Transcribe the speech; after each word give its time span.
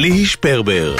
ליהי 0.00 0.26
שפרבר 0.26 0.96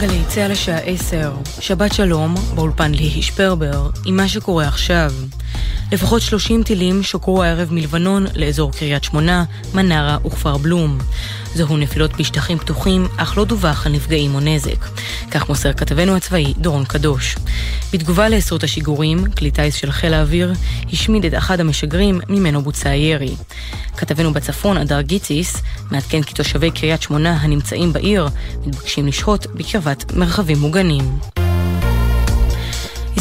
גלי 0.00 0.24
צה"ל 0.28 0.50
לשעה 0.50 0.78
10, 0.78 1.32
שבת 1.60 1.94
שלום, 1.94 2.34
באולפן 2.54 2.92
ליהי 2.92 3.22
שפרבר, 3.22 3.90
עם 4.06 4.16
מה 4.16 4.28
שקורה 4.28 4.68
עכשיו. 4.68 5.12
לפחות 5.92 6.22
30 6.22 6.62
טילים 6.62 7.02
שוקרו 7.02 7.42
הערב 7.42 7.72
מלבנון 7.72 8.26
לאזור 8.36 8.72
קריית 8.72 9.04
שמונה, 9.04 9.44
מנרה 9.74 10.18
וכפר 10.26 10.56
בלום. 10.56 10.98
זוהו 11.54 11.76
נפילות 11.76 12.16
בשטחים 12.16 12.58
פתוחים, 12.58 13.08
אך 13.16 13.38
לא 13.38 13.44
דווח 13.44 13.86
על 13.86 13.92
נפגעים 13.92 14.34
או 14.34 14.40
נזק. 14.40 14.84
כך 15.30 15.48
מוסר 15.48 15.72
כתבנו 15.72 16.16
הצבאי 16.16 16.54
דורון 16.58 16.84
קדוש. 16.84 17.36
בתגובה 17.92 18.28
לעשרות 18.28 18.64
השיגורים, 18.64 19.24
כלי 19.38 19.50
טיס 19.50 19.74
של 19.74 19.92
חיל 19.92 20.14
האוויר 20.14 20.52
השמיד 20.92 21.24
את 21.24 21.34
אחד 21.34 21.60
המשגרים 21.60 22.20
ממנו 22.28 22.62
בוצע 22.62 22.90
הירי. 22.90 23.34
כתבנו 23.96 24.32
בצפון, 24.32 24.78
אדר 24.78 25.00
גיציס, 25.00 25.62
מעדכן 25.90 26.22
כי 26.22 26.34
תושבי 26.34 26.70
קריית 26.70 27.02
שמונה 27.02 27.36
הנמצאים 27.40 27.92
בעיר 27.92 28.28
מתבקשים 28.66 29.06
לשהות 29.06 29.46
בקרבת 29.46 30.12
מרחבים 30.14 30.58
מוגנים. 30.58 31.18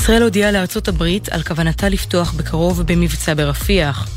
ישראל 0.02 0.24
הודיעה 0.24 0.52
לארצות 0.52 0.88
הברית 0.88 1.30
על 1.30 1.44
כוונתה 1.44 1.90
לפתוח 1.90 2.32
בקרוב 2.32 2.82
במבצע 2.82 3.34
ברפיח. 3.34 4.08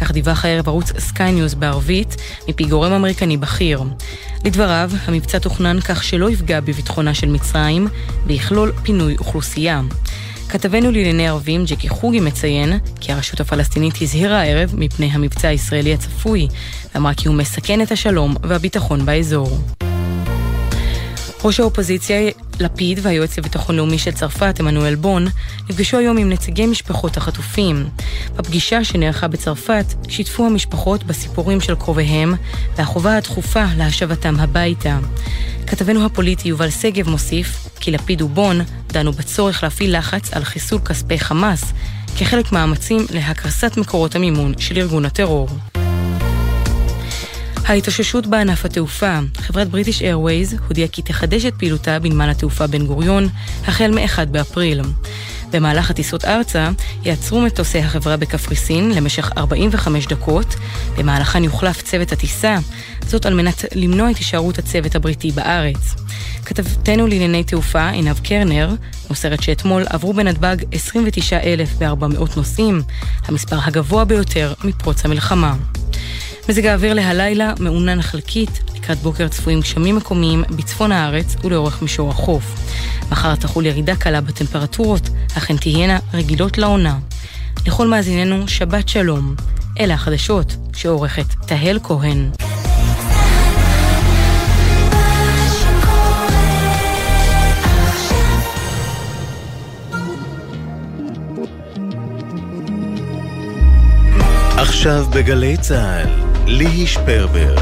כך 0.00 0.12
דיווח 0.12 0.44
הערב 0.44 0.68
ערוץ 0.68 0.92
סקיי 0.98 1.32
ניוז 1.32 1.54
בערבית, 1.54 2.16
מפי 2.48 2.64
גורם 2.64 2.92
אמריקני 2.92 3.36
בכיר. 3.36 3.82
לדבריו, 4.44 4.90
המבצע 5.04 5.38
תוכנן 5.38 5.80
כך 5.80 6.04
שלא 6.04 6.30
יפגע 6.30 6.60
בביטחונה 6.60 7.14
של 7.14 7.26
מצרים, 7.26 7.88
ויכלול 8.26 8.72
פינוי 8.82 9.16
אוכלוסייה. 9.18 9.80
כתבנו 10.48 10.90
לענייני 10.90 11.28
ערבים, 11.28 11.64
ג'קי 11.64 11.88
חוגי, 11.88 12.20
מציין 12.20 12.78
כי 13.00 13.12
הרשות 13.12 13.40
הפלסטינית 13.40 13.94
הזהירה 14.02 14.40
הערב 14.40 14.70
מפני 14.76 15.06
המבצע 15.12 15.48
הישראלי 15.48 15.94
הצפוי, 15.94 16.48
ואמרה 16.94 17.14
כי 17.14 17.28
הוא 17.28 17.36
מסכן 17.36 17.82
את 17.82 17.92
השלום 17.92 18.36
והביטחון 18.42 19.06
באזור. 19.06 19.58
ראש 21.44 21.60
האופוזיציה 21.60 22.30
לפיד 22.60 22.98
והיועץ 23.02 23.38
לביטחון 23.38 23.76
לאומי 23.76 23.98
של 23.98 24.10
צרפת, 24.10 24.60
עמנואל 24.60 24.94
בון, 24.94 25.26
נפגשו 25.70 25.98
היום 25.98 26.18
עם 26.18 26.28
נציגי 26.28 26.66
משפחות 26.66 27.16
החטופים. 27.16 27.88
בפגישה 28.36 28.84
שנערכה 28.84 29.28
בצרפת, 29.28 29.84
שיתפו 30.08 30.46
המשפחות 30.46 31.04
בסיפורים 31.04 31.60
של 31.60 31.74
קרוביהם 31.74 32.34
והחובה 32.76 33.16
הדחופה 33.16 33.64
להשבתם 33.76 34.40
הביתה. 34.40 34.98
כתבנו 35.66 36.06
הפוליטי 36.06 36.48
יובל 36.48 36.70
שגב 36.70 37.08
מוסיף 37.08 37.68
כי 37.80 37.90
לפיד 37.90 38.22
ובון 38.22 38.60
דנו 38.86 39.12
בצורך 39.12 39.62
להפעיל 39.62 39.98
לחץ 39.98 40.32
על 40.32 40.44
חיסול 40.44 40.80
כספי 40.80 41.18
חמאס 41.18 41.64
כחלק 42.18 42.52
מאמצים 42.52 43.06
להקרסת 43.10 43.76
מקורות 43.76 44.14
המימון 44.14 44.54
של 44.58 44.78
ארגון 44.78 45.04
הטרור. 45.04 45.48
ההתאוששות 47.68 48.26
בענף 48.26 48.64
התעופה. 48.64 49.18
חברת 49.38 49.68
בריטיש 49.68 50.02
איירווייז 50.02 50.56
הודיעה 50.68 50.88
כי 50.88 51.02
תחדש 51.02 51.44
את 51.44 51.54
פעילותה 51.58 51.98
בנמל 51.98 52.30
התעופה 52.30 52.66
בן 52.66 52.86
גוריון 52.86 53.28
החל 53.66 53.90
מ-1 53.90 54.24
באפריל. 54.24 54.82
במהלך 55.52 55.90
הטיסות 55.90 56.24
ארצה 56.24 56.70
יעצרו 57.04 57.40
מטוסי 57.40 57.78
החברה 57.78 58.16
בקפריסין 58.16 58.90
למשך 58.90 59.30
45 59.36 60.06
דקות, 60.06 60.54
במהלכן 60.98 61.44
יוחלף 61.44 61.82
צוות 61.82 62.12
הטיסה, 62.12 62.56
זאת 63.06 63.26
על 63.26 63.34
מנת 63.34 63.64
למנוע 63.74 64.10
את 64.10 64.16
הישארות 64.16 64.58
הצוות 64.58 64.94
הבריטי 64.94 65.30
בארץ. 65.30 65.94
כתבתנו 66.44 67.06
לענייני 67.06 67.44
תעופה, 67.44 67.88
עינב 67.88 68.18
קרנר, 68.18 68.70
מוסרת 69.10 69.42
שאתמול 69.42 69.84
עברו 69.90 70.14
בנתב"ג 70.14 70.56
29,400 70.72 72.36
נוסעים, 72.36 72.82
המספר 73.24 73.58
הגבוה 73.62 74.04
ביותר 74.04 74.54
מפרוץ 74.64 75.04
המלחמה. 75.04 75.54
מזג 76.48 76.66
האוויר 76.66 76.94
להלילה 76.94 77.52
מעונן 77.60 78.02
חלקית, 78.02 78.60
לקראת 78.76 78.98
בוקר 78.98 79.28
צפויים 79.28 79.60
גשמים 79.60 79.96
מקומיים 79.96 80.44
בצפון 80.56 80.92
הארץ 80.92 81.36
ולאורך 81.44 81.82
מישור 81.82 82.10
החוף. 82.10 82.44
מחר 83.10 83.34
תחול 83.34 83.66
ירידה 83.66 83.96
קלה 83.96 84.20
בטמפרטורות, 84.20 85.08
אך 85.36 85.50
הן 85.50 85.56
תהיינה 85.56 85.98
רגילות 86.14 86.58
לעונה. 86.58 86.98
לכל 87.66 87.88
מאזיננו, 87.88 88.48
שבת 88.48 88.88
שלום. 88.88 89.34
אלה 89.80 89.94
החדשות 89.94 90.56
שעורכת 90.76 91.26
תהל 91.46 91.78
כהן. 91.82 92.30
עכשיו 104.56 105.06
בגלי 105.14 105.56
צה"ל 105.56 106.27
ליהי 106.50 106.86
שפרבר. 106.86 107.54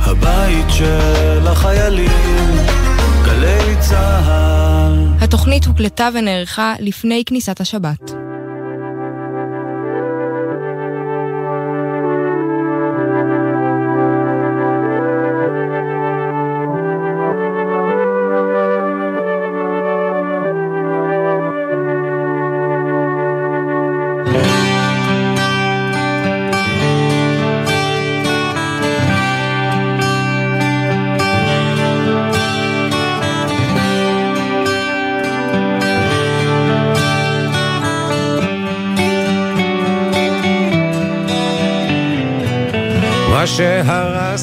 הבית 0.00 0.66
של 0.70 1.46
החיילים, 1.48 2.56
גלי 3.24 3.76
צה"ל. 3.80 5.08
התוכנית 5.20 5.64
הוקלטה 5.64 6.08
ונערכה 6.14 6.74
לפני 6.80 7.22
כניסת 7.26 7.60
השבת. 7.60 8.25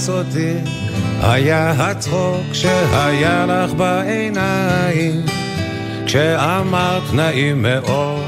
אותי 0.09 0.53
היה 1.21 1.71
הצחוק 1.71 2.53
שהיה 2.53 3.45
לך 3.45 3.73
בעיניים 3.73 5.25
כשאמרת 6.05 7.13
נעים 7.13 7.61
מאוד. 7.61 8.23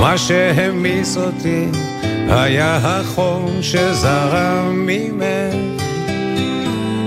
מה 0.00 0.18
שהמיס 0.18 1.16
אותי 1.16 1.66
היה 2.28 2.76
החום 2.76 3.50
שזרם 3.62 4.86
ממך 4.86 5.82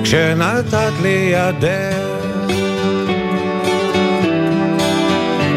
כשנתת 0.04 0.94
לי 1.02 1.34
ידך. 1.34 2.18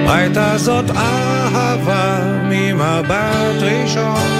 הייתה 0.09 0.59
זאת 0.59 0.91
אהבה 0.91 2.19
ממבט 2.51 3.63
ראשון, 3.63 4.40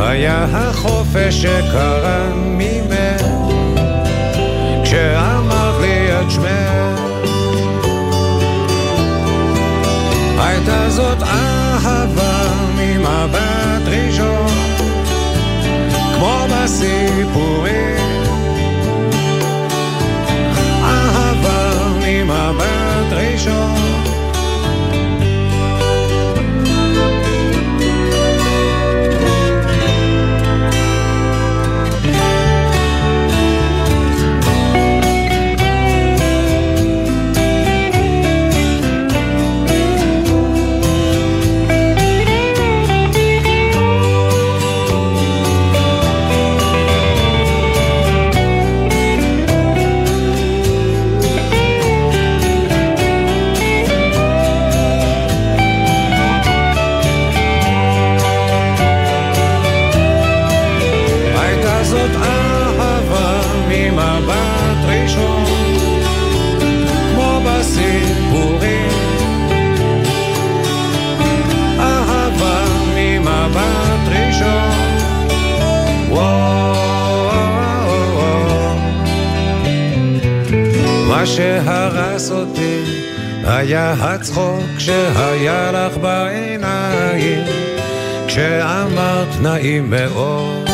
היה 0.00 0.46
החופש 0.52 1.42
שקרן 1.42 2.32
ממך. 2.34 3.26
כשאמרת 4.84 5.80
לי 5.80 6.20
את 6.20 6.30
שמך 6.30 7.00
הייתה 10.38 10.90
זאת 10.90 11.22
אהבה 11.22 12.48
ממבט 12.76 13.82
ראשון 13.86 14.46
כמו 16.14 16.44
בסיפורים. 16.50 17.96
אהבה 20.84 21.88
ממבט 22.00 23.12
ראשון 23.12 23.79
שהרס 81.26 82.30
אותי 82.30 82.82
היה 83.44 83.92
הצחוק 83.92 84.78
שהיה 84.78 85.72
לך 85.72 85.96
בעיניים 85.96 87.44
כשאמרת 88.26 89.40
נעים 89.42 89.90
מאוד 89.90 90.70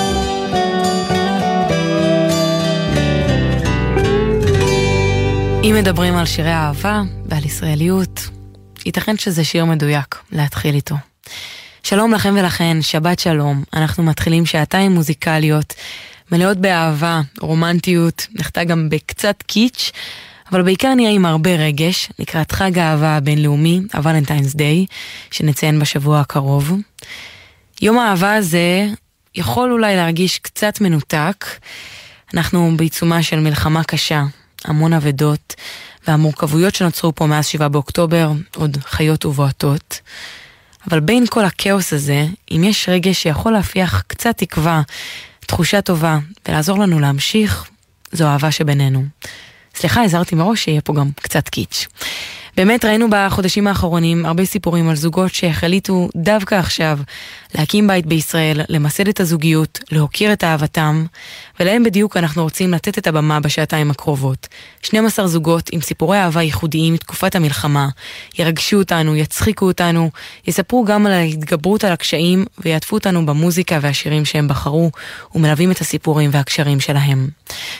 אם 5.70 5.74
מדברים 5.78 6.16
על 6.16 6.26
שירי 6.26 6.52
אהבה 6.52 7.02
ועל 7.26 7.44
ישראליות, 7.44 8.28
ייתכן 8.86 9.18
שזה 9.18 9.44
שיר 9.44 9.64
מדויק 9.64 10.14
להתחיל 10.32 10.74
איתו. 10.74 10.94
שלום 11.82 12.14
לכם 12.14 12.34
ולכן, 12.38 12.82
שבת 12.82 13.18
שלום. 13.18 13.62
אנחנו 13.74 14.02
מתחילים 14.02 14.46
שעתיים 14.46 14.92
מוזיקליות, 14.92 15.74
מלאות 16.32 16.56
באהבה, 16.58 17.20
רומנטיות, 17.40 18.26
נחתה 18.34 18.64
גם 18.64 18.88
בקצת 18.88 19.42
קיץ', 19.46 19.92
אבל 20.50 20.62
בעיקר 20.62 20.94
נהיה 20.94 21.10
עם 21.10 21.26
הרבה 21.26 21.50
רגש, 21.50 22.08
לקראת 22.18 22.52
חג 22.52 22.78
האהבה 22.78 23.16
הבינלאומי, 23.16 23.80
הוולנטיינס 23.94 24.54
דיי, 24.54 24.86
שנציין 25.30 25.80
בשבוע 25.80 26.20
הקרוב. 26.20 26.72
יום 27.82 27.98
האהבה 27.98 28.34
הזה 28.34 28.86
יכול 29.34 29.72
אולי 29.72 29.96
להרגיש 29.96 30.38
קצת 30.38 30.80
מנותק. 30.80 31.46
אנחנו 32.34 32.72
בעיצומה 32.76 33.22
של 33.22 33.40
מלחמה 33.40 33.84
קשה, 33.84 34.24
המון 34.64 34.92
אבדות, 34.92 35.54
והמורכבויות 36.08 36.74
שנוצרו 36.74 37.14
פה 37.14 37.26
מאז 37.26 37.46
7 37.46 37.68
באוקטובר 37.68 38.32
עוד 38.56 38.78
חיות 38.84 39.24
ובועטות. 39.24 40.00
אבל 40.90 41.00
בין 41.00 41.24
כל 41.26 41.44
הכאוס 41.44 41.92
הזה, 41.92 42.26
אם 42.50 42.64
יש 42.64 42.88
רגש 42.88 43.22
שיכול 43.22 43.52
להפיח 43.52 44.02
קצת 44.06 44.38
תקווה, 44.38 44.82
תחושה 45.40 45.80
טובה, 45.80 46.18
ולעזור 46.48 46.78
לנו 46.78 47.00
להמשיך, 47.00 47.70
זו 48.12 48.26
אהבה 48.26 48.50
שבינינו. 48.50 49.04
סליחה, 49.76 50.02
הזהרתי 50.02 50.34
מראש 50.34 50.64
שיהיה 50.64 50.80
פה 50.80 50.94
גם 50.94 51.10
קצת 51.22 51.48
קיץ'. 51.48 51.86
באמת 52.56 52.84
ראינו 52.84 53.06
בחודשים 53.10 53.66
האחרונים 53.66 54.26
הרבה 54.26 54.44
סיפורים 54.44 54.88
על 54.88 54.96
זוגות 54.96 55.34
שהחליטו 55.34 56.08
דווקא 56.16 56.54
עכשיו 56.54 56.98
להקים 57.54 57.86
בית 57.86 58.06
בישראל, 58.06 58.60
למסד 58.68 59.08
את 59.08 59.20
הזוגיות, 59.20 59.78
להוקיר 59.92 60.32
את 60.32 60.44
אהבתם, 60.44 61.04
ולהם 61.60 61.84
בדיוק 61.84 62.16
אנחנו 62.16 62.42
רוצים 62.42 62.72
לתת 62.72 62.98
את 62.98 63.06
הבמה 63.06 63.40
בשעתיים 63.40 63.90
הקרובות. 63.90 64.48
12 64.82 65.26
זוגות 65.26 65.70
עם 65.72 65.80
סיפורי 65.80 66.18
אהבה 66.18 66.42
ייחודיים 66.42 66.94
מתקופת 66.94 67.34
המלחמה, 67.34 67.88
ירגשו 68.38 68.78
אותנו, 68.78 69.16
יצחיקו 69.16 69.66
אותנו, 69.66 70.10
יספרו 70.46 70.84
גם 70.84 71.06
על 71.06 71.12
ההתגברות 71.12 71.84
על 71.84 71.92
הקשיים, 71.92 72.44
ויעטפו 72.58 72.96
אותנו 72.96 73.26
במוזיקה 73.26 73.78
והשירים 73.82 74.24
שהם 74.24 74.48
בחרו, 74.48 74.90
ומלווים 75.34 75.70
את 75.70 75.80
הסיפורים 75.80 76.30
והקשרים 76.32 76.80
שלהם. 76.80 77.28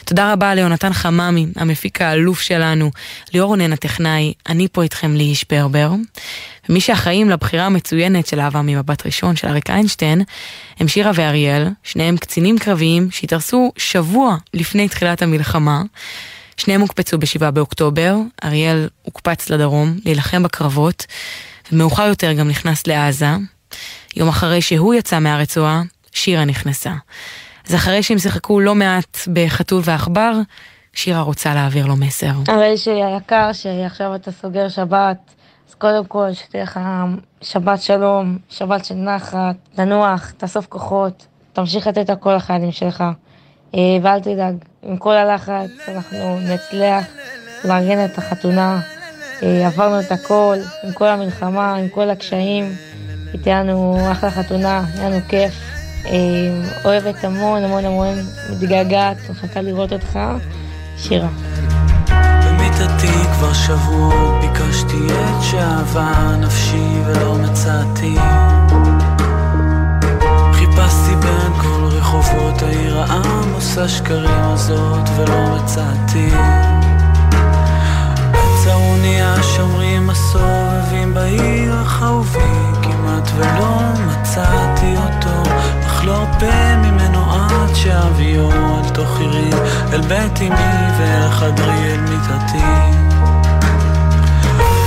תודה 0.05 0.33
רבה 0.33 0.55
ליונתן 0.55 0.93
חממי, 0.93 1.47
המפיק 1.55 2.01
האלוף 2.01 2.41
שלנו, 2.41 2.91
ליאור 3.33 3.47
רונן 3.49 3.73
הטכנאי, 3.73 4.33
אני 4.49 4.66
פה 4.67 4.83
איתכם 4.83 5.15
ליהי 5.15 5.35
שפרבר. 5.35 5.91
ומי 6.69 6.81
שאחראים 6.81 7.29
לבחירה 7.29 7.65
המצוינת 7.65 8.27
של 8.27 8.39
אהבה 8.39 8.61
ממבט 8.61 9.05
ראשון 9.05 9.35
של 9.35 9.47
אריק 9.47 9.69
איינשטיין, 9.69 10.21
הם 10.79 10.87
שירה 10.87 11.11
ואריאל, 11.15 11.67
שניהם 11.83 12.17
קצינים 12.17 12.57
קרביים 12.57 13.11
שהתארסו 13.11 13.71
שבוע 13.77 14.37
לפני 14.53 14.87
תחילת 14.87 15.21
המלחמה. 15.21 15.81
שניהם 16.57 16.81
הוקפצו 16.81 17.17
ב-7 17.17 17.51
באוקטובר, 17.51 18.15
אריאל 18.43 18.89
הוקפץ 19.01 19.49
לדרום 19.49 19.97
להילחם 20.05 20.43
בקרבות, 20.43 21.05
ומאוחר 21.71 22.05
יותר 22.07 22.33
גם 22.33 22.47
נכנס 22.47 22.87
לעזה. 22.87 23.29
יום 24.15 24.29
אחרי 24.29 24.61
שהוא 24.61 24.93
יצא 24.93 25.19
מהרצועה, 25.19 25.81
שירה 26.11 26.45
נכנסה. 26.45 26.93
אז 27.67 27.75
אחרי 27.75 28.03
שהם 28.03 28.19
שיחקו 28.19 28.59
לא 28.59 28.75
מעט 28.75 29.27
בחתול 29.33 29.81
ועכבר, 29.85 30.31
שירה 30.97 31.21
רוצה 31.21 31.53
להעביר 31.53 31.85
לו 31.85 31.95
מסר. 31.95 32.31
הרי 32.47 32.77
שהיקר 32.77 33.53
שעכשיו 33.53 34.15
אתה 34.15 34.31
סוגר 34.31 34.69
שבת, 34.69 35.17
אז 35.69 35.73
קודם 35.73 36.05
כל 36.05 36.33
שתהיה 36.33 36.63
לך 36.63 36.79
שבת 37.41 37.81
שלום, 37.81 38.37
שבת 38.49 38.85
של 38.85 38.95
נחת, 38.95 39.55
תנוח, 39.75 40.31
תאסוף 40.37 40.65
כוחות, 40.65 41.25
תמשיך 41.53 41.87
לתת 41.87 42.09
הכל 42.09 42.35
לחיילים 42.35 42.71
שלך. 42.71 43.03
אה, 43.75 43.79
ואל 44.01 44.19
תדאג, 44.19 44.55
עם 44.83 44.97
כל 44.97 45.13
הלחץ 45.13 45.69
אנחנו 45.87 46.39
נצליח 46.39 47.05
לארגן 47.65 48.05
את 48.05 48.17
החתונה. 48.17 48.79
אה, 49.43 49.67
עברנו 49.67 49.99
את 49.99 50.11
הכל, 50.11 50.55
עם 50.83 50.93
כל 50.93 51.07
המלחמה, 51.07 51.75
עם 51.75 51.89
כל 51.89 52.09
הקשיים. 52.09 52.75
הייתה 53.33 53.63
לנו 53.63 53.97
אחלה 54.11 54.31
חתונה, 54.31 54.83
היה 54.93 55.09
לנו 55.09 55.19
כיף. 55.29 55.53
אה, 56.05 56.11
אוהבת 56.85 57.23
המון 57.23 57.63
המון 57.63 57.85
המון, 57.85 58.15
מתגעגעת, 58.51 59.17
מחכה 59.29 59.61
לראות 59.61 59.93
אותך. 59.93 60.19
שירה. 60.97 61.27
במיטתי 62.45 63.13
כבר 63.33 63.53
שבועות 63.53 64.41
ביקשתי 64.41 65.07
את 65.07 65.43
שאהבה 65.43 66.35
נפשי 66.39 67.01
ולא 67.05 67.35
מצאתי. 67.35 68.15
חיפשתי 70.53 71.15
בין 71.21 71.61
כל 71.61 71.83
רחובות 71.83 72.61
העיר 72.61 72.99
העמוס 72.99 73.77
השקרים 73.77 74.41
הזאת 74.43 75.09
ולא 75.15 75.55
מצאתי. 75.55 76.29
בצרוני 78.31 79.21
השומרים 79.21 80.09
הסובבים 80.09 81.13
בעיר 81.13 81.75
החרובי 81.75 82.39
כמעט 82.83 83.31
ולא 83.35 83.79
מצאתי 84.07 84.95
אותו. 84.97 85.51
אך 85.85 86.05
לא 86.05 86.25
ממנו 86.77 86.96
עד 87.37 87.75
שאביו 87.75 88.51
אל 88.51 88.89
תוך 88.89 89.19
עירי 89.19 89.49
אל 89.93 90.01
בית 90.01 90.41
אמי 90.41 90.91
ואל 90.99 91.31
חדרי 91.31 91.93
אל 91.93 91.99
מיטתי. 91.99 92.97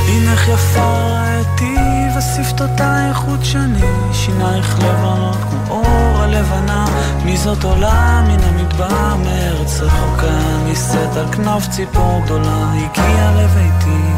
הנך 0.09 0.49
יפה 0.49 1.11
ראיתי 1.13 1.77
ושפתותייך 2.19 3.17
חוט 3.17 3.45
שני 3.45 3.87
שינייך 4.13 4.79
לבנות 4.79 5.37
כמו 5.37 5.75
אור 5.75 6.23
הלבנה. 6.23 6.85
מי 7.25 7.37
זאת 7.37 7.65
עולה 7.65 8.23
מן 8.29 8.43
המדבר 8.43 9.17
מארץ 9.25 9.81
רחוקה 9.81 10.39
נישאת 10.65 11.17
על 11.17 11.27
כנף 11.33 11.69
ציפור 11.69 12.23
גדולה 12.25 12.73
הגיעה 12.73 13.35
לביתי 13.35 14.10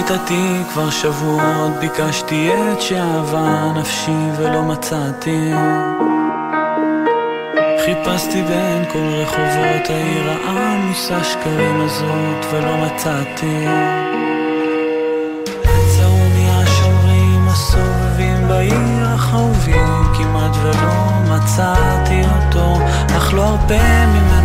במיטתי 0.00 0.62
כבר 0.72 0.90
שבועות 0.90 1.72
ביקשתי 1.80 2.50
את 2.52 2.80
שאהבה 2.80 3.72
נפשי 3.76 4.30
ולא 4.36 4.62
מצאתי. 4.62 5.52
חיפשתי 7.84 8.42
בין 8.42 8.84
כל 8.92 8.98
רחובות 8.98 9.90
העיר 9.90 10.30
העמוס 10.30 11.10
השקרים 11.10 11.80
הזאת 11.80 12.46
ולא 12.52 12.76
מצאתי. 12.76 13.66
צרוני 15.96 16.50
השומרים 16.50 17.48
הסובבים 17.48 18.48
בעיר 18.48 19.06
החרובים 19.14 20.04
כמעט 20.14 20.56
ולא 20.62 21.34
מצאתי 21.34 22.20
אותו 22.20 22.78
אך 23.16 23.34
לא 23.34 23.42
הרבה 23.42 24.06
ממנו 24.06 24.39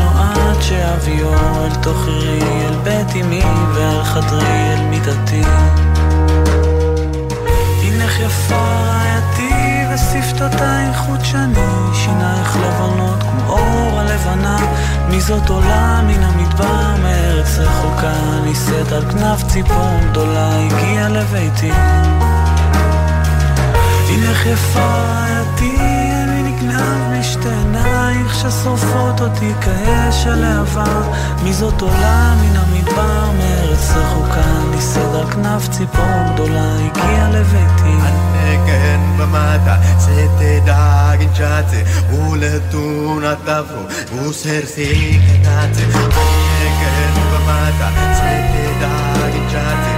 עד 0.65 0.69
שאביו 0.69 1.34
אל 1.65 1.75
תוך 1.81 2.07
עירי 2.07 2.41
אל 2.41 2.75
בית 2.84 3.15
אמי 3.22 3.41
ואל 3.74 4.03
חדרי 4.03 4.74
אל 4.74 4.81
מיטתי 4.89 5.41
הנך 7.84 8.19
יפה 8.19 8.55
רעייתי 8.55 9.53
ושפתותייך 9.93 10.98
חוט 10.98 11.19
שני 11.24 11.93
שינייך 11.93 12.57
לבנות 12.57 13.24
כמו 13.24 13.53
אור 13.53 14.00
הלבנה. 14.00 14.57
מי 15.10 15.22
זאת 15.22 15.50
עולה 15.50 16.01
מן 16.01 16.24
המדבר 16.24 16.95
מארץ 17.03 17.57
רחוקה 17.57 18.13
נישאת 18.43 18.91
על 18.91 19.12
כנף 19.12 19.43
ציפור 19.48 20.00
גדולה 20.12 20.50
הגיעה 20.60 21.10
לביתי. 21.10 21.72
הנך 24.10 24.45
יפה 24.45 24.79
רעייתי 24.79 26.04
עינייך 27.45 28.35
ששורפות 28.35 29.21
אותי 29.21 29.51
כאש 29.61 30.27
הלהבה 30.27 31.01
מי 31.43 31.53
זאת 31.53 31.81
עולה 31.81 32.35
מן 32.41 32.57
המדבר 32.57 33.31
מארץ 33.37 33.91
רחוקה? 33.95 34.45
נישאת 34.71 35.15
על 35.15 35.31
כנף 35.31 35.67
ציפור 35.69 36.33
גדולה 36.33 36.75
הגיעה 36.75 37.29
לביתי. 37.29 37.95
Anneken 38.45 39.01
bamata 39.17 39.75
se 40.05 40.29
te 40.39 40.51
daginciate 40.69 41.79
Uletuna 42.21 43.35
tafu 43.45 43.81
usersi 44.25 45.19
canate 45.43 45.83
Anneken 45.83 47.15
bamata 47.31 47.87
se 48.19 48.33
te 48.51 48.63
daginciate 48.81 49.95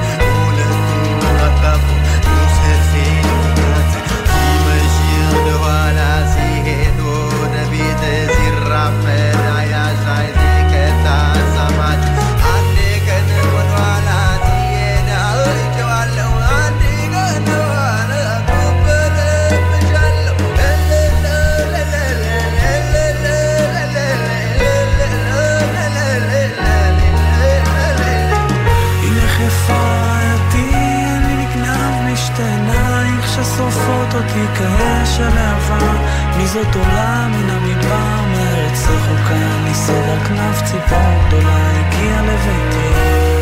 ששורפות 34.08 34.24
אותי 34.24 34.60
כאש 34.60 35.20
הלהבה 35.20 36.08
מי 36.38 36.48
זאת 36.48 36.76
עולה 36.76 37.28
מן 37.28 37.50
המדבר? 37.50 38.22
מארץ 38.32 38.88
רחוקה 38.88 39.64
ניסוד 39.64 40.10
על 40.10 40.20
כנף 40.20 40.62
ציפור 40.62 41.28
גדולה 41.28 41.70
הגיעה 41.80 42.22
לביתי 42.22 43.37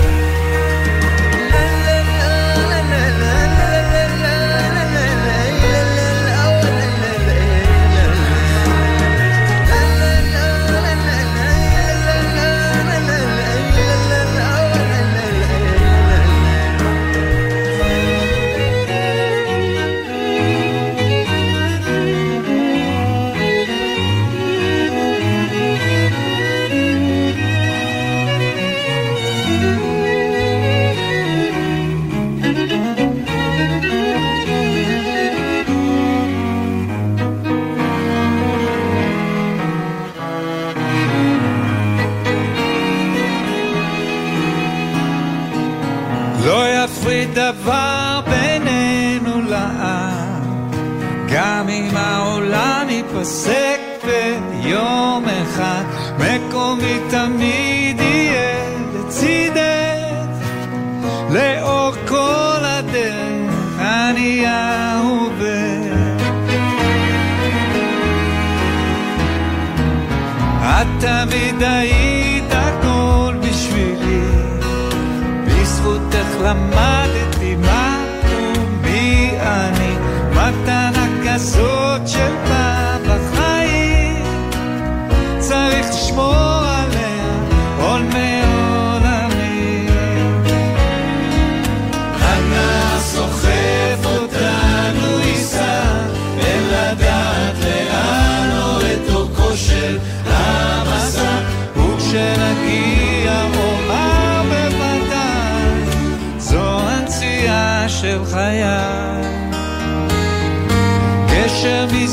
תמיד 71.58 71.68
היית 71.68 71.95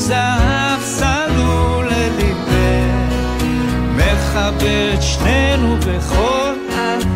מזהב 0.03 0.81
סלול 0.83 1.89
מחבר 3.97 4.95
את 4.95 5.03
שנינו 5.03 5.77
בכל 5.77 6.53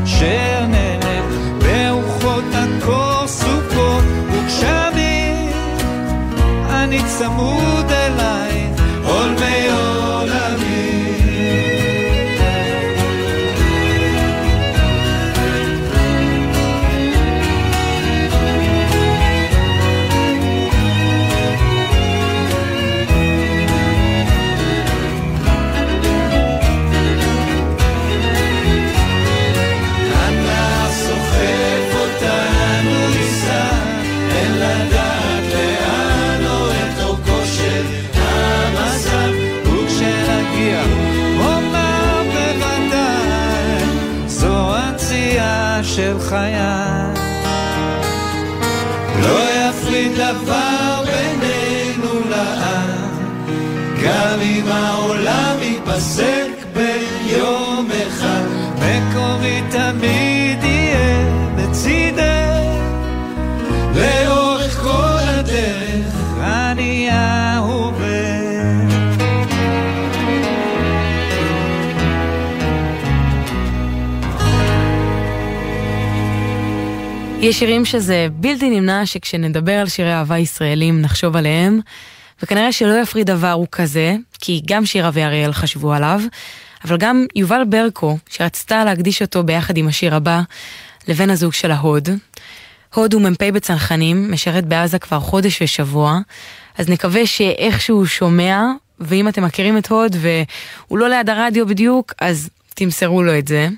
אשר 0.04 0.66
נלך, 0.68 1.24
ברוחות 1.58 2.44
הקור 2.52 3.26
וגשמים, 4.30 5.52
אני 6.70 6.98
צמוד 7.06 7.75
יש 77.46 77.58
שירים 77.58 77.84
שזה 77.84 78.26
בלתי 78.32 78.70
נמנע 78.70 79.06
שכשנדבר 79.06 79.72
על 79.72 79.88
שירי 79.88 80.12
אהבה 80.12 80.38
ישראלים 80.38 81.00
נחשוב 81.00 81.36
עליהם, 81.36 81.80
וכנראה 82.42 82.72
שלא 82.72 83.00
יפריד 83.00 83.26
דבר 83.26 83.52
הוא 83.52 83.66
כזה, 83.72 84.16
כי 84.40 84.62
גם 84.66 84.86
שירה 84.86 85.10
ואריאל 85.12 85.52
חשבו 85.52 85.92
עליו, 85.92 86.20
אבל 86.84 86.96
גם 86.96 87.26
יובל 87.36 87.62
ברקו, 87.68 88.18
שרצתה 88.30 88.84
להקדיש 88.84 89.22
אותו 89.22 89.42
ביחד 89.42 89.76
עם 89.76 89.88
השיר 89.88 90.14
הבא, 90.14 90.40
לבן 91.08 91.30
הזוג 91.30 91.52
של 91.52 91.70
ההוד. 91.70 92.08
הוד 92.94 93.14
הוא 93.14 93.22
מ"פ 93.22 93.42
בצנחנים, 93.42 94.32
משרת 94.32 94.64
בעזה 94.64 94.98
כבר 94.98 95.20
חודש 95.20 95.62
ושבוע, 95.62 96.18
אז 96.78 96.88
נקווה 96.88 97.26
שאיכשהו 97.26 98.06
שומע, 98.06 98.62
ואם 99.00 99.28
אתם 99.28 99.44
מכירים 99.44 99.78
את 99.78 99.86
הוד 99.86 100.16
והוא 100.20 100.98
לא 100.98 101.08
ליד 101.08 101.30
הרדיו 101.30 101.66
בדיוק, 101.66 102.12
אז 102.20 102.48
תמסרו 102.74 103.22
לו 103.22 103.38
את 103.38 103.48
זה. 103.48 103.68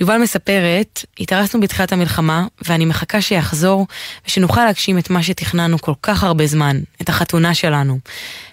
יובל 0.00 0.18
מספרת, 0.18 1.04
התארסנו 1.20 1.60
בתחילת 1.60 1.92
המלחמה, 1.92 2.46
ואני 2.68 2.84
מחכה 2.84 3.20
שיחזור, 3.20 3.86
ושנוכל 4.26 4.64
להגשים 4.64 4.98
את 4.98 5.10
מה 5.10 5.22
שתכננו 5.22 5.78
כל 5.78 5.92
כך 6.02 6.24
הרבה 6.24 6.46
זמן, 6.46 6.80
את 7.02 7.08
החתונה 7.08 7.54
שלנו. 7.54 7.98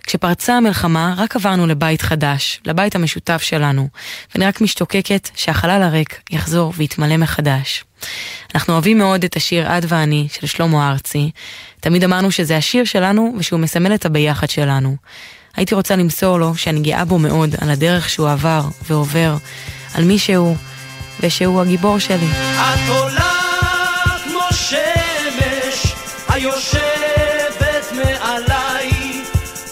כשפרצה 0.04 0.58
המלחמה, 0.58 1.14
רק 1.18 1.36
עברנו 1.36 1.68
לבית 1.68 2.02
חדש, 2.02 2.62
לבית 2.66 2.96
המשותף 2.96 3.42
שלנו, 3.42 3.88
ואני 4.36 4.46
רק 4.46 4.62
משתוקקת 4.62 5.30
שהחלל 5.36 5.84
הריק 5.84 6.22
יחזור 6.32 6.74
ויתמלא 6.78 7.18
מחדש. 7.18 7.84
אנחנו 8.56 8.74
אוהבים 8.74 8.98
מאוד 8.98 9.24
את 9.24 9.36
השיר 9.36 9.68
"את 9.68 9.84
ואני" 9.88 10.28
של 10.34 10.48
שלמה 10.48 10.92
ארצי. 10.92 11.32
תמיד 11.80 12.04
אמרנו 12.04 12.32
שזה 12.32 12.58
השיר 12.58 12.86
שלנו 12.86 13.36
ושהוא 13.38 13.60
מסמל 13.60 13.96
את 13.96 14.06
הביחד 14.06 14.50
שלנו. 14.50 14.96
הייתי 15.56 15.76
רוצה 15.76 15.96
למסור 15.96 16.40
לו 16.40 16.56
שאני 16.56 16.80
גאה 16.80 17.06
בו 17.06 17.20
מאוד 17.20 17.56
על 17.62 17.70
הדרך 17.70 18.10
שהוא 18.10 18.30
עבר 18.30 18.64
ועובר, 18.90 19.38
על 19.94 20.04
מי 20.04 20.20
שהוא, 20.20 20.56
ושהוא 21.20 21.62
הגיבור 21.62 22.00
שלי. 22.00 22.28
את 22.60 22.90
עולה 22.90 23.34
כמו 24.24 24.42
שמש 24.52 25.94
היושבת 26.30 27.92
מעליי 27.92 29.22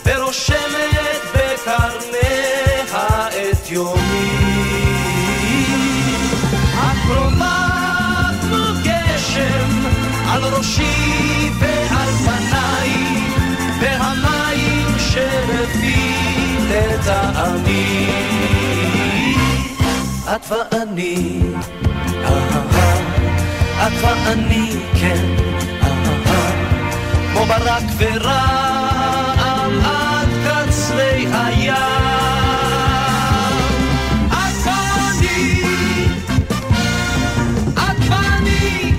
ורושמת 0.06 1.22
בקרניה 1.34 3.28
את 3.28 3.72
יומי. 3.72 4.32
את 6.74 6.98
קרובה 7.08 7.58
כמו 8.42 8.58
גשם 8.84 9.86
על 10.30 10.44
ראשי 10.44 11.50
ועל 11.60 12.10
פניי 12.10 12.92
והמים 13.80 14.96
שלפי 15.00 16.18
לטעמי 16.70 18.31
את 20.36 20.52
ואני, 20.52 21.42
את 23.88 23.92
ואני, 24.02 24.72
כן, 25.02 25.36
כמו 27.34 27.46
ברק 27.46 27.84
ורעם 27.98 29.72
עד 29.86 30.30
קצרי 30.46 31.28
הים. 31.34 32.12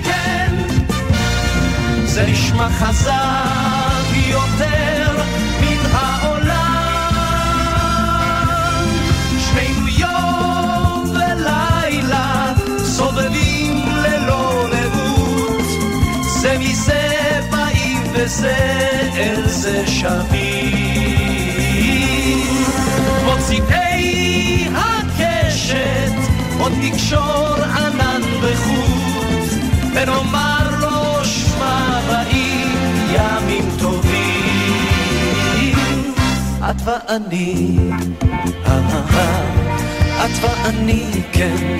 כן, 0.03 0.55
זה 2.05 2.25
נשמע 2.25 2.69
חזק 2.69 3.62
וזה 18.33 18.55
אל 19.17 19.47
זה 19.47 19.87
שווים. 19.87 21.23
כמו 23.19 23.31
צבעי 23.39 24.67
הקשת 24.75 26.13
עוד 26.59 26.71
נקשור 26.81 27.55
ענן 27.77 28.21
וחוט, 28.41 29.49
ונאמר 29.93 30.79
לו 30.79 31.25
שמע 31.25 31.99
באים 32.07 32.75
ימים 33.13 33.69
טובים. 33.79 34.13
את 36.69 36.75
ואני, 36.85 37.77
את 40.25 40.31
ואני, 40.41 41.05
כן, 41.31 41.77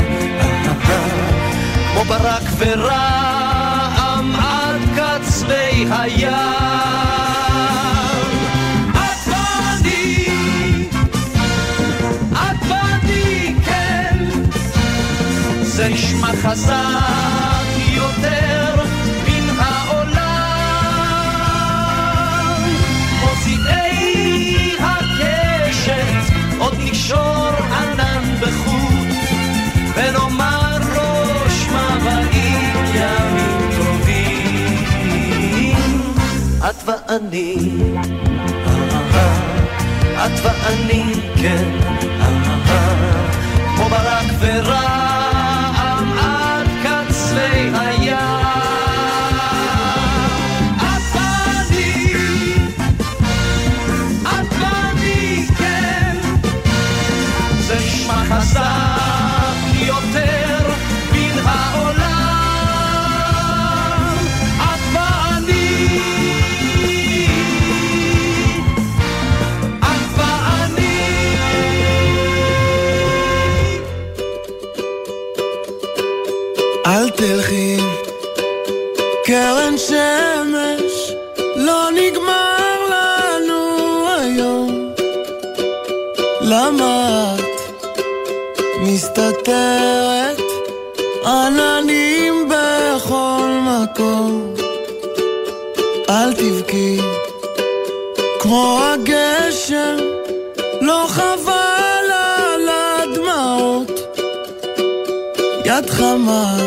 כמו 1.93 2.03
ברק 2.03 2.43
ורעם 2.57 4.35
עד 4.35 4.63
קצווי 5.33 5.85
הים. 5.91 6.33
את 8.91 9.27
ואני, 9.27 10.25
את 12.33 12.61
ואני, 12.69 13.55
כן, 13.65 14.17
זה 15.61 15.89
נשמע 15.89 16.27
חזק 16.43 17.65
יותר 17.93 18.83
מן 19.27 19.49
העולם. 19.59 20.23
כמו 23.09 23.29
צבעי 23.43 24.75
הקשת 24.79 26.33
עוד 26.59 26.75
נקשור 26.79 27.62
את 36.69 36.75
ואני, 36.85 37.55
את 40.25 40.39
ואני, 40.43 41.13
כן, 41.41 41.79
כמו 43.75 43.89
ברק 43.89 44.25
ורעם 44.39 45.32
תלכי, 77.27 77.77
קרן 79.25 79.77
שמש, 79.77 81.13
לא 81.55 81.89
נגמר 81.91 82.77
לנו 82.89 84.05
היום. 84.19 84.89
למה 86.41 87.35
את 87.39 87.75
מסתתרת 88.79 90.41
עננים 91.25 92.49
בכל 92.49 93.49
מקום? 93.61 94.53
אל 96.09 96.33
תבכי, 96.33 96.97
כמו 98.39 98.79
הגשם, 98.83 99.97
לא 100.81 101.05
חבל 101.07 102.05
על 102.11 102.69
הדמעות. 102.69 103.91
יד 105.65 105.89
חמה 105.89 106.57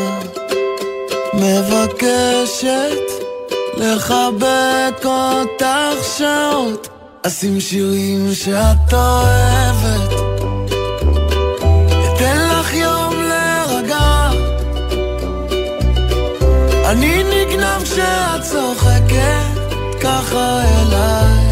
מבקשת 1.36 3.12
לחבק 3.76 5.04
אותך 5.04 6.04
שעות. 6.16 6.88
אשים 7.26 7.60
שירים 7.60 8.34
שאת 8.34 8.92
אוהבת. 8.92 10.12
אתן 12.14 12.48
לך 12.50 12.74
יום 12.74 13.22
להירגע. 13.22 14.30
אני 16.84 17.22
נגנב 17.22 17.82
כשאת 17.82 18.42
צוחקת 18.42 19.74
ככה 20.00 20.62
אליי. 20.62 21.46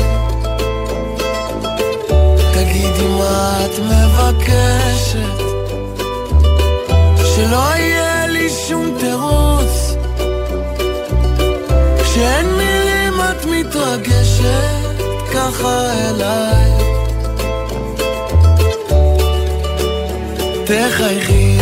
תגידי 2.55 3.09
מה 3.19 3.59
את 3.65 3.79
מבקשת. 3.79 5.45
שלא 7.37 7.77
יהיה 7.77 8.27
לי 8.27 8.51
שום 8.51 8.95
תירוץ 8.99 9.54
כשאין 12.15 12.47
מילים 12.47 13.21
את 13.21 13.45
מתרגשת 13.45 15.03
ככה 15.33 15.93
אליי. 15.93 16.71
תחייכי 20.65 21.54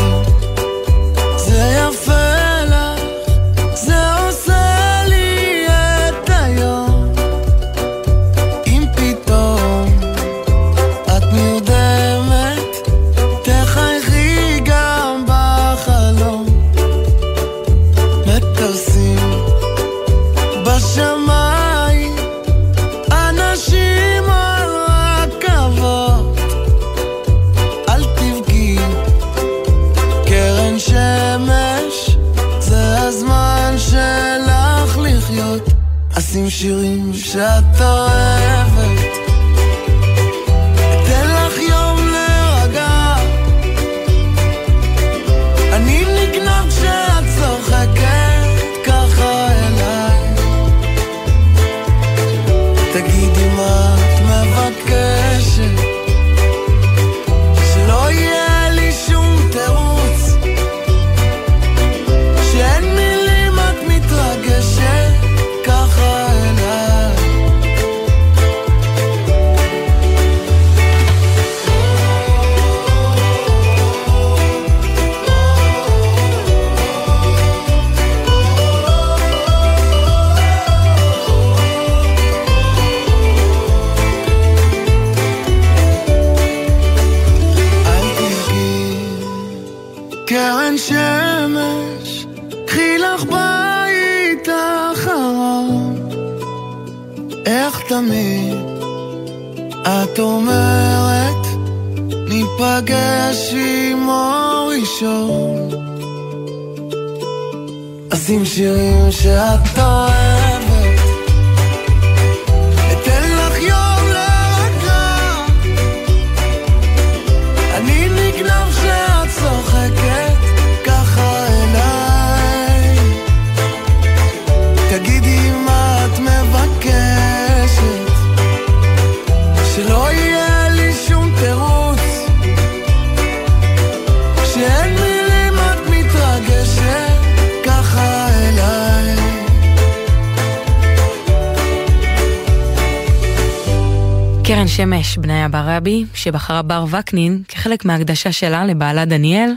ברבי, 145.83 146.05
שבחרה 146.14 146.62
בר 146.62 146.85
וקנין 146.90 147.42
כחלק 147.49 147.85
מההקדשה 147.85 148.33
שלה 148.33 148.64
לבעלה 148.64 149.05
דניאל, 149.05 149.51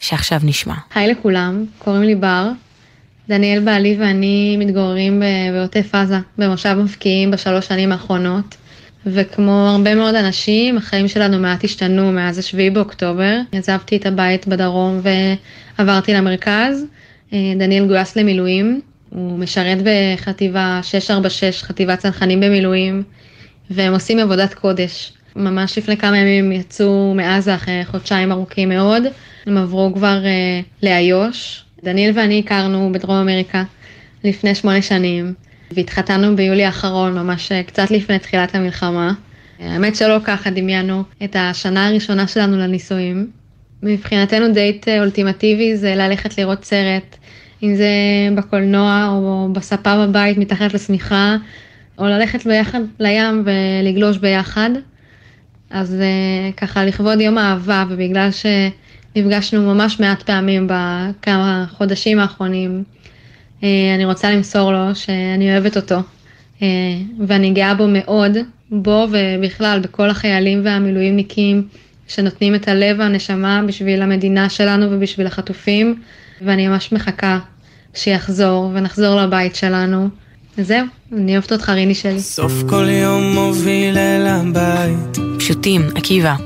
שעכשיו 0.00 0.40
נשמע. 0.42 0.74
היי 0.94 1.08
לכולם, 1.08 1.64
קוראים 1.78 2.02
לי 2.02 2.14
בר. 2.14 2.50
דניאל 3.28 3.60
בעלי 3.60 3.96
ואני 4.00 4.56
מתגוררים 4.58 5.22
בעוטף 5.52 5.94
עזה, 5.94 6.18
במושב 6.38 6.74
מבקיעים 6.74 7.30
בשלוש 7.30 7.66
שנים 7.66 7.92
האחרונות. 7.92 8.56
וכמו 9.06 9.68
הרבה 9.68 9.94
מאוד 9.94 10.14
אנשים, 10.14 10.76
החיים 10.76 11.08
שלנו 11.08 11.38
מעט 11.38 11.64
השתנו 11.64 12.12
מאז 12.12 12.38
השביעי 12.38 12.70
באוקטובר. 12.70 13.38
עזבתי 13.52 13.96
את 13.96 14.06
הבית 14.06 14.48
בדרום 14.48 15.00
ועברתי 15.78 16.14
למרכז. 16.14 16.84
אה, 17.32 17.38
דניאל 17.58 17.86
גויס 17.86 18.16
למילואים, 18.16 18.80
הוא 19.10 19.38
משרת 19.38 19.78
בחטיבה 19.84 20.80
646, 20.82 21.62
חטיבת 21.62 21.98
צנחנים 21.98 22.40
במילואים, 22.40 23.02
והם 23.70 23.92
עושים 23.92 24.18
עבודת 24.18 24.54
קודש. 24.54 25.12
ממש 25.40 25.78
לפני 25.78 25.96
כמה 25.96 26.18
ימים 26.18 26.52
יצאו 26.52 27.14
מעזה 27.14 27.54
אחרי 27.54 27.84
חודשיים 27.84 28.32
ארוכים 28.32 28.68
מאוד, 28.68 29.02
הם 29.46 29.56
עברו 29.56 29.92
כבר 29.94 30.24
אה, 30.24 30.60
לאיו"ש. 30.82 31.64
דניאל 31.84 32.12
ואני 32.14 32.38
הכרנו 32.38 32.92
בדרום 32.92 33.16
אמריקה 33.16 33.62
לפני 34.24 34.54
שמונה 34.54 34.82
שנים, 34.82 35.34
והתחתנו 35.70 36.36
ביולי 36.36 36.64
האחרון, 36.64 37.18
ממש 37.18 37.52
אה, 37.52 37.62
קצת 37.62 37.90
לפני 37.90 38.18
תחילת 38.18 38.54
המלחמה. 38.54 39.12
האמת 39.60 39.96
שלא 39.96 40.18
ככה 40.24 40.50
דמיינו 40.50 41.02
את 41.24 41.36
השנה 41.38 41.88
הראשונה 41.88 42.26
שלנו 42.26 42.58
לנישואים. 42.58 43.30
מבחינתנו 43.82 44.52
דייט 44.52 44.88
אה, 44.88 45.00
אולטימטיבי 45.00 45.76
זה 45.76 45.94
ללכת 45.94 46.38
לראות 46.38 46.64
סרט, 46.64 47.16
אם 47.62 47.74
זה 47.74 47.88
בקולנוע 48.36 49.08
או 49.10 49.48
בספה 49.52 50.06
בבית 50.06 50.38
מתחת 50.38 50.74
לשמיכה, 50.74 51.36
או 51.98 52.04
ללכת 52.04 52.46
ביחד 52.46 52.80
לים 53.00 53.44
ולגלוש 53.44 54.18
ביחד. 54.18 54.70
אז 55.70 55.94
אה, 55.94 56.52
ככה 56.56 56.84
לכבוד 56.84 57.20
יום 57.20 57.38
האהבה 57.38 57.84
ובגלל 57.88 58.28
שנפגשנו 58.32 59.74
ממש 59.74 60.00
מעט 60.00 60.22
פעמים 60.22 60.66
בכמה 60.70 61.64
חודשים 61.76 62.18
האחרונים, 62.18 62.84
אה, 63.62 63.68
אני 63.94 64.04
רוצה 64.04 64.30
למסור 64.30 64.72
לו 64.72 64.94
שאני 64.94 65.52
אוהבת 65.52 65.76
אותו 65.76 65.96
אה, 66.62 66.68
ואני 67.26 67.50
גאה 67.50 67.74
בו 67.74 67.86
מאוד, 67.88 68.36
בו 68.70 69.06
ובכלל 69.10 69.80
בכל 69.82 70.10
החיילים 70.10 70.60
והמילואימניקים 70.64 71.68
שנותנים 72.08 72.54
את 72.54 72.68
הלב 72.68 72.96
והנשמה 72.98 73.62
בשביל 73.66 74.02
המדינה 74.02 74.48
שלנו 74.48 74.86
ובשביל 74.90 75.26
החטופים 75.26 75.94
ואני 76.42 76.68
ממש 76.68 76.92
מחכה 76.92 77.38
שיחזור 77.94 78.70
ונחזור 78.74 79.20
לבית 79.20 79.56
שלנו. 79.56 80.08
וזהו, 80.58 80.86
אני 81.12 81.32
אוהבת 81.32 81.52
אותך 81.52 81.68
ריני 81.68 81.94
שלי. 81.94 82.20
סוף 82.20 82.52
כל 82.68 82.86
יום 82.88 83.34
מוביל 83.34 83.98
אל 83.98 84.26
הבית, 84.26 85.29
פשוטים, 85.40 85.88
עקיבא. 85.94 86.36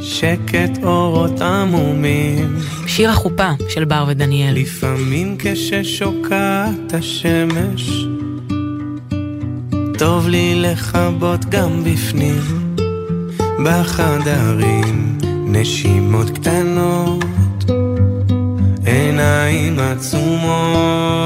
שקט 0.00 0.84
אורות 0.84 1.40
עמומים. 1.40 2.56
שיר 2.86 3.10
החופה 3.10 3.50
של 3.68 3.84
בר 3.84 4.04
ודניאל. 4.08 4.54
לפעמים 4.54 5.36
כששוקעת 5.38 6.94
השמש, 6.94 8.06
טוב 9.98 10.28
לי 10.28 10.54
לכבות 10.54 11.44
גם 11.44 11.84
בפנים, 11.84 12.76
בחדרים, 13.64 15.18
נשימות 15.46 16.30
קטנות, 16.30 17.24
עיניים 18.86 19.78
עצומות. 19.78 21.22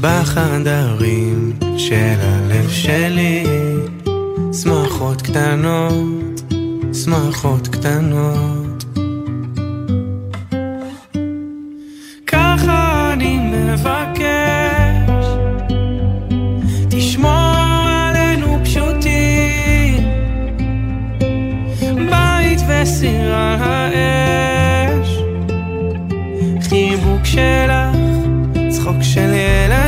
בחדרים 0.00 1.52
של 1.76 2.14
הלב 2.20 2.70
שלי, 2.70 3.44
שמחות 4.62 5.22
קטנות, 5.22 6.42
שמחות 7.04 7.68
קטנות. 7.68 8.84
ככה 12.26 13.10
אני 13.12 13.38
מבקש, 13.38 15.26
תשמור 16.90 17.30
עלינו 18.08 18.58
פשוטים, 18.64 20.08
בית 22.10 22.60
וסיר 22.68 23.34
על 23.34 23.92
האש, 23.94 25.18
חיבוק 26.68 27.24
שלך, 27.24 27.96
צחוק 28.70 29.02
של 29.02 29.32
ילדים, 29.34 29.87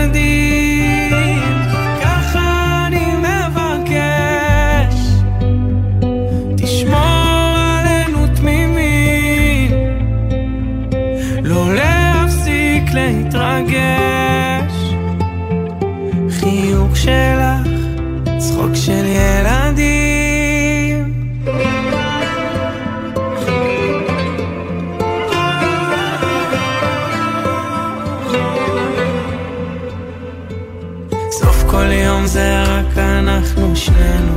שנינו. 33.81 34.35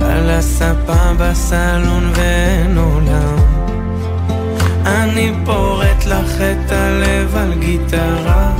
על 0.00 0.30
הספה 0.30 1.12
בסלון 1.18 2.12
ואין 2.14 2.78
עולם 2.78 3.36
אני 4.86 5.32
פורט 5.44 6.06
לך 6.06 6.40
את 6.40 6.72
הלב 6.72 7.36
על 7.36 7.54
גיטרה 7.58 8.52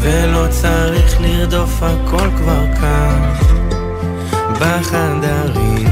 ולא 0.00 0.46
צריך 0.50 1.20
לרדוף 1.20 1.82
הכל 1.82 2.28
כבר 2.36 2.64
כאן. 2.80 3.32
בחדרים 4.60 5.88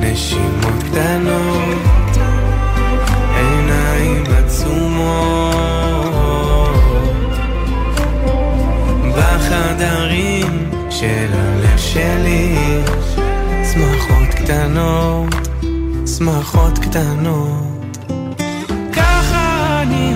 נשימות 0.00 0.82
קטנות 0.90 2.18
עיניים 3.36 4.24
עצומות. 4.38 5.58
בחדרים 9.16 10.70
של 10.90 11.28
הלב 11.32 11.67
שלי. 11.98 12.82
שמחות 13.72 14.34
קטנות, 14.34 15.34
שמחות 16.18 16.78
קטנות. 16.78 18.06
ככה 18.92 19.82
אני 19.82 20.14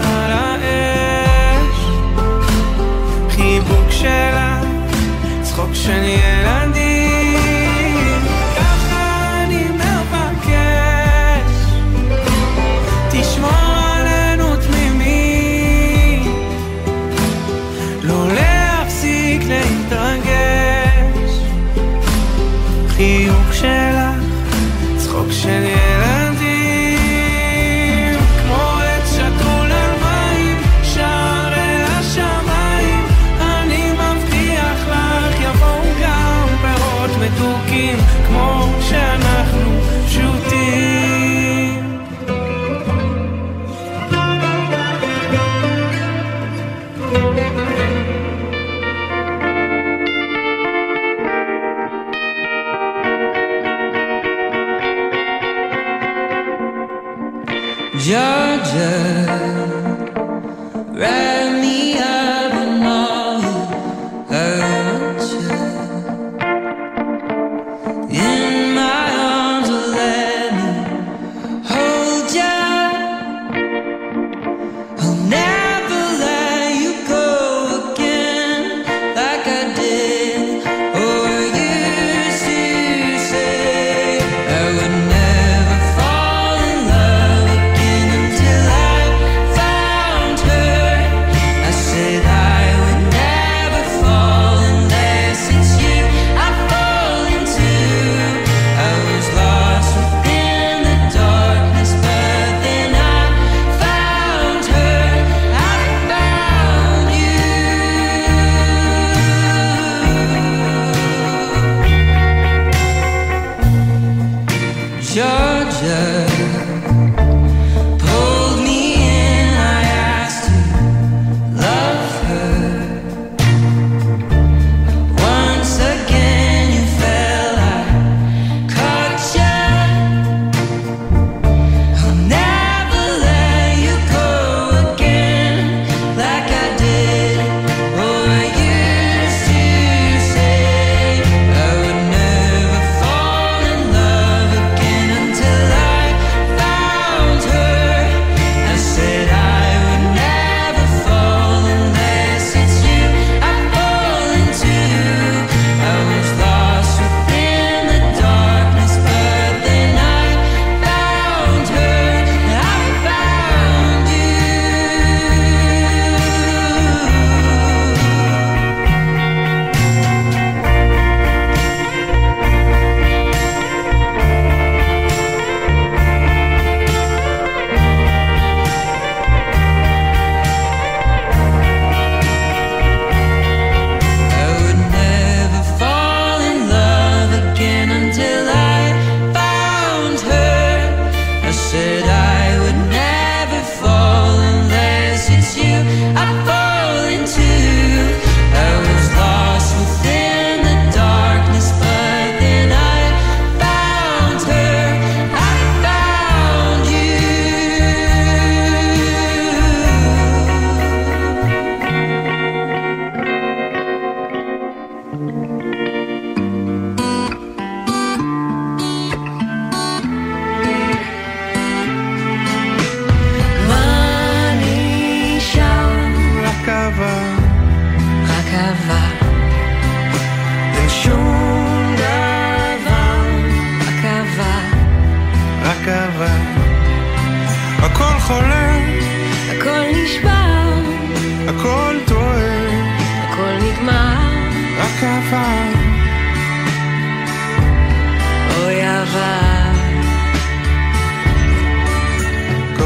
על 0.00 0.32
האש 0.32 1.78
חיבוק 3.30 3.90
שלך, 3.90 4.64
צחוק 5.42 5.74
של 5.74 6.02
ילדים 6.02 6.89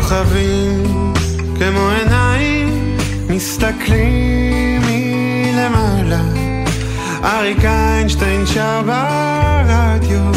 כוכבים 0.09 1.13
כמו 1.59 1.89
עיניים 1.89 2.97
מסתכלים 3.29 4.83
מלמעלה. 4.83 6.23
אריק 7.25 7.65
איינשטיין 7.65 8.47
שר 8.47 8.83
ברדיו 8.87 10.33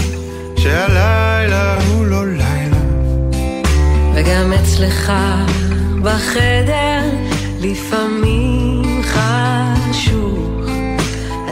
שהלילה 0.57 1.77
הוא 1.87 2.05
לא 2.05 2.27
לילה. 2.27 2.77
וגם 4.15 4.53
אצלך 4.53 5.13
בחדר 6.03 7.01
לפעמים 7.59 9.01
חשוך. 9.03 10.69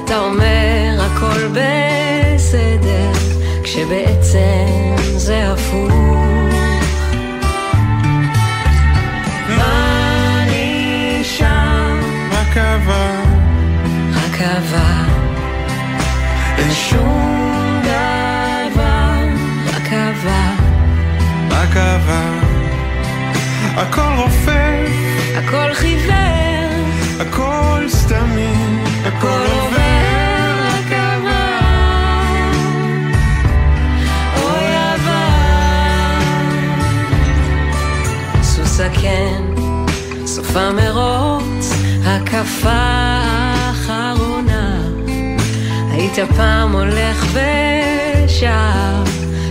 אתה 0.04 0.20
אומר 0.20 0.98
הכל 1.00 1.48
בסדר 1.48 3.12
כשבעצם 3.64 4.96
זה 5.18 5.52
הפוך. 5.52 5.95
רק 12.56 12.64
אהבה. 12.64 13.24
רק 14.14 14.42
אהבה. 14.42 15.04
אין 16.58 16.72
שום 16.72 17.82
דבר, 17.84 19.14
רק 19.74 19.94
אהבה. 19.94 20.52
רק 21.50 21.78
אהבה. 21.78 22.24
הכל 23.76 24.14
רופף. 24.18 24.90
הכל 25.38 25.74
חיוור. 25.74 26.86
הכל 27.20 27.86
סתמי. 27.90 28.54
הכל 29.06 29.28
עובר. 29.28 29.86
זקן, 38.78 39.56
סופה 40.26 40.72
מרוץ, 40.72 41.75
הקפה 42.16 42.70
האחרונה, 43.62 44.82
היית 45.92 46.18
פעם 46.36 46.72
הולך 46.72 47.26
ושב, 47.32 48.48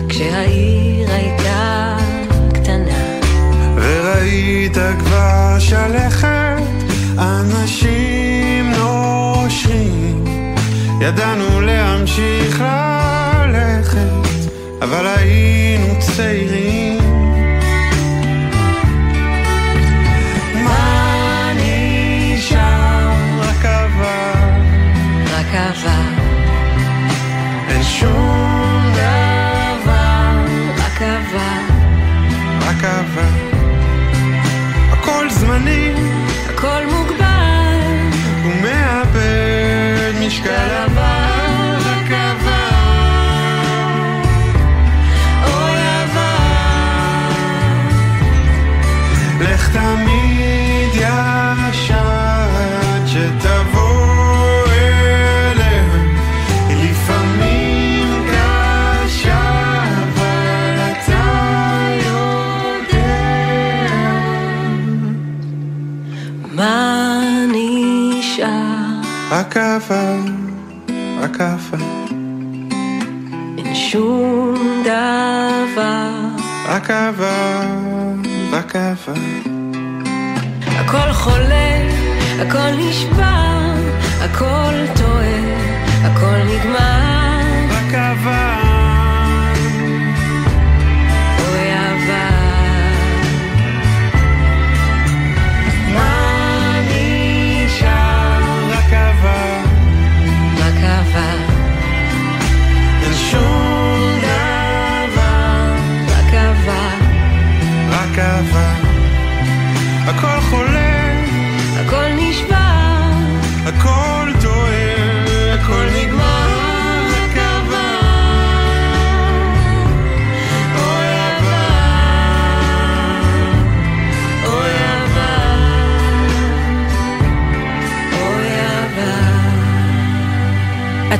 כשהעיר 0.08 1.10
הייתה 1.10 1.96
קטנה. 2.54 3.20
וראית 3.76 4.76
כבר 4.98 5.56
שלכת, 5.58 6.62
אנשים 7.18 8.70
נושרים, 8.70 10.24
ידענו 11.00 11.60
להמשיך 11.60 12.64
ללכת, 13.46 14.50
אבל 14.82 15.06
היינו 15.06 15.94
צעירים. 16.00 17.03
השני 35.64 35.92
הכל 36.48 36.86
מוגבל. 36.86 37.78
ומאבד 38.44 40.12
משקל 40.26 40.70
עבר 40.84 41.78
לקבע 41.78 42.68
אוי 45.44 45.80
עבר 46.02 47.30
לך 49.40 49.70
תמיד 49.76 50.23
רק 69.56 70.43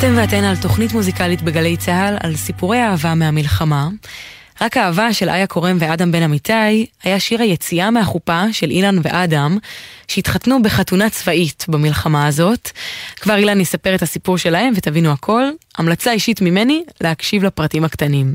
אתם 0.05 0.17
ואתן 0.17 0.45
על 0.45 0.57
תוכנית 0.57 0.93
מוזיקלית 0.93 1.43
בגלי 1.43 1.77
צה"ל 1.77 2.17
על 2.21 2.37
סיפורי 2.37 2.83
אהבה 2.83 3.15
מהמלחמה. 3.15 3.89
רק 4.61 4.77
האהבה 4.77 5.13
של 5.13 5.29
איה 5.29 5.47
קורם 5.47 5.77
ואדם 5.81 6.13
בן 6.13 6.23
אמיתי 6.23 6.87
היה 7.03 7.21
שיר 7.21 7.43
היציאה 7.43 7.91
מהחופה 7.91 8.43
של 8.53 8.71
אילן 8.71 8.97
ואדם, 9.03 9.59
שהתחתנו 10.09 10.63
בחתונה 10.63 11.11
צבאית 11.11 11.65
במלחמה 11.69 12.27
הזאת. 12.27 12.71
כבר 13.17 13.37
אילן 13.37 13.61
יספר 13.61 13.95
את 13.95 14.03
הסיפור 14.03 14.39
שלהם 14.39 14.73
ותבינו 14.77 15.13
הכל. 15.13 15.45
המלצה 15.79 16.13
אישית 16.13 16.41
ממני 16.41 16.83
להקשיב 17.01 17.45
לפרטים 17.45 17.85
הקטנים. 17.85 18.35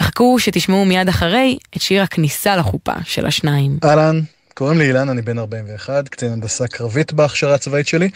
וחכו 0.00 0.38
שתשמעו 0.38 0.84
מיד 0.84 1.08
אחרי 1.08 1.58
את 1.76 1.82
שיר 1.82 2.02
הכניסה 2.02 2.56
לחופה 2.56 2.94
של 3.04 3.26
השניים. 3.26 3.78
אהלן, 3.84 4.20
קוראים 4.54 4.78
לי 4.78 4.84
אילן, 4.84 5.08
אני 5.08 5.22
בן 5.22 5.38
41, 5.38 6.08
קצין 6.08 6.32
הנדסה 6.32 6.66
קרבית 6.66 7.12
בהכשרה 7.12 7.54
הצבאית 7.54 7.86
שלי, 7.86 8.08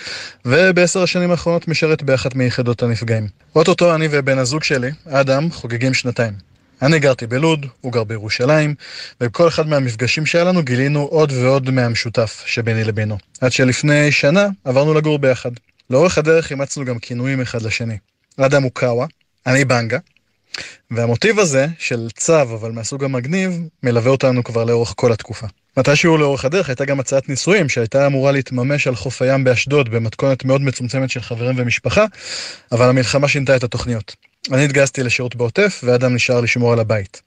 ובעשר 0.44 1.02
השנים 1.02 1.30
האחרונות 1.30 1.68
משרת 1.68 2.02
באחת 2.02 2.34
מיחידות 2.34 2.82
הנפגעים. 2.82 3.28
אוטוטו 3.56 3.94
אני 3.94 4.08
ובן 4.10 4.38
הזוג 4.38 4.64
שלי, 4.64 4.90
אדם, 5.08 5.50
חוגגים 5.50 5.94
שנתיים. 5.94 6.32
אני 6.82 6.98
גרתי 6.98 7.26
בלוד, 7.26 7.66
הוא 7.80 7.92
גר 7.92 8.04
בירושלים, 8.04 8.74
ובכל 9.20 9.48
אחד 9.48 9.68
מהמפגשים 9.68 10.26
שהיה 10.26 10.44
לנו 10.44 10.62
גילינו 10.62 11.02
עוד 11.02 11.32
ועוד 11.32 11.70
מהמשותף 11.70 12.42
שביני 12.46 12.84
לבינו. 12.84 13.18
עד 13.40 13.52
שלפני 13.52 14.12
שנה 14.12 14.48
עברנו 14.64 14.94
לגור 14.94 15.18
ביחד. 15.18 15.50
לאורך 15.90 16.18
הדרך 16.18 16.50
אימצנו 16.50 16.84
גם 16.84 16.98
כינויים 16.98 17.40
אחד 17.40 17.62
לשני. 17.62 17.98
אדם 18.36 18.62
הוא 18.62 18.70
קאווה, 18.74 19.06
אני 19.46 19.64
בנגה, 19.64 19.98
והמוטיב 20.90 21.38
הזה 21.38 21.66
של 21.78 22.08
צו, 22.16 22.42
אבל 22.42 22.72
מהסוג 22.72 23.04
המגניב, 23.04 23.60
מלווה 23.82 24.10
אותנו 24.10 24.44
כבר 24.44 24.64
לאורך 24.64 24.92
כל 24.96 25.12
התקופה. 25.12 25.46
מתישהו 25.76 26.16
לאורך 26.16 26.44
הדרך 26.44 26.68
הייתה 26.68 26.84
גם 26.84 27.00
הצעת 27.00 27.28
נישואים 27.28 27.68
שהייתה 27.68 28.06
אמורה 28.06 28.32
להתממש 28.32 28.86
על 28.86 28.94
חוף 28.94 29.22
הים 29.22 29.44
באשדוד 29.44 29.88
במתכונת 29.88 30.44
מאוד 30.44 30.60
מצומצמת 30.60 31.10
של 31.10 31.20
חברים 31.20 31.54
ומשפחה, 31.58 32.04
אבל 32.72 32.88
המלחמה 32.88 33.28
שינתה 33.28 33.56
את 33.56 33.64
התוכניות. 33.64 34.16
אני 34.52 34.64
התגייסתי 34.64 35.02
לשירות 35.02 35.36
בעוטף, 35.36 35.80
ואדם 35.84 36.14
נשאר 36.14 36.40
לשמור 36.40 36.72
על 36.72 36.80
הבית. 36.80 37.22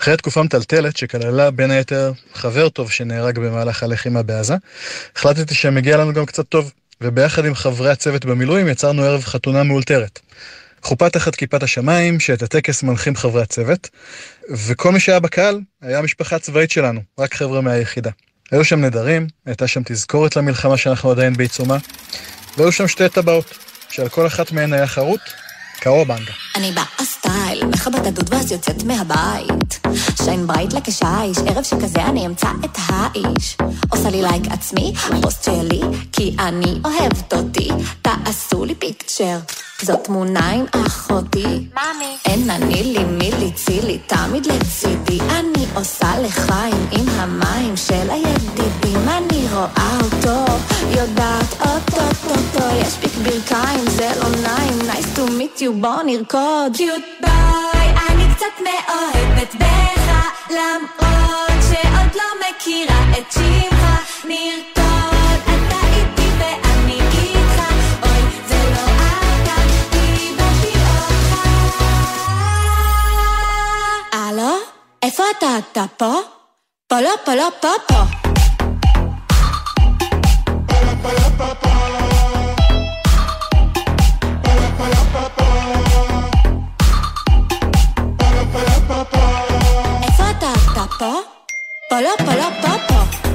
אחרי 0.00 0.16
תקופה 0.16 0.42
מטלטלת, 0.42 0.96
שכללה 0.96 1.50
בין 1.50 1.70
היתר 1.70 2.12
חבר 2.34 2.68
טוב 2.68 2.90
שנהרג 2.90 3.38
במהלך 3.38 3.82
הלחימה 3.82 4.22
בעזה, 4.22 4.54
החלטתי 5.16 5.54
שמגיע 5.54 5.96
לנו 5.96 6.12
גם 6.12 6.26
קצת 6.26 6.48
טוב, 6.48 6.72
וביחד 7.00 7.44
עם 7.44 7.54
חברי 7.54 7.90
הצוות 7.90 8.24
במילואים 8.24 8.68
יצרנו 8.68 9.02
ערב 9.02 9.24
חתונה 9.24 9.62
מאולתרת. 9.62 10.20
חופה 10.82 11.10
תחת 11.10 11.34
כיפת 11.34 11.62
השמיים, 11.62 12.20
שאת 12.20 12.42
הטקס 12.42 12.82
מנחים 12.82 13.16
חברי 13.16 13.42
הצוות, 13.42 13.90
וכל 14.50 14.92
מי 14.92 15.00
שהיה 15.00 15.20
בקהל 15.20 15.60
היה 15.82 15.98
המשפחה 15.98 16.36
הצבאית 16.36 16.70
שלנו, 16.70 17.00
רק 17.18 17.34
חבר'ה 17.34 17.60
מהיחידה. 17.60 18.10
היו 18.50 18.64
שם 18.64 18.80
נדרים, 18.80 19.26
הייתה 19.46 19.66
שם 19.66 19.82
תזכורת 19.84 20.36
למלחמה 20.36 20.76
שאנחנו 20.76 21.10
עדיין 21.10 21.36
בעיצומה, 21.36 21.76
והיו 22.56 22.72
שם 22.72 22.88
שתי 22.88 23.08
טבעות, 23.08 23.58
שעל 23.90 24.08
כל 24.08 24.26
אחת 24.26 24.52
מהן 24.52 24.72
היה 24.72 24.86
חרוט 24.86 25.20
קאובנגה. 25.80 26.32
אני 26.56 26.72
באה 26.72 27.04
סטייל, 27.04 27.64
מכבת 27.64 28.06
הדוד 28.06 28.34
ואז 28.34 28.52
יוצאת 28.52 28.82
מהבית. 28.82 29.80
שיין 30.24 30.46
ברייט 30.46 30.72
לכשיש, 30.72 31.38
ערב 31.46 31.62
שכזה 31.62 32.02
אני 32.06 32.26
אמצא 32.26 32.48
את 32.64 32.78
האיש. 32.86 33.56
עושה 33.88 34.10
לי 34.10 34.22
לייק 34.22 34.42
עצמי, 34.50 34.92
פוסט 35.22 35.44
שלי, 35.44 35.80
כי 36.12 36.36
אני 36.38 36.80
אוהבת 36.84 37.32
אותי. 37.32 37.68
תעשו 38.02 38.64
לי 38.64 38.74
פיקצ'ר, 38.74 39.38
זאת 39.82 40.04
תמונה 40.04 40.50
עם 40.50 40.64
אחותי. 40.86 41.42
מאמי. 41.74 42.16
אין 42.24 42.50
אני 42.50 42.82
לי 42.82 43.04
מי 43.04 43.30
ליצי 43.38 43.80
לי, 43.80 43.98
תמיד 43.98 44.46
לצידי. 44.46 45.18
אני 45.20 45.66
עושה 45.74 46.18
לחיים 46.18 46.86
עם 46.92 47.08
המים 47.08 47.76
של 47.76 48.10
הידידים. 48.10 49.08
אני 49.08 49.46
רואה 49.52 49.98
אותו, 50.02 50.52
יודעת 50.90 51.60
אוטוטוטו. 51.60 52.64
יש 52.80 52.94
פיק 53.00 53.12
ברכיים, 53.22 53.80
זה 53.90 54.10
לא 54.20 54.28
נעים, 54.28 54.78
nice 54.80 55.18
to 55.18 55.20
meet 55.20 55.60
you, 55.60 55.80
בוא 55.80 56.02
נרקוד. 56.06 56.76
קיוט 56.76 57.02
ביי, 57.20 57.94
אני 58.08 58.24
קצת 58.34 58.62
מאוהבת 58.62 59.54
בך, 59.54 60.10
למרות 60.50 61.62
שעוד 61.70 62.14
לא 62.14 62.28
מכירה 62.40 63.04
את 63.18 63.32
שמך. 63.32 63.82
נרקוד, 64.24 64.81
הלו? 75.02 75.10
איפה 75.10 75.22
אתה? 75.38 75.46
אתה 75.72 75.84
פה? 75.96 76.14
פה 76.88 77.00
לא, 77.00 77.10
פה 77.24 77.34
לא, 77.34 77.48
פה 77.60 77.68
פה. 77.88 78.02
איפה 90.02 90.30
אתה? 90.30 90.52
אתה 90.72 90.84
פה? 90.98 91.12
פה 91.90 92.00
לא, 92.00 92.10
פה 92.26 92.34
לא, 92.34 92.48
פה 92.62 92.68
פה. 92.88 93.28
עם 93.28 93.31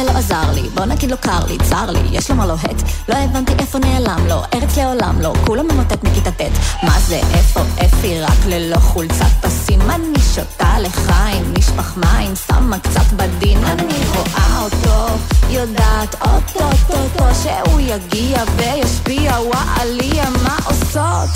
הזה 0.00 0.12
לא 0.12 0.18
עזר 0.18 0.52
לי, 0.54 0.68
בוא 0.74 0.84
נגיד 0.84 1.10
לו 1.10 1.16
קר 1.20 1.44
לי, 1.48 1.58
צר 1.58 1.90
לי, 1.90 1.98
יש 2.10 2.30
לו 2.30 2.36
מה 2.36 2.46
לוהט, 2.46 2.82
לא 3.08 3.14
הבנתי 3.14 3.52
איפה 3.58 3.78
נעלם 3.78 4.26
לו, 4.28 4.42
ארץ 4.54 4.76
לעולם 4.76 5.20
לא, 5.20 5.32
כולו 5.46 5.64
ממוטט 5.64 6.04
מכיתה 6.04 6.30
ט', 6.30 6.40
מה 6.82 7.00
זה, 7.00 7.20
איפה 7.34 7.60
אפי, 7.84 8.20
רק 8.20 8.46
ללא 8.46 8.76
חולצת 8.76 9.30
פסים, 9.40 9.80
אני 9.80 10.18
שותה 10.34 10.78
לחיים, 10.78 11.54
נשפך 11.58 11.96
מים, 11.96 12.32
שמה 12.46 12.78
קצת 12.78 13.12
בדין, 13.16 13.64
אני 13.64 13.94
רואה 14.16 14.62
אותו, 14.62 15.16
יודעת 15.50 16.14
אוטוטוטו, 16.14 17.24
שהוא 17.42 17.80
יגיע 17.80 18.42
וישפיע, 18.56 19.32
וואליה, 19.32 20.30
מה 20.44 20.56
עושות? 20.64 21.30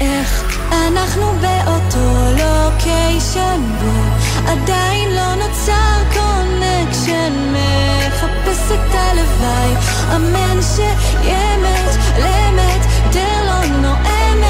איך 0.00 0.58
אנחנו 0.72 1.32
באותו 1.40 2.08
לוקיישן 2.30 3.60
בו? 3.80 3.92
עדיין 4.50 5.10
לא 5.10 5.34
נוצר 5.34 6.02
קונקשן 6.12 6.45
מחפש 7.08 8.72
את 8.72 8.94
הלוואי 8.94 9.74
אמן 10.16 10.58
שאמת 10.62 11.90
לאמת 12.18 12.86
דר 13.12 13.44
לא 13.46 13.66
נואמת 13.66 14.46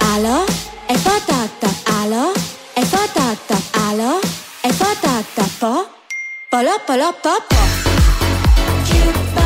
הלו? 0.00 0.44
איפה 0.88 1.10
אתה 1.24 1.34
אתה? 1.44 1.92
הלו? 1.92 2.32
איפה 2.76 2.96
אתה 3.12 3.32
אתה? 3.32 3.56
הלו? 3.80 4.18
איפה 4.64 4.84
אתה 5.00 5.10
אתה? 5.20 5.42
פה? 5.60 5.74
פה 6.50 6.62
לא 6.62 6.72
פה 6.86 6.96
לא 6.96 7.10
פה 7.22 7.30
פה 7.48 7.56
פה 9.34 9.45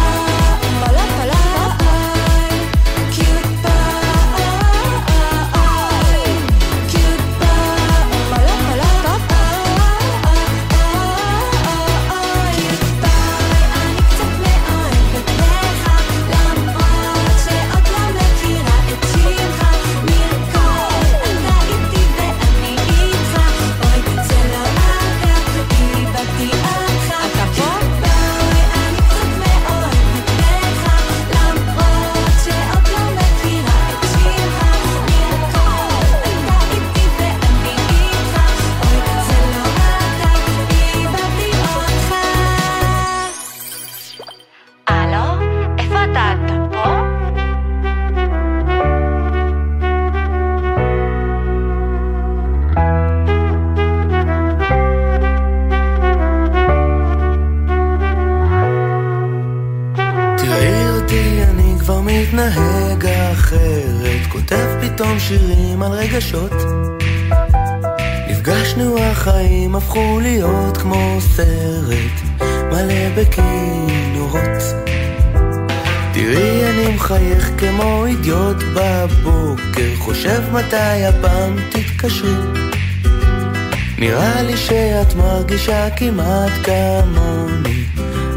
מרגישה 85.61 85.91
כמעט 85.97 86.53
כמוני, 86.63 87.85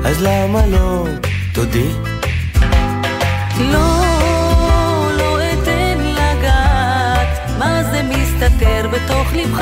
אז 0.05 0.21
למה 0.21 0.65
לא 0.67 1.07
תודי? 1.53 1.89
לא, 3.59 4.01
לא 5.17 5.37
אתן 5.53 5.97
לגעת, 5.99 7.49
מה 7.59 7.83
זה 7.83 8.01
מסתתר 8.03 8.87
בתוך 8.91 9.33
לבך? 9.33 9.61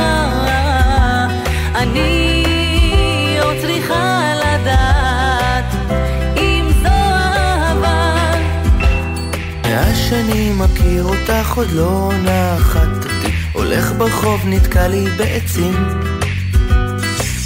אני 1.75 3.37
עוד 3.41 3.55
צריכה 3.61 4.33
לדעת 4.37 5.75
אם 6.37 6.65
זו 6.81 6.87
אהבה. 6.87 8.13
מאז 9.63 9.97
שאני 10.09 10.51
מכיר 10.57 11.03
אותך 11.03 11.57
עוד 11.57 11.71
לא 11.71 12.11
נחתתי, 12.23 13.31
הולך 13.53 13.91
ברחוב 13.97 14.41
נתקע 14.45 14.87
לי 14.87 15.05
בעצים. 15.17 16.20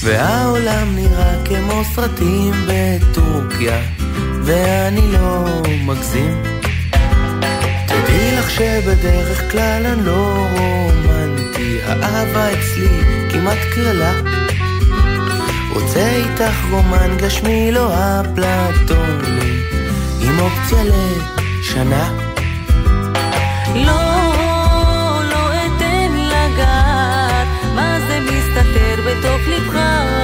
והעולם 0.06 0.96
נראה 0.96 1.34
כמו 1.46 1.84
סרטים 1.96 2.54
בטורקיה, 2.68 3.82
ואני 4.44 5.12
לא 5.12 5.46
מגזים. 5.86 6.44
תדעי 7.86 8.38
לך 8.38 8.50
שבדרך 8.50 9.52
כלל 9.52 9.86
אני 9.86 10.06
לא 10.06 10.48
רומנטי, 10.52 11.78
האהבה 11.86 12.54
אצלי 12.54 13.00
כמעט 13.30 13.58
קללה. 13.76 14.14
רוצה 15.74 16.12
איתך 16.12 16.66
רומן 16.72 17.18
גשמי 17.18 17.72
לא 17.72 17.94
אפלטוני, 17.94 19.62
עם 20.22 20.40
אופציה 20.40 20.84
לשנה. 20.84 22.12
לא, 23.76 24.05
בתוך 29.60 30.15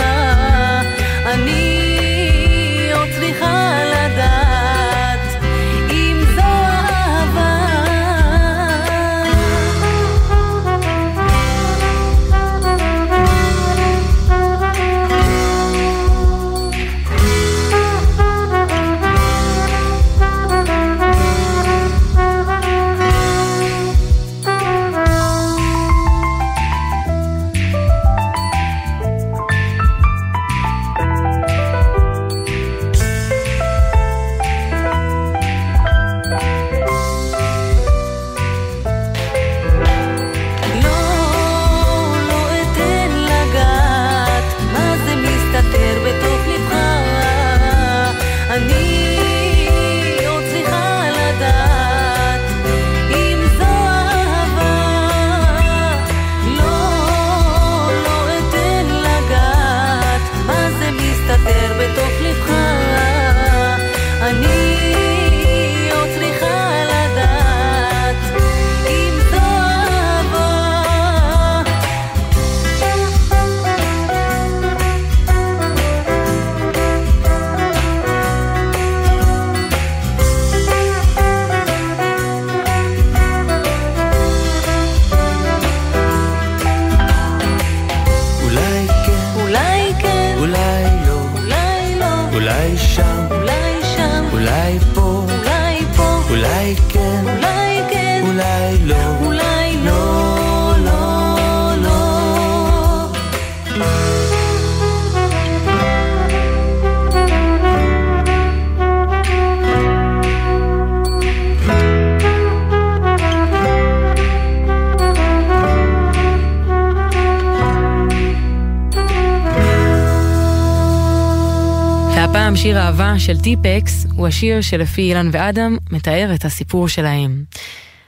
והפעם 122.61 122.73
שיר 122.73 122.79
אהבה 122.79 123.19
של 123.19 123.37
טיפקס 123.37 124.05
הוא 124.15 124.27
השיר 124.27 124.61
שלפי 124.61 125.01
אילן 125.01 125.29
ואדם 125.31 125.77
מתאר 125.91 126.31
את 126.35 126.45
הסיפור 126.45 126.87
שלהם. 126.87 127.43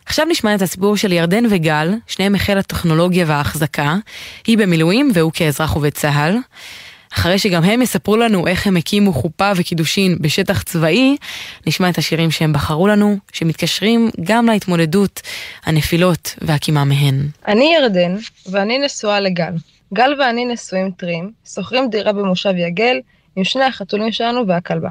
עכשיו 0.06 0.26
נשמע 0.30 0.56
את 0.56 0.62
הסיפור 0.62 0.98
של 0.98 1.12
ירדן 1.12 1.44
וגל, 1.50 1.94
שניהם 2.08 2.34
מחיל 2.34 2.58
הטכנולוגיה 2.58 3.26
וההחזקה, 3.28 3.96
היא 4.48 4.58
במילואים 4.58 5.12
והוא 5.14 5.32
כאזרח 5.34 5.74
עובד 5.74 5.90
צה"ל. 5.90 6.38
אחרי 7.14 7.40
שגם 7.40 7.64
הם 7.64 7.82
יספרו 7.82 8.18
לנו 8.18 8.48
איך 8.48 8.68
הם 8.68 8.78
הקימו 8.78 9.14
חופה 9.14 9.52
וקידושין 9.56 10.18
בשטח 10.22 10.64
צבאי, 10.64 11.18
נשמע 11.68 11.90
את 11.90 11.98
השירים 11.98 12.32
שהם 12.32 12.54
בחרו 12.54 12.88
לנו, 12.88 13.18
שמתקשרים 13.32 14.10
גם 14.24 14.46
להתמודדות, 14.46 15.22
הנפילות 15.66 16.36
והקימה 16.42 16.84
מהן. 16.84 17.28
אני 17.48 17.76
ירדן, 17.80 18.16
ואני 18.52 18.78
נשואה 18.78 19.20
לגל. 19.20 19.54
גל 19.94 20.16
ואני 20.20 20.46
נשואים 20.46 20.92
טריים, 20.92 21.32
שוכרים 21.56 21.90
דירה 21.90 22.14
במושב 22.14 22.54
יגל, 22.58 23.00
עם 23.36 23.44
שני 23.44 23.64
החתולים 23.64 24.12
שלנו 24.12 24.48
והכלבה. 24.48 24.90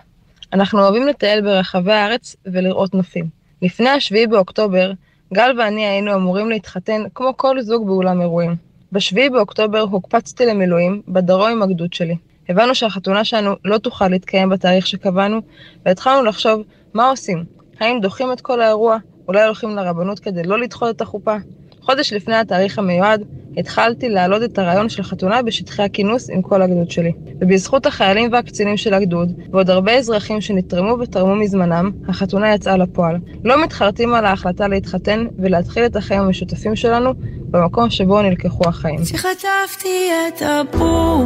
אנחנו 0.53 0.81
אוהבים 0.81 1.07
לטייל 1.07 1.41
ברחבי 1.41 1.93
הארץ 1.93 2.37
ולראות 2.47 2.95
נופים. 2.95 3.27
לפני 3.63 3.89
השביעי 3.89 4.27
באוקטובר, 4.27 4.93
גל 5.35 5.55
ואני 5.59 5.87
היינו 5.87 6.15
אמורים 6.15 6.51
להתחתן 6.51 7.03
כמו 7.15 7.37
כל 7.37 7.61
זוג 7.61 7.87
באולם 7.87 8.21
אירועים. 8.21 8.57
בשביעי 8.93 9.31
באוקטובר 9.31 9.81
הוקפצתי 9.81 10.47
למילואים, 10.47 11.03
בדרום 11.09 11.51
עם 11.51 11.63
הגדוד 11.63 11.93
שלי. 11.93 12.17
הבנו 12.49 12.75
שהחתונה 12.75 13.25
שלנו 13.25 13.55
לא 13.65 13.79
תוכל 13.79 14.09
להתקיים 14.09 14.49
בתאריך 14.49 14.87
שקבענו, 14.87 15.41
והתחלנו 15.87 16.25
לחשוב 16.25 16.63
מה 16.95 17.09
עושים. 17.09 17.45
האם 17.81 18.01
דוחים 18.01 18.33
את 18.33 18.41
כל 18.41 18.61
האירוע? 18.61 18.97
אולי 19.29 19.45
הולכים 19.45 19.71
לרבנות 19.77 20.19
כדי 20.19 20.43
לא 20.43 20.59
לדחות 20.59 20.97
את 20.97 21.01
החופה? 21.01 21.37
חודש 21.83 22.13
לפני 22.13 22.37
התאריך 22.37 22.79
המיועד, 22.79 23.25
התחלתי 23.57 24.09
להעלות 24.09 24.43
את 24.43 24.59
הרעיון 24.59 24.89
של 24.89 25.03
חתונה 25.03 25.43
בשטחי 25.43 25.83
הכינוס 25.83 26.31
עם 26.31 26.43
כל 26.43 26.63
הגדוד 26.63 26.91
שלי. 26.91 27.13
ובזכות 27.41 27.87
החיילים 27.87 28.33
והקצינים 28.33 28.77
של 28.77 28.95
הגדוד, 28.95 29.33
ועוד 29.51 29.71
הרבה 29.71 29.93
אזרחים 29.93 30.41
שנתרמו 30.41 30.97
ותרמו 31.01 31.35
מזמנם, 31.35 31.91
החתונה 32.09 32.55
יצאה 32.55 32.77
לפועל. 32.77 33.17
לא 33.45 33.65
מתחרטים 33.65 34.15
על 34.15 34.25
ההחלטה 34.25 34.69
להתחתן 34.69 35.27
ולהתחיל 35.39 35.87
את 35.87 35.97
החיים 35.97 36.21
המשותפים 36.21 36.77
שלנו 36.77 37.15
במקום 37.51 37.91
שבו 37.91 38.23
נלקחו 38.23 38.69
החיים. 38.69 39.05
כשחטפתי 39.05 40.11
את 40.29 40.43
הבור, 40.43 41.25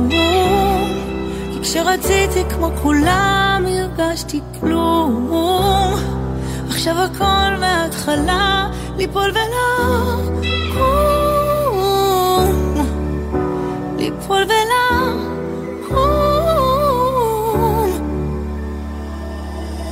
כי 1.53 1.61
כשרציתי 1.63 2.41
כמו 2.51 2.71
כולם 2.83 3.65
הרגשתי 3.67 4.41
כלום. 4.61 6.26
עכשיו 6.69 6.95
הכל 6.99 7.61
מההתחלה, 7.61 8.69
ליפול 8.97 9.31
ולקום. 9.31 10.41
ליפול 13.99 14.43
ולקום. 14.43 15.37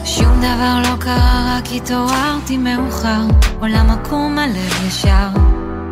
שום 0.04 0.38
דבר 0.38 0.82
לא 0.82 0.96
קרה 1.00 1.56
רק 1.58 1.64
התעוררתי 1.76 2.56
מאוחר, 2.56 3.22
עולם 3.60 3.90
עקום 3.90 4.38
הלב 4.38 4.86
ישר, 4.86 5.28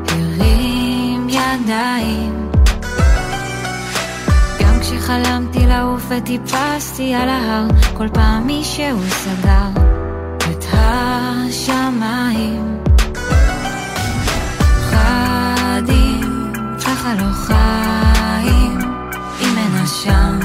הרים 0.08 1.28
ידיים. 1.28 2.50
גם 4.60 4.80
כשחלמתי 4.80 5.66
לעוף 5.66 6.02
וטיפסתי 6.08 7.14
על 7.14 7.28
ההר, 7.28 7.66
כל 7.96 8.08
פעם 8.08 8.46
מישהו 8.46 8.98
סגר 9.08 9.82
את 10.82 11.46
השמיים. 11.48 12.78
חדים, 14.90 16.52
ככה 16.84 17.14
לא 17.14 17.32
חיים, 17.32 18.78
אם 19.40 19.58
אין 19.58 19.74
עשן, 19.84 20.38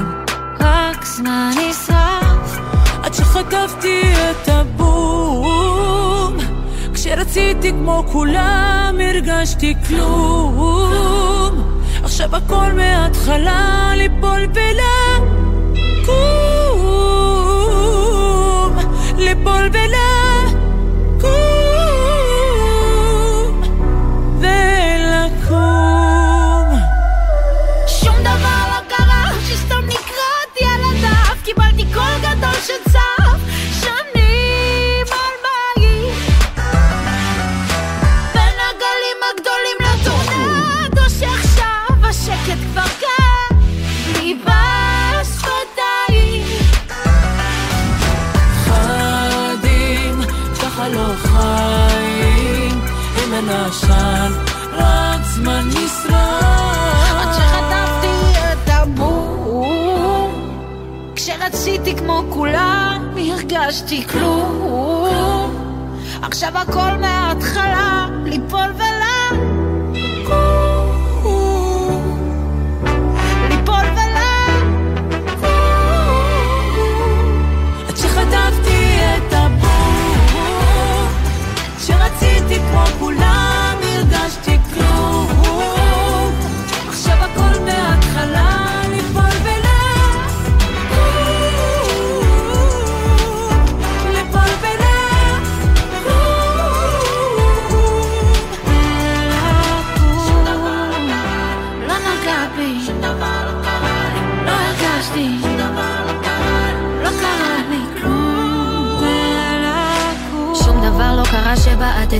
רק 0.59 1.05
זמן 1.05 1.51
נשרף. 1.51 2.59
עד 3.03 3.13
שחטפתי 3.13 4.01
את 4.01 4.49
הבום 4.49 6.37
כשרציתי 6.93 7.71
כמו 7.71 8.03
כולם 8.11 8.95
הרגשתי 8.99 9.75
כלום 9.87 11.63
עכשיו 12.03 12.35
הכל 12.35 12.71
מההתחלה 12.75 13.91
ליפול 13.95 14.47
ולקום 14.53 16.17
ליפול 19.17 19.69
ולקום 19.73 20.26
כשרציתי 61.67 61.95
כמו 61.95 62.23
כולם 62.29 63.15
הרגשתי 63.17 64.07
כלום. 64.07 65.55
עכשיו 66.21 66.51
הכל 66.57 66.97
מההתחלה 67.01 68.07
ליפול 68.25 68.69
ולקום 68.75 70.66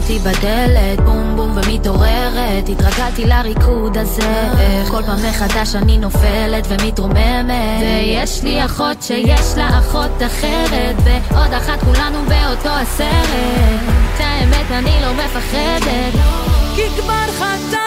שבעטתי 0.08 0.20
בדלת 0.20 1.02
בום 1.06 1.34
בום 1.36 1.52
ומתעוררת. 1.58 2.70
התרגלתי 2.70 3.26
לריקוד 3.26 3.98
הזה. 3.98 4.48
כל 4.88 5.04
פעם 5.04 5.20
מחדש 5.30 5.76
אני 5.76 5.98
נופלת 5.98 6.68
ומתרוממת. 6.70 7.82
ויש 7.82 8.44
לי 8.44 8.66
אחות 8.66 9.02
שיש 9.02 9.58
לה 9.58 9.80
אחות 9.80 10.12
אחרת 10.26 10.96
ועוד 11.04 11.54
אחת 11.54 11.80
כולנו 11.80 12.20
באותו 12.22 12.70
הסרט. 12.70 13.82
את 14.16 14.20
האמת 14.20 14.72
אני 14.72 15.02
לא 15.02 15.14
מפחדת. 15.14 16.14
כי 16.76 17.02
כבר 17.02 17.26
חטפתי 17.38 17.87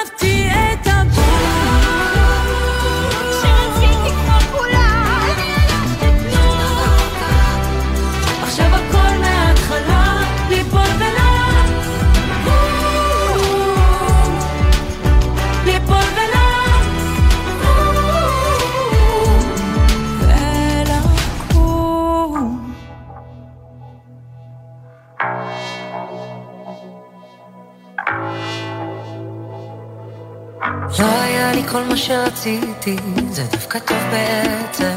כל 31.72 31.84
מה 31.84 31.96
שרציתי, 31.96 32.96
זה 33.30 33.44
דווקא 33.52 33.78
טוב 33.78 33.98
בעצם. 34.10 34.96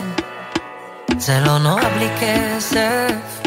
זה 1.17 1.39
לא 1.45 1.57
נורא 1.57 1.89
בלי 1.89 2.07
כסף. 2.21 3.41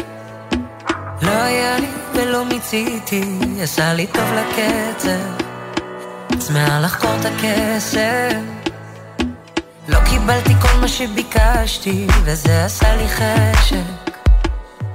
לא 1.21 1.31
היה 1.31 1.79
לי 1.79 1.87
ולא 2.13 2.45
מיציתי, 2.45 3.39
עשה 3.63 3.93
לי 3.93 4.07
טוב 4.07 4.29
לקצב. 4.33 5.43
צמאה 6.39 6.79
לחקור 6.79 7.11
את 7.19 7.25
הכסף. 7.25 8.37
לא 9.87 9.99
קיבלתי 10.09 10.53
כל 10.61 10.79
מה 10.81 10.87
שביקשתי, 10.87 12.07
וזה 12.23 12.65
עשה 12.65 12.95
לי 12.95 13.07
חשק. 13.07 14.17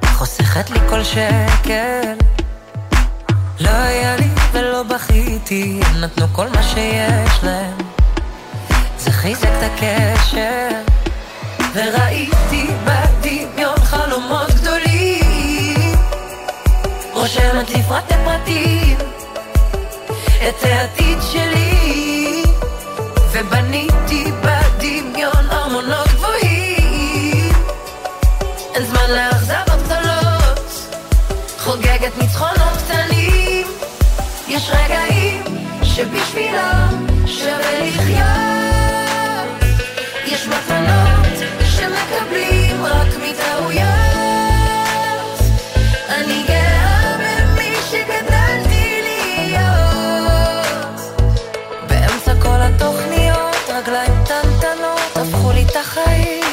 חוסכת 0.07 0.71
לי 0.71 0.79
כל 0.89 1.05
שקל. 1.05 2.15
לא 3.61 3.71
היה 3.71 4.17
לי 4.17 4.29
ולא 4.53 4.83
בכיתי, 4.83 5.81
הם 5.85 6.01
נתנו 6.01 6.27
כל 6.33 6.49
מה 6.49 6.63
שיש 6.63 7.45
להם. 7.45 7.92
חיזק 9.23 9.49
את 9.49 9.63
הקשר. 9.63 10.69
וראיתי 11.75 12.67
בדמיון 12.85 13.79
חלומות 13.85 14.51
גדולים. 14.51 15.97
רושמת 17.13 17.71
לי 17.71 17.83
פרטי 17.83 18.15
פרטים, 18.25 18.97
את 20.49 20.65
העתיד 20.65 21.19
שלי. 21.33 22.43
ובניתי 23.33 24.25
בדמיון 24.41 25.51
ארמונות 25.53 26.09
גבוהים. 26.09 27.53
אין 28.75 28.85
זמן 28.85 29.11
לאכזבות 29.11 29.83
גדולות, 29.85 30.91
חוגגת 31.59 32.19
ניצחונות 32.19 32.79
קטנים. 32.85 33.67
יש 34.49 34.71
רגעים 34.71 35.43
שבשבילם 35.83 37.07
שווה 37.27 37.81
לחיות. 37.81 38.52
יש 40.43 40.49
מתנות 40.49 41.27
שמקבלים 41.65 42.85
רק 42.85 43.09
מטעויות. 43.09 43.87
אני 46.09 46.45
גאה 46.49 47.17
במי 47.19 47.75
שגדלתי 47.91 49.03
להיות. 49.03 51.01
באמצע 51.89 52.33
כל 52.43 52.61
התוכניות, 52.61 53.57
רגליים 53.69 54.13
קטנטנות 54.25 55.17
הפכו 55.17 55.53
לי 55.53 55.63
את 55.63 55.77
החיים. 55.77 56.45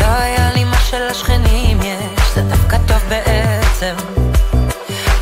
לא 0.00 0.06
היה 0.06 0.50
לי 0.54 0.64
מה 0.64 0.78
שלשכנים 0.90 1.82
יש, 1.82 2.34
זה 2.34 2.42
דווקא 2.42 2.78
טוב 2.88 3.02
בעצם. 3.08 3.94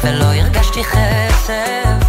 ולא 0.02 0.24
הרגשתי 0.24 0.84
חסר. 0.84 2.01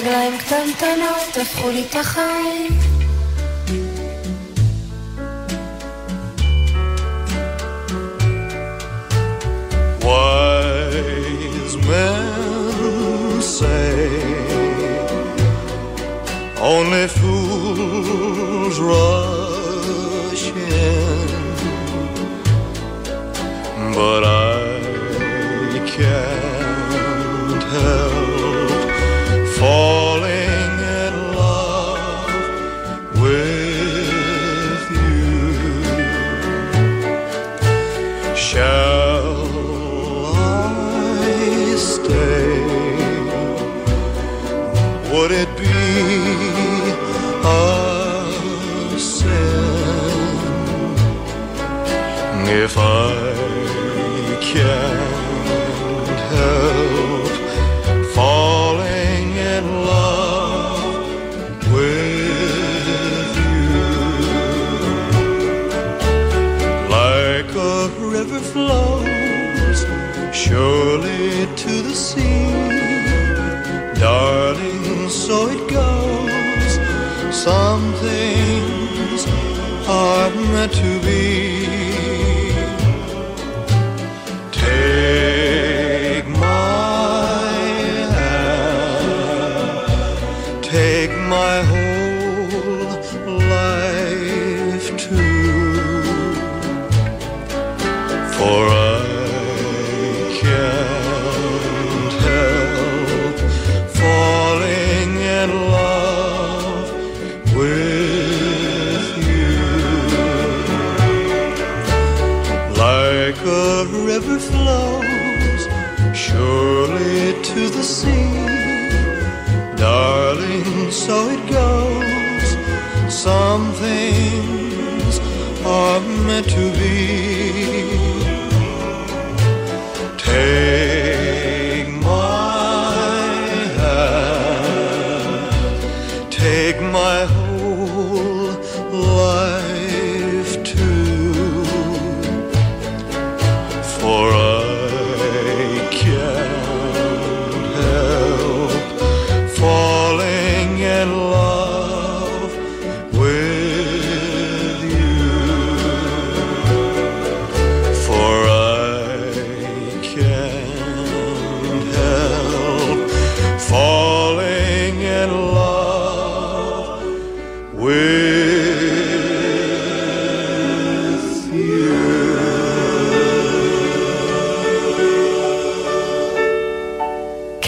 רגליים 0.00 0.38
קטנטנות 0.38 1.36
הפכו 1.42 1.70
לי 1.70 1.84
את 1.90 1.94
החיים 1.94 2.78
Wise 10.06 11.76
men 11.88 13.40
say 13.56 13.96
only 16.72 17.06
fools 17.18 18.76
rush 18.90 20.44
in, 20.52 21.28
but 23.94 24.22
I 24.24 24.39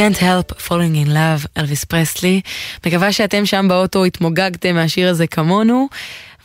Can't 0.04 0.20
Help 0.20 0.68
Falling 0.68 1.06
in 1.06 1.10
Love, 1.10 1.47
אלוויס 1.58 1.84
פרסלי. 1.84 2.41
מקווה 2.86 3.12
שאתם 3.12 3.45
שם 3.45 3.66
באוטו 3.70 4.06
התמוגגתם 4.06 4.76
מהשיר 4.76 5.10
הזה 5.10 5.28
כמונו, 5.28 5.88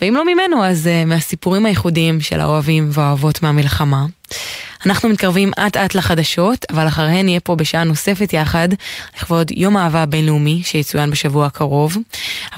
ואם 0.01 0.15
לא 0.15 0.25
ממנו 0.35 0.65
אז 0.65 0.87
uh, 0.87 1.07
מהסיפורים 1.07 1.67
הייחודיים 1.67 2.21
של 2.21 2.41
האוהבים 2.41 2.89
והאוהבות 2.93 3.43
מהמלחמה. 3.43 4.07
אנחנו 4.87 5.09
מתקרבים 5.09 5.51
אט 5.67 5.77
אט 5.77 5.95
לחדשות, 5.95 6.65
אבל 6.71 6.89
אחריהן 6.89 7.27
נהיה 7.27 7.41
פה 7.41 7.57
בשעה 7.57 7.85
נוספת 7.85 8.33
יחד, 8.33 8.69
לכבוד 9.17 9.51
יום 9.51 9.77
האהבה 9.77 10.03
הבינלאומי 10.03 10.63
שיצוין 10.65 11.11
בשבוע 11.11 11.47
הקרוב. 11.47 11.97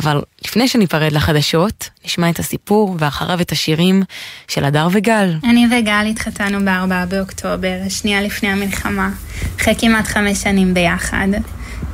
אבל 0.01 0.23
לפני 0.45 0.68
שניפרד 0.68 1.12
לחדשות, 1.12 1.89
נשמע 2.05 2.31
את 2.31 2.39
הסיפור 2.39 2.97
ואחריו 2.99 3.41
את 3.41 3.53
השירים 3.53 4.03
של 4.49 4.64
הדר 4.64 4.89
וגל. 4.93 5.35
אני 5.45 5.66
וגל 5.66 6.07
התחתנו 6.11 6.64
ב-4 6.64 7.07
באוקטובר, 7.09 7.81
השנייה 7.87 8.23
לפני 8.23 8.49
המלחמה, 8.49 9.11
אחרי 9.61 9.75
כמעט 9.79 10.07
חמש 10.07 10.39
שנים 10.39 10.75
ביחד. 10.75 11.29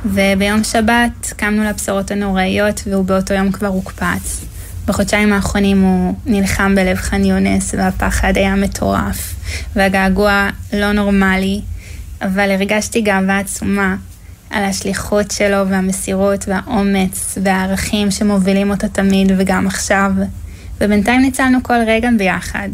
וביום 0.05 0.63
שבת 0.63 1.33
קמנו 1.37 1.63
לבשורות 1.63 2.11
הנוראיות 2.11 2.81
והוא 2.85 3.05
באותו 3.05 3.33
יום 3.33 3.51
כבר 3.51 3.67
הוקפץ. 3.67 4.45
בחודשיים 4.87 5.33
האחרונים 5.33 5.81
הוא 5.81 6.13
נלחם 6.25 6.75
בלב 6.75 6.97
ח'אן 6.97 7.25
יונס 7.25 7.73
והפחד 7.77 8.37
היה 8.37 8.55
מטורף 8.55 9.35
והגעגוע 9.75 10.49
לא 10.73 10.91
נורמלי, 10.91 11.61
אבל 12.21 12.51
הרגשתי 12.51 13.01
גאווה 13.01 13.39
עצומה 13.39 13.95
על 14.49 14.63
השליחות 14.63 15.31
שלו 15.31 15.69
והמסירות 15.69 16.45
והאומץ 16.47 17.37
והערכים 17.43 18.11
שמובילים 18.11 18.69
אותו 18.69 18.87
תמיד 18.87 19.31
וגם 19.37 19.67
עכשיו. 19.67 20.11
ובינתיים 20.81 21.21
ניצלנו 21.21 21.63
כל 21.63 21.79
רגע 21.87 22.09
ביחד. 22.17 22.69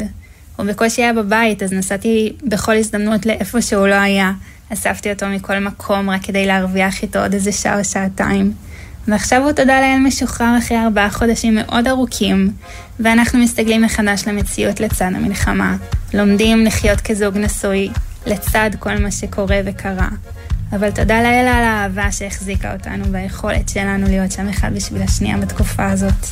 הוא 0.56 0.66
בקושי 0.66 1.02
היה 1.02 1.12
בבית, 1.12 1.62
אז 1.62 1.72
נסעתי 1.72 2.32
בכל 2.42 2.76
הזדמנות 2.76 3.26
לאיפה 3.26 3.62
שהוא 3.62 3.86
לא 3.86 3.94
היה. 3.94 4.32
אספתי 4.72 5.12
אותו 5.12 5.26
מכל 5.26 5.58
מקום 5.58 6.10
רק 6.10 6.22
כדי 6.22 6.46
להרוויח 6.46 7.02
איתו 7.02 7.18
עוד 7.18 7.34
איזה 7.34 7.52
שעה 7.52 7.78
או 7.78 7.84
שעתיים. 7.84 8.52
ועכשיו 9.08 9.42
הוא 9.42 9.52
תודה 9.52 9.80
לאל 9.80 9.98
משוחרר 10.06 10.58
אחרי 10.58 10.78
ארבעה 10.78 11.10
חודשים 11.10 11.54
מאוד 11.54 11.88
ארוכים, 11.88 12.50
ואנחנו 13.00 13.38
מסתגלים 13.38 13.82
מחדש 13.82 14.28
למציאות 14.28 14.80
לצד 14.80 15.10
המלחמה. 15.14 15.76
לומדים 16.14 16.64
לחיות 16.64 17.00
כזוג 17.00 17.38
נשוי, 17.38 17.90
לצד 18.26 18.70
כל 18.78 18.98
מה 18.98 19.10
שקורה 19.10 19.60
וקרה. 19.64 20.08
אבל 20.72 20.90
תודה 20.90 21.22
לאל 21.22 21.48
על 21.48 21.64
האהבה 21.64 22.12
שהחזיקה 22.12 22.72
אותנו 22.72 23.04
והיכולת 23.12 23.68
שלנו 23.68 24.06
להיות 24.06 24.32
שם 24.32 24.48
אחד 24.48 24.74
בשביל 24.74 25.02
השנייה 25.02 25.36
בתקופה 25.38 25.86
הזאת. 25.86 26.26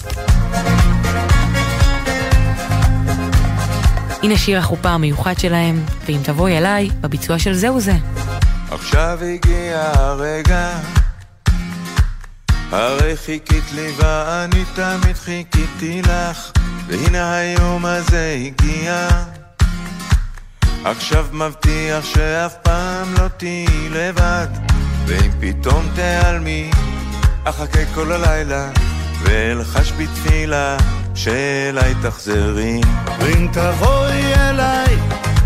הנה 4.22 4.36
שיר 4.36 4.58
החופה 4.58 4.88
המיוחד 4.88 5.38
שלהם, 5.38 5.82
ואם 6.06 6.18
תבואי 6.22 6.58
אליי, 6.58 6.90
בביצוע 7.00 7.38
של 7.38 7.54
זהו 7.54 7.80
זה. 7.80 7.94
עכשיו 8.70 9.18
הגיע 9.22 9.92
הרגע 9.94 10.70
הרי 12.72 13.16
חיכית 13.16 13.64
לי 13.74 13.92
ואני 13.96 14.64
תמיד 14.74 15.16
חיכיתי 15.16 16.02
לך 16.02 16.50
והנה 16.86 17.34
היום 17.34 17.86
הזה 17.86 18.36
הגיע. 18.46 19.08
עכשיו 20.84 21.26
מבטיח 21.32 22.04
שאף 22.04 22.54
פעם 22.62 23.14
לא 23.14 23.28
תהיי 23.36 23.88
לבד 23.90 24.46
ואם 25.06 25.30
פתאום 25.40 25.88
תיעלמי 25.94 26.70
אחכה 27.44 27.80
כל 27.94 28.12
הלילה 28.12 28.68
ואלחש 29.22 29.92
בתפילה 29.92 30.76
שאליי 31.14 31.94
תחזרי. 32.02 32.80
ואם 33.18 33.48
תבואי 33.52 34.34
אליי 34.34 34.96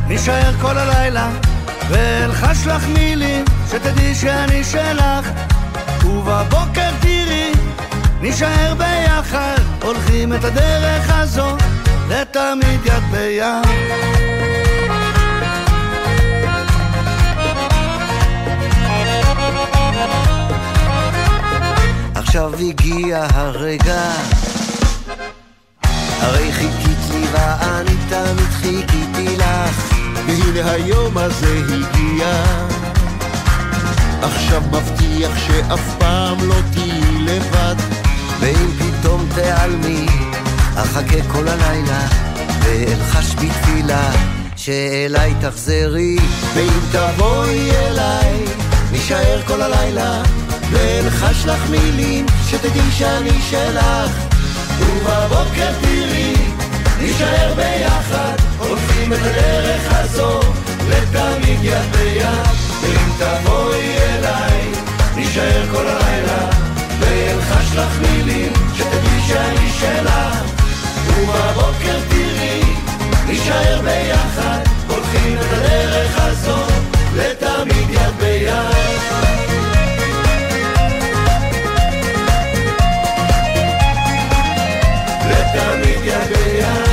נישאר 0.08 0.52
כל 0.60 0.78
הלילה 0.78 1.30
ואלחש 1.88 2.66
לך 2.66 2.86
מילים 2.86 3.44
שתדעי 3.70 4.14
שאני 4.14 4.64
שלך. 4.64 5.28
ובבוקר 6.04 6.90
נישאר 8.20 8.74
ביחד, 8.74 9.60
הולכים 9.82 10.34
את 10.34 10.44
הדרך 10.44 11.10
הזו, 11.10 11.56
לתמיד 12.08 12.86
יד 12.86 13.02
ביד. 13.10 13.46
עכשיו 22.14 22.52
הגיע 22.54 23.26
הרגע. 23.34 24.10
הרי 26.20 26.52
חיכית 26.52 26.98
לי 27.12 27.26
ואני 27.32 27.96
תמיד 28.08 28.50
חיכיתי 28.50 29.36
לך. 29.36 29.92
והנה 30.26 30.70
היום 30.70 31.18
הזה 31.18 31.60
הגיע. 31.64 32.44
עכשיו 34.22 34.62
מבטיח 34.72 35.38
שאף 35.38 35.96
פעם 35.98 36.48
לא 36.48 36.54
תהיי 36.72 37.00
לבד 37.20 38.05
ואם 38.40 38.70
פתאום 38.78 39.28
תיעלמי 39.34 40.06
אחכה 40.76 41.22
כל 41.32 41.48
הלילה 41.48 42.00
ואלחש 42.62 43.34
בתפילה 43.34 44.10
שאליי 44.56 45.34
תחזרי. 45.40 46.16
ואם 46.54 46.80
תבואי 46.92 47.70
אליי 47.70 48.44
נישאר 48.92 49.40
כל 49.46 49.62
הלילה 49.62 50.22
ואלחש 50.70 51.46
לך 51.46 51.70
מילים 51.70 52.26
שתדעי 52.50 52.90
שאני 52.90 53.40
שלך. 53.50 54.10
ובבוקר 54.80 55.72
תראי 55.80 56.34
נישאר 57.00 57.54
ביחד 57.56 58.36
הולכים 58.58 59.12
את 59.12 59.18
הדרך 59.22 59.82
הזו 59.88 60.40
לתמיד 60.88 61.58
יד 61.62 61.92
ביד 61.92 62.46
ואם 62.82 63.10
תבואי 63.18 63.96
אליי 63.98 64.72
נישאר 65.16 65.66
כל 65.72 65.86
הלילה 65.86 66.55
ואלחש 67.06 67.76
לך 67.76 67.98
מילים 68.00 68.52
שתדעי 68.74 69.20
שאני 69.26 69.70
שלך. 69.80 70.56
ובבוקר 71.06 71.98
תראי 72.08 72.62
נישאר 73.26 73.80
ביחד 73.82 74.58
הולכים 74.88 75.38
את 75.40 75.52
הדרך 75.52 76.14
הזו 76.16 76.56
לתמיד 77.16 77.90
יד 77.90 78.16
ביד. 78.18 78.52
לתמיד 85.30 86.04
יד 86.04 86.36
ביד 86.36 86.85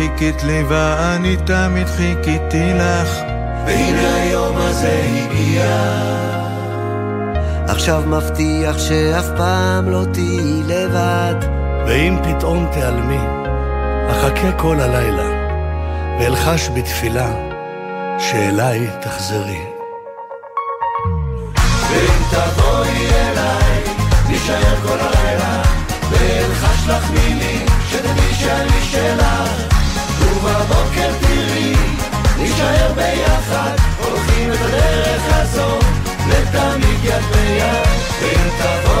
חיכית 0.00 0.42
לי 0.42 0.62
ואני 0.68 1.36
תמיד 1.36 1.86
חיכיתי 1.86 2.72
לך. 2.74 3.08
והנה 3.66 4.14
היום 4.14 4.56
הזה 4.56 5.02
הגיע. 5.04 5.64
עכשיו 7.68 8.02
מבטיח 8.06 8.78
שאף 8.78 9.26
פעם 9.36 9.90
לא 9.90 10.04
תהיי 10.12 10.62
לבד. 10.66 11.34
ואם 11.86 12.16
פתאום 12.22 12.66
תיעלמי 12.72 13.20
אחכה 14.10 14.52
כל 14.52 14.80
הלילה 14.80 15.28
ואלחש 16.20 16.70
בתפילה 16.74 17.30
שאליי 18.18 18.86
תחזרי. 19.00 19.64
ואם 21.90 22.22
תבואי 22.30 23.06
אליי 23.10 23.82
נישאר 24.28 24.76
כל 24.82 24.98
הלילה 25.00 25.62
ואלחש 26.10 26.88
לך 26.88 27.10
מילים 27.10 27.66
שתדעי 27.88 28.34
שאני 28.34 28.82
שלך 28.82 29.69
ובבוקר 30.42 31.10
תראי 31.20 31.74
נישאר 32.38 32.92
ביחד 32.94 33.76
הולכים 34.04 34.52
את 34.52 34.58
הדרך 34.60 35.22
הזו 35.28 35.78
לתמיד 36.28 37.04
יד 37.04 37.22
ביד 37.32 37.86
ואם 38.22 38.48
תבואי 38.58 38.99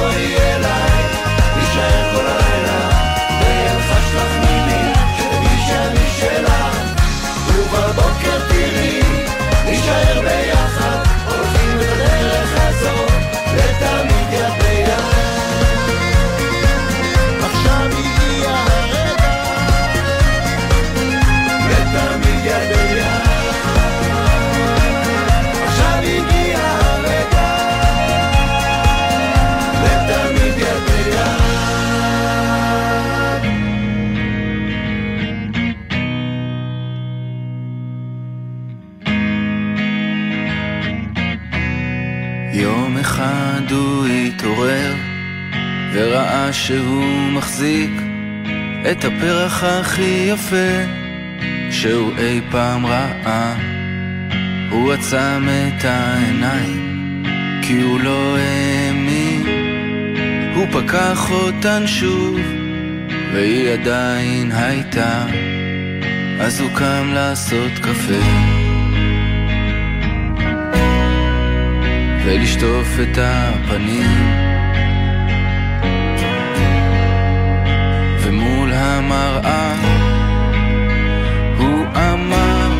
את 48.80 49.04
הפרח 49.04 49.64
הכי 49.64 50.28
יפה 50.32 50.84
שהוא 51.70 52.12
אי 52.18 52.40
פעם 52.50 52.86
ראה. 52.86 53.54
הוא 54.70 54.92
עצם 54.92 55.48
את 55.48 55.84
העיניים 55.84 57.22
כי 57.62 57.80
הוא 57.80 58.00
לא 58.00 58.36
האמין. 58.38 59.46
הוא 60.54 60.66
פקח 60.72 61.30
אותן 61.30 61.86
שוב 61.86 62.40
והיא 63.32 63.70
עדיין 63.70 64.52
הייתה. 64.52 65.26
אז 66.40 66.60
הוא 66.60 66.70
קם 66.74 67.10
לעשות 67.14 67.72
קפה. 67.82 68.24
ולשטוף 72.24 72.88
את 73.02 73.18
הפנים 73.18 74.49
המראה. 79.00 79.74
הוא 81.58 81.86
אמר 81.96 82.70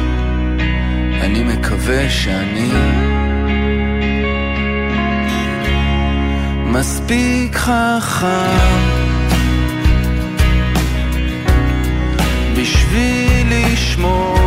אני 1.21 1.43
מקווה 1.43 2.11
שאני 2.11 2.73
מספיק 6.66 7.57
חכם 7.57 8.81
בשביל 12.57 13.47
לשמור 13.51 14.39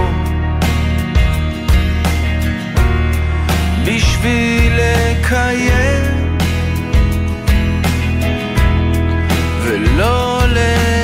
בשביל 3.85 4.73
לקיים 4.73 6.37
ולא 9.63 10.41
לאבד 10.47 11.02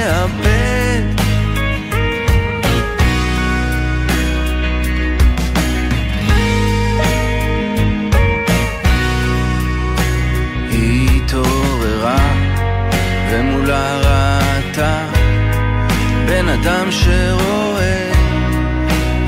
אדם 16.53 16.91
שרואה 16.91 18.11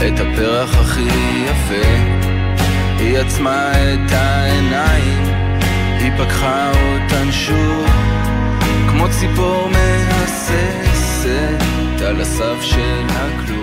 את 0.07 0.19
הפרח 0.19 0.76
הכי 0.80 1.09
יפה. 1.45 2.22
היא 2.99 3.17
עצמה 3.17 3.72
את 3.72 4.11
העיניים, 4.11 5.24
היא 5.99 6.11
פקחה 6.17 6.72
אותן 6.72 7.32
שוב, 7.32 7.86
כמו 8.89 9.05
ציפור 9.09 9.69
מהססת 9.69 11.32
על 12.07 12.22
הסף 12.22 12.61
של 12.61 13.05
הכלוב, 13.09 13.61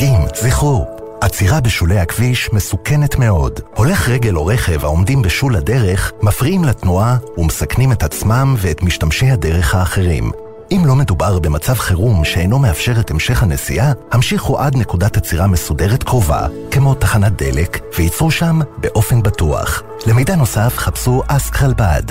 נהגים, 0.00 0.20
זכרו, 0.34 0.86
עצירה 1.20 1.60
בשולי 1.60 1.98
הכביש 1.98 2.52
מסוכנת 2.52 3.18
מאוד. 3.18 3.60
הולך 3.74 4.08
רגל 4.08 4.36
או 4.36 4.46
רכב 4.46 4.84
העומדים 4.84 5.22
בשול 5.22 5.56
הדרך 5.56 6.12
מפריעים 6.22 6.64
לתנועה 6.64 7.16
ומסכנים 7.38 7.92
את 7.92 8.02
עצמם 8.02 8.54
ואת 8.58 8.82
משתמשי 8.82 9.30
הדרך 9.30 9.74
האחרים. 9.74 10.30
אם 10.72 10.82
לא 10.86 10.94
מדובר 10.94 11.38
במצב 11.38 11.74
חירום 11.74 12.24
שאינו 12.24 12.58
מאפשר 12.58 13.00
את 13.00 13.10
המשך 13.10 13.42
הנסיעה, 13.42 13.92
המשיכו 14.12 14.58
עד 14.58 14.76
נקודת 14.76 15.16
עצירה 15.16 15.46
מסודרת 15.46 16.02
קרובה, 16.02 16.46
כמו 16.70 16.94
תחנת 16.94 17.42
דלק, 17.42 17.80
וייצרו 17.98 18.30
שם 18.30 18.60
באופן 18.76 19.22
בטוח. 19.22 19.82
למידע 20.06 20.36
נוסף 20.36 20.74
חפשו 20.76 21.22
אסק 21.26 21.54
חלבד. 21.54 22.02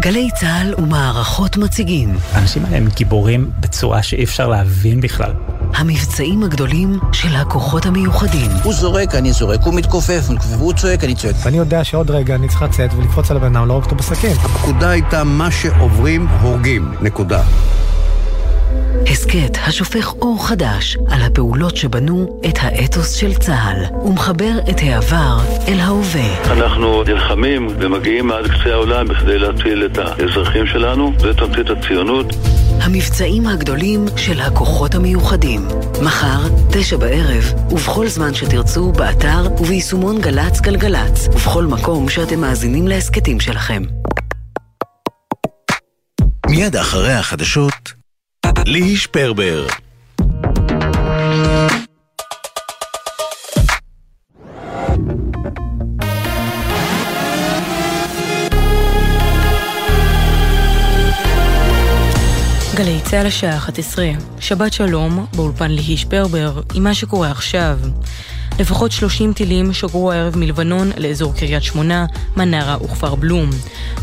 גלי 0.00 0.28
צה"ל 0.40 0.74
ומערכות 0.78 1.56
מציגים. 1.56 2.16
האנשים 2.32 2.64
האלה 2.64 2.76
הם 2.76 2.88
גיבורים 2.94 3.50
בצורה 3.60 4.02
שאי 4.02 4.24
אפשר 4.24 4.48
להבין 4.48 5.00
בכלל. 5.00 5.32
המבצעים 5.78 6.42
הגדולים 6.42 6.98
של 7.12 7.36
הכוחות 7.36 7.86
המיוחדים. 7.86 8.50
הוא 8.62 8.72
זורק, 8.72 9.14
אני 9.14 9.32
זורק, 9.32 9.60
הוא 9.64 9.74
מתכופף, 9.74 10.22
הוא 10.58 10.72
צועק, 10.72 11.04
אני 11.04 11.14
צועק. 11.14 11.34
ואני 11.44 11.58
יודע 11.58 11.84
שעוד 11.84 12.10
רגע 12.10 12.34
אני 12.34 12.48
צריך 12.48 12.62
לצאת 12.62 12.94
ולקפוץ 12.94 13.30
על 13.30 13.36
הבן 13.36 13.56
אדם, 13.56 13.68
לא 13.68 13.72
רק 13.72 13.84
אותו 13.84 13.96
בסכין. 13.96 14.36
הפקודה 14.42 14.90
הייתה 14.90 15.24
מה 15.24 15.50
שעוברים, 15.50 16.26
הורגים. 16.26 16.92
נקודה. 17.00 17.42
הסכת 19.06 19.58
השופך 19.66 20.12
אור 20.22 20.48
חדש 20.48 20.96
על 21.10 21.22
הפעולות 21.22 21.76
שבנו 21.76 22.40
את 22.48 22.58
האתוס 22.60 23.12
של 23.12 23.34
צה"ל 23.34 23.96
ומחבר 24.06 24.52
את 24.70 24.76
העבר 24.82 25.38
אל 25.68 25.80
ההווה. 25.80 26.52
אנחנו 26.52 27.02
נלחמים 27.02 27.68
ומגיעים 27.80 28.32
עד 28.32 28.46
קצה 28.46 28.72
העולם 28.72 29.08
בכדי 29.08 29.38
להציל 29.38 29.86
את 29.86 29.98
האזרחים 29.98 30.66
שלנו, 30.66 31.12
זה 31.18 31.34
תמצית 31.34 31.70
הציונות. 31.70 32.26
המבצעים 32.80 33.46
הגדולים 33.46 34.04
של 34.16 34.40
הכוחות 34.40 34.94
המיוחדים. 34.94 35.68
מחר, 36.02 36.48
תשע 36.72 36.96
בערב, 36.96 37.44
ובכל 37.70 38.08
זמן 38.08 38.34
שתרצו, 38.34 38.92
באתר 38.92 39.48
וביישומון 39.60 40.20
גל"צ 40.20 40.60
גלגלצ, 40.60 41.28
ובכל 41.28 41.64
מקום 41.64 42.08
שאתם 42.08 42.40
מאזינים 42.40 42.88
להסכתים 42.88 43.40
שלכם. 43.40 43.82
מיד 46.46 46.76
אחרי 46.76 47.12
החדשות, 47.12 47.92
ליהי 48.66 48.96
שפרבר. 48.96 49.66
גלי 63.08 63.16
צה"ל 63.16 63.26
השעה 63.26 63.56
11, 63.56 64.06
שבת 64.40 64.72
שלום, 64.72 65.26
באולפן 65.36 65.70
ליהי 65.70 65.96
שפרבר, 65.96 66.60
עם 66.74 66.84
מה 66.84 66.94
שקורה 66.94 67.30
עכשיו. 67.30 67.78
לפחות 68.58 68.92
30 68.92 69.32
טילים 69.32 69.72
שוגרו 69.72 70.12
הערב 70.12 70.36
מלבנון 70.36 70.90
לאזור 70.96 71.34
קריית 71.34 71.62
שמונה, 71.62 72.06
מנרה 72.36 72.76
וכפר 72.84 73.14
בלום. 73.14 73.50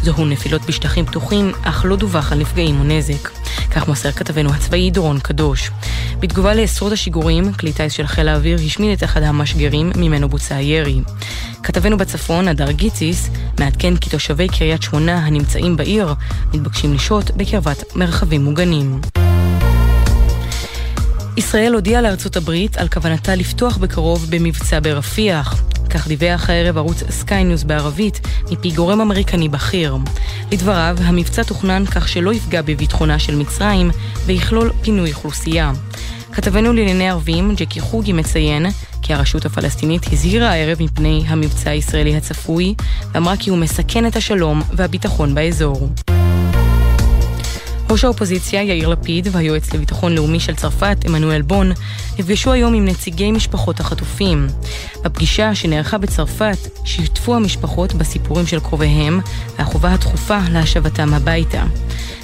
זוהו 0.04 0.26
נפילות 0.26 0.62
בשטחים 0.66 1.06
פתוחים, 1.06 1.52
אך 1.64 1.86
לא 1.86 1.96
דווח 1.96 2.32
על 2.32 2.40
נפגעים 2.40 2.80
או 2.80 2.84
נזק. 2.84 3.30
כך 3.72 3.88
מוסר 3.88 4.12
כתבנו 4.12 4.54
הצבאי 4.54 4.92
דורון 4.92 5.20
קדוש. 5.20 5.72
בתגובה 6.20 6.54
לעשרות 6.54 6.92
השיגורים, 6.92 7.54
כלי 7.54 7.74
טיס 7.74 7.94
של 7.94 8.08
חיל 8.08 8.28
האוויר 8.28 8.58
השמיד 8.66 8.98
את 8.98 9.04
אחד 9.04 9.24
המשגרים 9.24 9.92
ממנו 9.96 10.30
בוצע 10.30 10.56
הירי. 10.56 11.02
כתבנו 11.64 11.98
בצפון, 11.98 12.48
הדר 12.48 12.72
גיציס, 12.72 13.30
מעדכן 13.60 13.98
כי 13.98 14.10
תושבי 14.10 14.48
קריית 14.48 14.82
שמונה 14.82 15.26
הנמצאים 15.26 15.78
בעיר 15.78 16.14
מתבקשים 16.54 16.94
לשהות 16.94 17.32
בקרבת 17.32 17.96
מרחבים 17.96 18.44
מוגנים. 18.44 19.02
ישראל 21.38 21.74
הודיעה 21.74 22.02
לארצות 22.02 22.38
הברית 22.38 22.78
על 22.78 22.88
כוונתה 22.88 23.36
לפתוח 23.36 23.78
בקרוב 23.78 24.26
במבצע 24.30 24.80
ברפיח. 24.80 25.64
כך 25.90 26.08
דיווח 26.08 26.50
הערב 26.50 26.78
ערוץ 26.78 27.04
סקיי 27.10 27.44
ניוז 27.44 27.64
בערבית 27.64 28.28
מפי 28.52 28.72
גורם 28.72 29.02
אמריקני 29.02 29.50
בכיר. 29.50 29.98
לדבריו, 30.52 30.98
המבצע 31.02 31.44
תוכנן 31.44 31.86
כך 31.86 32.08
שלא 32.08 32.34
יפגע 32.34 32.62
בביטחונה 32.62 33.20
של 33.20 33.36
מצרים 33.36 33.92
ויכלול 34.26 34.72
פינוי 34.82 35.14
אוכלוסייה. 35.14 35.72
כתבנו 36.34 36.74
לענייני 36.74 37.10
ערבים, 37.10 37.56
ג'קי 37.56 37.80
חוגי 37.82 38.14
מציין 38.14 38.66
כי 39.02 39.14
הרשות 39.14 39.46
הפלסטינית 39.46 40.02
הזהירה 40.12 40.50
הערב 40.52 40.84
מפני 40.84 41.24
המבצע 41.28 41.70
הישראלי 41.70 42.16
הצפוי, 42.18 42.76
ואמרה 43.14 43.38
כי 43.38 43.50
הוא 43.50 43.58
מסכן 43.58 44.08
את 44.08 44.16
השלום 44.16 44.62
והביטחון 44.74 45.36
באזור. 45.36 45.90
ראש 47.90 48.04
האופוזיציה 48.04 48.64
יאיר 48.64 48.88
לפיד 48.88 49.28
והיועץ 49.32 49.74
לביטחון 49.74 50.16
לאומי 50.16 50.40
של 50.40 50.56
צרפת, 50.56 50.98
עמנואל 51.06 51.42
בון, 51.42 51.72
נפגשו 52.20 52.52
היום 52.52 52.74
עם 52.74 52.86
נציגי 52.86 53.32
משפחות 53.32 53.80
החטופים. 53.80 54.48
בפגישה 55.04 55.56
שנערכה 55.56 55.98
בצרפת, 55.98 56.58
שיתפו 56.86 57.36
המשפחות 57.36 57.94
בסיפורים 57.94 58.48
של 58.48 58.60
קרוביהם 58.60 59.20
והחובה 59.58 59.94
הדחופה 59.94 60.40
להשבתם 60.52 61.14
הביתה. 61.14 61.64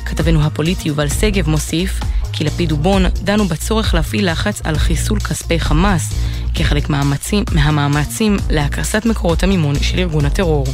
כתבנו 0.06 0.44
הפוליטי 0.44 0.88
יובל 0.88 1.10
שגב 1.10 1.50
מוסיף 1.50 2.00
כי 2.34 2.44
לפיד 2.44 2.72
ובון 2.72 3.06
דנו 3.24 3.46
בצורך 3.46 3.94
להפעיל 3.94 4.32
לחץ 4.32 4.62
על 4.64 4.78
חיסול 4.78 5.20
כספי 5.20 5.60
חמאס 5.60 6.14
כחלק 6.56 6.90
מהמאמצים, 6.90 7.44
מהמאמצים 7.54 8.38
להקרסת 8.50 9.06
מקורות 9.06 9.44
המימון 9.44 9.76
של 9.82 10.00
ארגון 10.00 10.26
הטרור. 10.26 10.66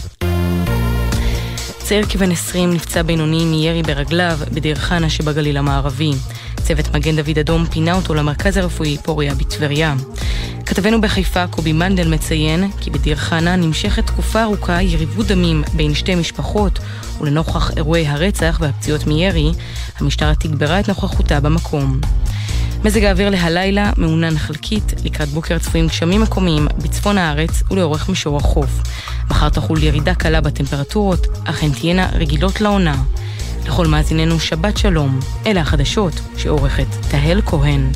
צעיר 1.88 2.06
כבן 2.10 2.32
20 2.32 2.74
נפצע 2.74 3.02
בינוני 3.02 3.46
מירי 3.46 3.84
ברגליו 3.84 4.40
בדיר 4.54 4.76
חנה 4.76 5.10
שבגליל 5.10 5.58
המערבי. 5.58 6.12
צוות 6.64 6.96
מגן 6.96 7.16
דוד 7.16 7.38
אדום 7.40 7.66
פינה 7.66 7.94
אותו 7.94 8.14
למרכז 8.14 8.58
הרפואי 8.58 8.98
פוריה 9.04 9.36
בטבריה. 9.36 9.96
כתבנו 10.66 11.02
בחיפה 11.02 11.48
קובי 11.48 11.74
מנדל 11.74 12.14
מציין 12.14 12.72
כי 12.82 12.90
בדיר 12.90 13.16
חנה 13.16 13.56
נמשכת 13.56 14.08
תקופה 14.08 14.44
ארוכה 14.44 14.82
יריבות 14.82 15.28
דמים 15.28 15.64
בין 15.74 15.94
שתי 15.94 16.16
משפחות 16.16 16.80
ולנוכח 17.22 17.72
אירועי 17.78 18.08
הרצח 18.08 18.58
והפציעות 18.62 19.08
מירי, 19.08 19.52
המשטרה 20.00 20.36
תגברה 20.36 20.80
את 20.80 20.88
נוכחותה 20.88 21.40
במקום. 21.40 22.00
מזג 22.84 23.04
האוויר 23.04 23.30
להלילה 23.30 23.92
מעונן 23.98 24.38
חלקית, 24.38 24.94
לקראת 25.04 25.30
בוקר 25.30 25.58
צפויים 25.60 25.88
גשמים 25.88 26.22
מקומיים 26.22 26.68
בצפון 26.78 27.18
הארץ 27.18 27.64
ולאורך 27.72 28.10
מישור 28.10 28.38
החוף. 28.38 28.70
מחר 29.30 29.50
תחול 29.50 29.84
ירידה 29.84 30.16
קלה 30.16 30.42
בטמפרטורות, 30.42 31.28
אך 31.46 31.64
הן 31.64 31.72
תהיינה 31.72 32.10
רגילות 32.14 32.62
לעונה. 32.62 32.96
לכל 33.66 33.88
מאזיננו 33.88 34.40
שבת 34.40 34.78
שלום, 34.78 35.20
אלה 35.46 35.62
החדשות 35.62 36.14
שעורכת 36.38 36.86
תהל 37.12 37.42
כהן. 37.46 37.92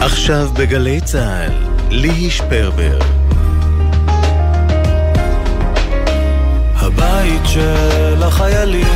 עכשיו 0.00 0.48
בגלי 0.58 1.00
צה"ל, 1.00 1.75
ליהי 1.90 2.30
שפרבר. 2.30 2.98
הבית 6.74 7.42
של 7.44 8.22
החיילים, 8.22 8.86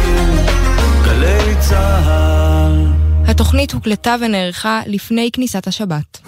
גלי 1.04 1.54
צה"ל. 1.60 2.86
התוכנית 3.26 3.72
הוקלטה 3.72 4.16
ונערכה 4.20 4.80
לפני 4.86 5.30
כניסת 5.32 5.66
השבת. 5.66 6.18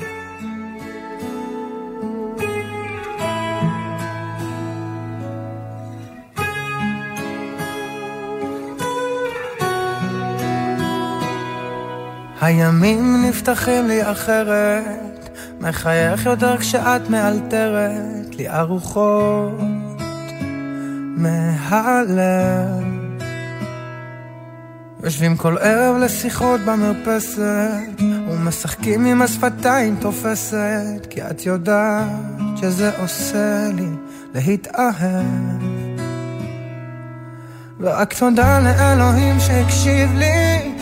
הימים 12.41 13.25
נפתחים 13.29 13.87
לי 13.89 14.11
אחרת, 14.11 15.12
מחייך 15.63 16.27
יותר 16.27 16.59
כשאת 16.59 17.11
מאלתרת 17.11 18.35
לי 18.35 18.49
ארוחות 18.49 19.61
מהלב. 21.17 22.93
יושבים 25.03 25.37
כל 25.37 25.59
ערב 25.59 25.97
לשיחות 25.97 26.61
במרפסת, 26.61 28.01
ומשחקים 28.31 29.05
עם 29.05 29.23
השפתיים 29.23 29.97
תופסת, 30.01 31.07
כי 31.11 31.23
את 31.23 31.47
יודעת 31.47 32.09
שזה 32.57 32.91
עושה 32.99 33.69
לי 33.75 33.89
להתאהב. 34.35 35.63
ורק 37.81 38.13
תודה 38.13 38.61
לאלוהים 38.61 39.41
שהקשיב 39.41 40.15
לי, 40.15 40.73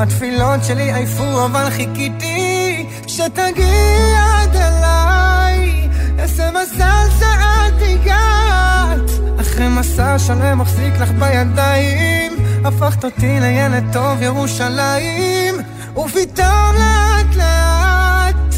התפילות 0.00 0.64
שלי 0.64 0.94
עייפו 0.94 1.44
אבל 1.44 1.70
חיכיתי 1.70 2.86
שתגיע 3.06 4.24
עד 4.42 4.56
אליי, 4.56 5.88
איזה 6.18 6.50
מזל 6.50 7.06
שאת 7.18 7.82
הגעת, 7.82 9.10
אחרי 9.40 9.68
מסע 9.68 10.18
שלם 10.18 10.58
מחזיק 10.58 10.94
לך 11.00 11.10
בידיים, 11.10 12.32
הפכת 12.64 13.04
אותי 13.04 13.40
לילד 13.40 13.84
טוב 13.92 14.22
ירושלים, 14.22 15.54
ופתאום 15.96 16.74
לאט 16.74 17.36
לאט 17.36 18.54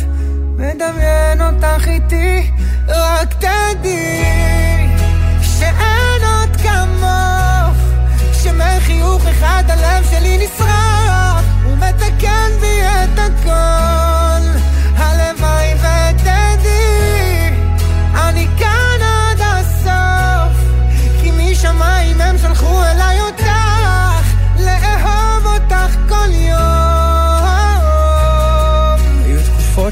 מדמיין 0.57 1.43
אותך 1.43 1.89
איתי, 1.89 2.51
רק 2.89 3.35
תדעי 3.35 4.30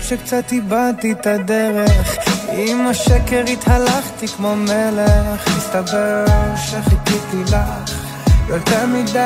שקצת 0.09 0.52
איבדתי 0.52 1.12
את 1.12 1.26
הדרך. 1.26 2.16
עם 2.52 2.86
השקר 2.86 3.44
התהלכתי 3.52 4.28
כמו 4.28 4.56
מלך. 4.56 5.56
מסתבר 5.56 6.24
שחיכיתי 6.56 7.42
לך 7.52 7.92
יותר 8.48 8.86
מדי. 8.86 9.22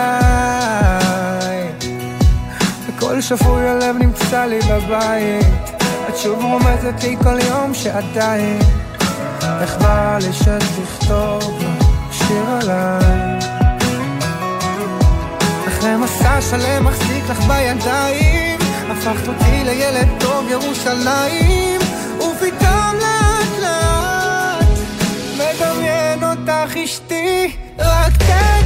וכל 2.87 3.21
שפוי 3.21 3.69
הלב 3.69 3.97
נמצא 3.99 4.45
לי 4.45 4.59
בבית. 4.61 5.83
את 6.09 6.17
שוב 6.17 6.45
רומזת 6.45 7.03
לי 7.03 7.17
כל 7.23 7.39
יום 7.49 7.75
שעדיין 7.75 8.59
איך 9.61 9.77
בא 9.77 10.19
לי 10.23 10.33
שתכתוב 10.33 11.63
שיר 12.13 12.45
עליי. 12.61 13.39
אחרי 15.69 15.97
מסע 15.97 16.41
שלם 16.41 16.85
מחזיק 16.85 17.25
לך 17.31 17.39
בידיים 17.41 18.32
הפכת 19.07 19.29
אותי 19.29 19.65
לילד 19.65 20.09
טוב 20.21 20.47
ירושלים 20.51 21.81
ופתאום 22.17 22.95
לאט 23.01 23.59
לאט 23.63 24.79
מדמיין 25.37 26.25
אותך 26.25 26.77
אשתי 26.85 27.57
רק 27.79 28.13
תדעי 28.13 28.62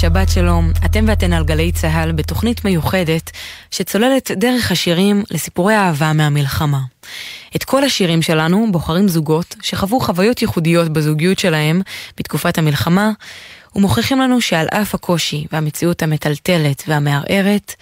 שבת 0.00 0.28
שלום. 0.28 0.70
אתם 0.84 1.04
ואתן 1.08 1.32
על 1.32 1.44
גלי 1.44 1.72
צה"ל 1.72 2.12
בתוכנית 2.12 2.64
מיוחדת 2.64 3.30
שצוללת 3.70 4.30
דרך 4.30 4.72
השירים 4.72 5.22
לסיפורי 5.30 5.76
אהבה 5.76 6.12
מהמלחמה. 6.12 6.80
את 7.56 7.64
כל 7.64 7.84
השירים 7.84 8.22
שלנו 8.22 8.66
בוחרים 8.72 9.08
זוגות 9.08 9.56
שחוו 9.62 10.00
חוויות 10.00 10.42
ייחודיות 10.42 10.88
בזוגיות 10.88 11.38
שלהם 11.38 11.82
בתקופת 12.18 12.58
המלחמה, 12.58 13.10
ומוכיחים 13.76 14.20
לנו 14.20 14.40
שעל 14.40 14.66
אף 14.68 14.94
הקושי 14.94 15.46
והמציאות 15.52 16.02
המטלטלת 16.02 16.82
והמערערת, 16.88 17.74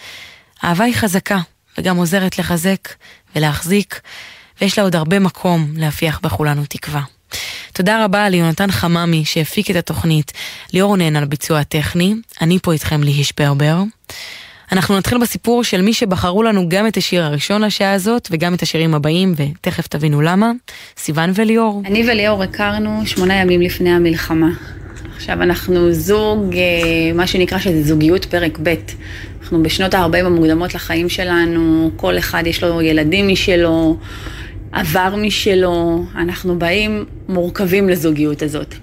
אהבה 0.64 0.84
היא 0.84 0.94
חזקה 0.94 1.38
וגם 1.78 1.96
עוזרת 1.96 2.38
לחזק 2.38 2.88
ולהחזיק, 3.36 4.00
ויש 4.60 4.78
לה 4.78 4.84
עוד 4.84 4.96
הרבה 4.96 5.18
מקום 5.18 5.72
להפיח 5.76 6.20
בכולנו 6.22 6.62
תקווה. 6.68 7.17
תודה 7.72 8.04
רבה 8.04 8.28
ליונתן 8.28 8.70
חממי 8.70 9.24
שהפיק 9.24 9.70
את 9.70 9.76
התוכנית, 9.76 10.32
ליאור 10.72 10.90
רונן 10.90 11.16
על 11.16 11.24
ביצוע 11.24 11.58
הטכני, 11.58 12.14
אני 12.40 12.58
פה 12.62 12.72
איתכם 12.72 13.02
ליהי 13.02 13.24
שפרבר. 13.24 13.82
אנחנו 14.72 14.98
נתחיל 14.98 15.18
בסיפור 15.18 15.64
של 15.64 15.82
מי 15.82 15.92
שבחרו 15.92 16.42
לנו 16.42 16.68
גם 16.68 16.86
את 16.86 16.96
השיר 16.96 17.24
הראשון 17.24 17.62
לשעה 17.62 17.92
הזאת 17.92 18.28
וגם 18.30 18.54
את 18.54 18.62
השירים 18.62 18.94
הבאים, 18.94 19.34
ותכף 19.36 19.86
תבינו 19.86 20.20
למה. 20.20 20.52
סיון 20.96 21.30
וליאור. 21.34 21.82
אני 21.86 22.10
וליאור 22.10 22.42
הכרנו 22.42 23.06
שמונה 23.06 23.34
ימים 23.34 23.60
לפני 23.60 23.90
המלחמה. 23.90 24.50
עכשיו 25.16 25.42
אנחנו 25.42 25.92
זוג, 25.92 26.56
אה, 26.56 27.12
מה 27.14 27.26
שנקרא 27.26 27.58
שזה 27.58 27.82
זוגיות 27.82 28.24
פרק 28.24 28.58
ב'. 28.62 28.74
אנחנו 29.40 29.62
בשנות 29.62 29.94
ה-40 29.94 30.26
המוקדמות 30.26 30.74
לחיים 30.74 31.08
שלנו, 31.08 31.90
כל 31.96 32.18
אחד 32.18 32.42
יש 32.46 32.62
לו 32.62 32.82
ילדים 32.82 33.28
משלו, 33.28 33.96
עבר 34.72 35.14
משלו, 35.16 36.04
אנחנו 36.14 36.58
באים 36.58 37.04
מורכבים 37.28 37.88
לזוגיות 37.88 38.42
הזאת. 38.42 38.74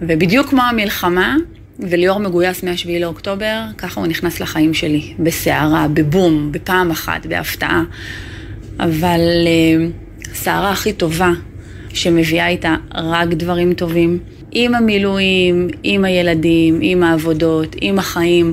ובדיוק 0.00 0.48
כמו 0.48 0.62
המלחמה, 0.62 1.36
וליאור 1.78 2.18
מגויס 2.18 2.64
מ-7 2.64 2.88
לאוקטובר, 3.00 3.60
ככה 3.78 4.00
הוא 4.00 4.06
נכנס 4.06 4.40
לחיים 4.40 4.74
שלי, 4.74 5.14
בסערה, 5.18 5.86
בבום, 5.94 6.52
בפעם 6.52 6.90
אחת, 6.90 7.26
בהפתעה. 7.26 7.84
אבל 8.80 9.20
uh, 9.20 10.34
סערה 10.34 10.72
הכי 10.72 10.92
טובה, 10.92 11.30
שמביאה 11.94 12.48
איתה 12.48 12.76
רק 12.94 13.28
דברים 13.28 13.74
טובים, 13.74 14.18
עם 14.52 14.74
המילואים, 14.74 15.68
עם 15.82 16.04
הילדים, 16.04 16.78
עם 16.82 17.02
העבודות, 17.02 17.76
עם 17.80 17.98
החיים, 17.98 18.52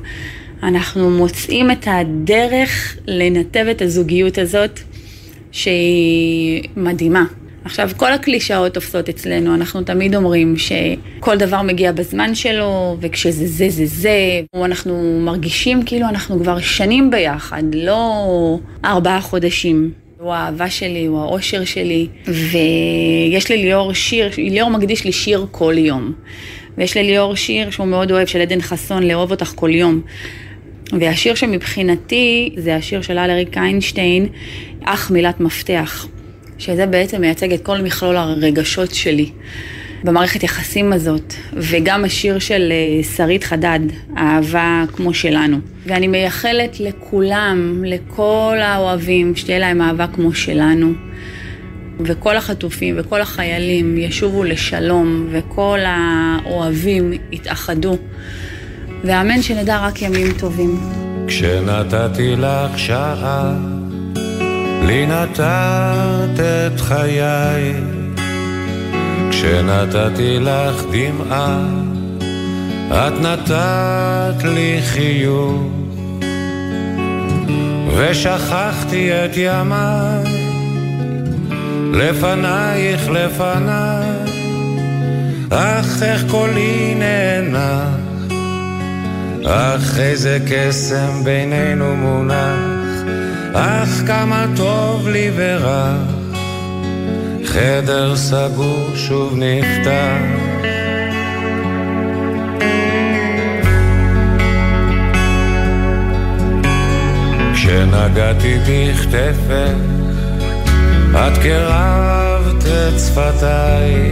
אנחנו 0.64 1.10
מוצאים 1.12 1.72
את 1.72 1.88
הדרך 1.88 2.98
לנתב 3.08 3.66
את 3.72 3.82
הזוגיות 3.82 4.38
הזאת, 4.38 4.80
שהיא 5.52 6.64
מדהימה. 6.76 7.26
עכשיו, 7.66 7.90
כל 7.98 8.14
הקלישאות 8.14 8.74
תופסות 8.74 9.10
אצלנו, 9.10 9.56
אנחנו 9.56 9.82
תמיד 9.82 10.16
אומרים 10.16 10.56
שכל 10.58 11.38
דבר 11.38 11.62
מגיע 11.62 11.92
בזמן 11.92 12.36
שלו, 12.36 12.98
וכשזה 13.02 13.48
זה 13.48 13.70
זה 13.70 13.86
זה, 13.86 14.42
אנחנו 14.56 15.22
מרגישים 15.26 15.84
כאילו 15.84 16.10
אנחנו 16.10 16.40
כבר 16.40 16.60
שנים 16.60 17.12
ביחד, 17.12 17.64
לא 17.74 18.60
ארבעה 18.86 19.22
חודשים. 19.22 19.92
הוא 20.20 20.34
האהבה 20.34 20.70
שלי, 20.70 21.06
הוא 21.06 21.20
האושר 21.20 21.66
שלי, 21.66 22.08
ויש 22.28 23.52
לליאור 23.52 23.94
שיר, 23.94 24.30
ליאור 24.38 24.70
מקדיש 24.70 25.06
לי 25.06 25.12
שיר 25.12 25.46
כל 25.52 25.74
יום. 25.78 26.14
ויש 26.78 26.98
לליאור 26.98 27.36
שיר 27.36 27.70
שהוא 27.70 27.88
מאוד 27.88 28.12
אוהב, 28.12 28.28
של 28.28 28.42
עדן 28.42 28.62
חסון, 28.62 29.04
לאהוב 29.04 29.32
אותך 29.32 29.52
כל 29.56 29.70
יום. 29.70 30.02
והשיר 31.00 31.36
שמבחינתי 31.36 32.56
זה 32.58 32.76
השיר 32.76 33.02
של 33.02 33.18
אלריק 33.18 33.58
איינשטיין, 33.58 34.28
אך 34.84 35.12
מילת 35.12 35.40
מפתח. 35.40 36.08
שזה 36.60 36.86
בעצם 36.86 37.22
מייצג 37.22 37.54
את 37.54 37.66
כל 37.66 37.82
מכלול 37.82 38.18
הרגשות 38.18 38.94
שלי 38.94 39.30
במערכת 40.04 40.44
יחסים 40.44 40.94
הזאת, 40.94 41.34
וגם 41.54 42.06
השיר 42.06 42.40
של 42.40 42.72
אה, 42.72 43.04
שרית 43.04 43.44
חדד, 43.44 43.80
אהבה 44.18 44.84
כמו 44.94 45.14
שלנו. 45.14 45.58
ואני 45.86 46.08
מייחלת 46.08 46.80
לכולם, 46.80 47.84
לכל 47.86 48.58
האוהבים, 48.62 49.36
שתהיה 49.36 49.60
להם 49.60 49.82
אהבה 49.82 50.08
כמו 50.08 50.34
שלנו. 50.34 50.94
וכל 52.00 52.38
החטופים 52.38 52.96
וכל 52.98 53.22
החיילים 53.22 53.98
ישובו 53.98 54.44
לשלום, 54.44 55.28
וכל 55.32 55.80
האוהבים 55.86 57.14
יתאחדו. 57.32 57.98
ואמן 59.04 59.42
שנדע 59.42 59.88
רק 59.88 60.02
ימים 60.02 60.32
טובים. 60.40 60.80
כשנתתי 61.28 62.36
לך 62.38 62.80
שעה 62.80 63.54
לי 64.86 65.06
נתת 65.06 66.40
את 66.40 66.80
חיי, 66.82 67.74
כשנתתי 69.32 70.40
לך 70.40 70.84
דמעה, 70.92 71.60
את 72.92 73.14
נתת 73.22 74.44
לי 74.44 74.80
חיוך, 74.82 75.62
ושכחתי 77.98 79.12
את 79.12 79.32
ימיי, 79.38 80.24
לפנייך 81.94 83.10
לפניי, 83.10 84.10
אך 85.50 86.04
איך 86.04 86.24
קולי 86.32 86.96
נאנח, 86.96 88.09
אך 89.52 90.00
איזה 90.00 90.38
קסם 90.48 91.24
בינינו 91.24 91.96
מונח. 91.96 92.90
אך 93.54 93.90
כמה 94.08 94.46
טוב 94.56 95.08
לי 95.08 95.32
ורע, 95.36 95.94
חדר 97.46 98.16
סגור 98.16 98.92
שוב 98.96 99.34
נפתח. 99.38 100.22
כשנגעתי 107.54 108.58
בכתפך, 108.68 109.74
את 111.12 111.38
קרבת 111.38 112.66
את 112.66 113.00
שפתיי, 113.00 114.12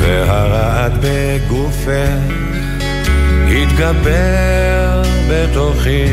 והרעד 0.00 0.92
בגופך 1.00 2.41
התגבר 3.62 5.02
בתוכי, 5.30 6.04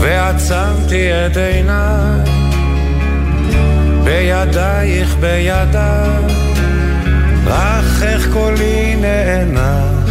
ועצמתי 0.00 1.10
את 1.12 1.36
עיניי 1.36 2.20
בידייך 4.04 5.16
בידיי, 5.20 6.24
אך 7.48 8.02
איך 8.02 8.28
קולי 8.32 8.96
נאנח, 8.96 10.10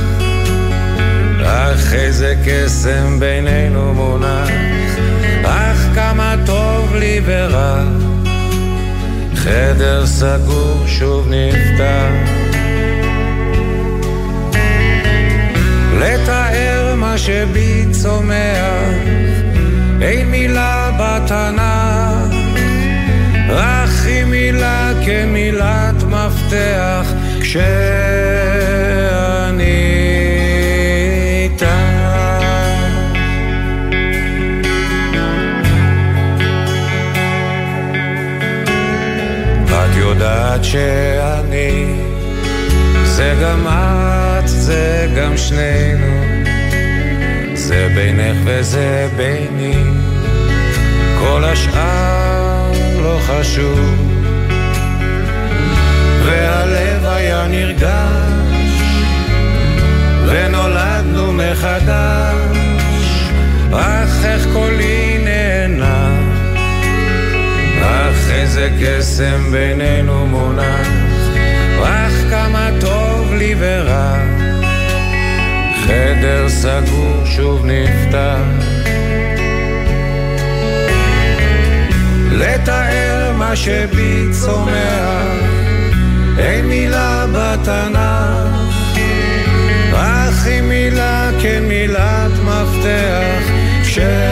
אך 1.44 1.94
איזה 1.94 2.36
קסם 2.46 3.20
בינינו 3.20 3.94
מונח, 3.94 4.50
אך 5.44 5.78
כמה 5.96 6.36
טוב 6.46 6.96
לי 6.96 7.22
ורע, 7.26 7.84
חדר 9.36 10.06
סגור 10.06 10.84
שוב 10.88 11.28
נפתח. 11.30 12.35
לתאר 16.00 16.96
מה 16.96 17.18
שבי 17.18 17.86
צומח, 17.92 18.94
אין 20.02 20.28
מילה 20.32 20.92
בתנ"ך, 21.00 22.36
רק 23.50 23.90
היא 24.06 24.26
מילה 24.26 24.92
כמילת 25.06 26.04
מפתח, 26.04 27.06
כשאני 27.42 27.76
איתך. 31.44 31.66
את 39.68 39.96
יודעת 39.98 40.64
שאני 40.64 41.86
זה 43.06 43.36
גם 43.42 43.68
את, 43.68 44.35
זה 44.66 45.08
גם 45.18 45.38
שנינו, 45.38 46.24
זה 47.54 47.88
בינך 47.96 48.38
וזה 48.46 49.08
ביני, 49.18 49.84
כל 51.20 51.44
השאר 51.44 52.72
לא 53.02 53.20
חשוב. 53.28 54.12
והלב 56.26 57.06
היה 57.06 57.48
נרגש, 57.48 58.80
ונולדנו 60.28 61.34
מחדש, 61.34 62.58
אך 63.74 64.26
איך 64.26 64.48
קולי 64.54 65.18
נהנה, 65.24 66.10
אך 67.82 68.30
איזה 68.30 68.70
קסם 68.82 69.52
בינינו 69.52 70.28
מונח, 70.28 70.88
אך 71.84 72.14
כמה 72.30 72.70
טוב 72.82 73.34
לי 73.34 73.56
ורע, 73.60 74.35
חדר 75.88 76.50
סגור 76.50 77.26
שוב 77.26 77.66
נפתח. 77.66 78.66
לתאר 82.32 83.32
מה 83.38 83.56
שבי 83.56 84.28
צומח, 84.32 85.26
אין 86.38 86.66
מילה 86.66 87.26
בתנ"ך, 87.34 88.60
אך 89.94 90.46
היא 90.46 90.62
מילה 90.62 91.30
כמילת 91.42 92.32
מפתח, 92.32 93.52
כשאני 93.84 94.25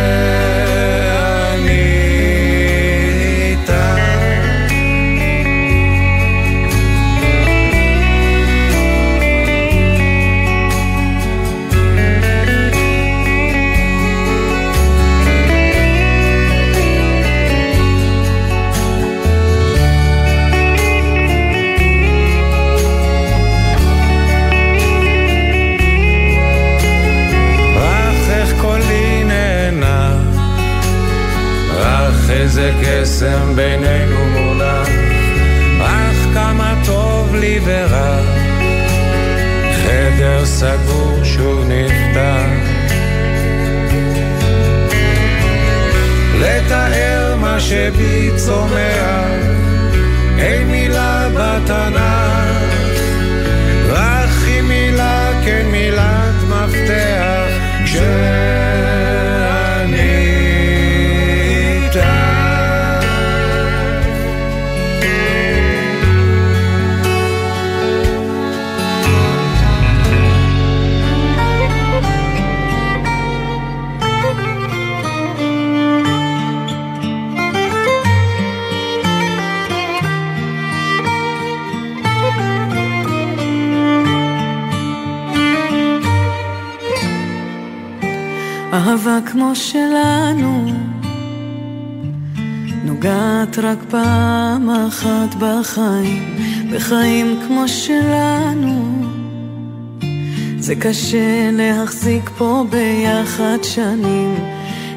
שנים. 103.76 104.36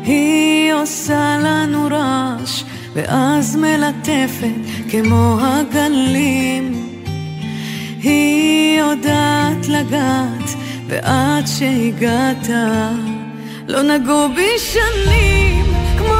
היא 0.04 0.74
עושה 0.74 1.38
לנו 1.42 1.88
רעש 1.90 2.64
ואז 2.94 3.56
מלטפת 3.56 4.88
כמו 4.90 5.38
הגלים 5.40 6.88
היא 8.02 8.78
יודעת 8.78 9.68
לגעת 9.68 10.50
ועד 10.88 11.46
שהגעת 11.46 12.48
לא 13.68 13.82
נגעו 13.82 14.28
בי 14.34 14.58
שנים 14.58 15.64
כמו 15.98 16.14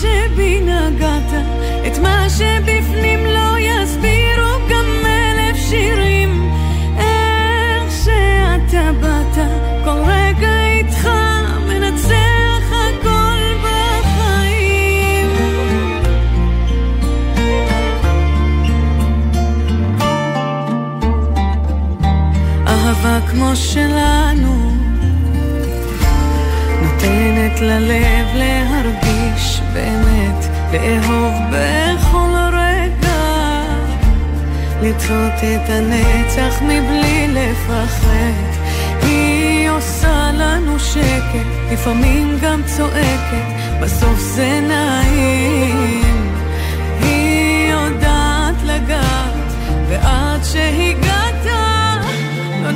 שבי 0.00 0.60
נגעת 0.60 1.44
את 1.86 1.98
מה 1.98 2.26
שבפנים 2.30 2.81
כמו 23.42 23.56
שלנו 23.56 24.72
נותנת 26.82 27.60
ללב 27.60 28.26
להרגיש 28.34 29.60
באמת, 29.72 30.44
לאהוב 30.72 31.34
בכל 31.50 32.34
רגע, 32.52 33.62
לצעות 34.82 35.32
את 35.38 35.70
הנצח 35.70 36.62
מבלי 36.62 37.28
לפחד. 37.28 38.62
היא 39.02 39.70
עושה 39.70 40.30
לנו 40.34 40.78
שקט, 40.78 41.72
לפעמים 41.72 42.38
גם 42.42 42.60
צועקת, 42.76 43.46
בסוף 43.82 44.18
זה 44.18 44.60
נעים. 44.68 46.34
היא 47.00 47.72
יודעת 47.72 48.54
לגעת, 48.64 49.52
ועד 49.88 50.44
שהגעת, 50.44 51.21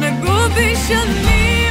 לא 0.01 0.11
נגעו 0.11 0.49
בי 0.55 0.77
שנים 0.77 1.27
כמו 1.27 1.66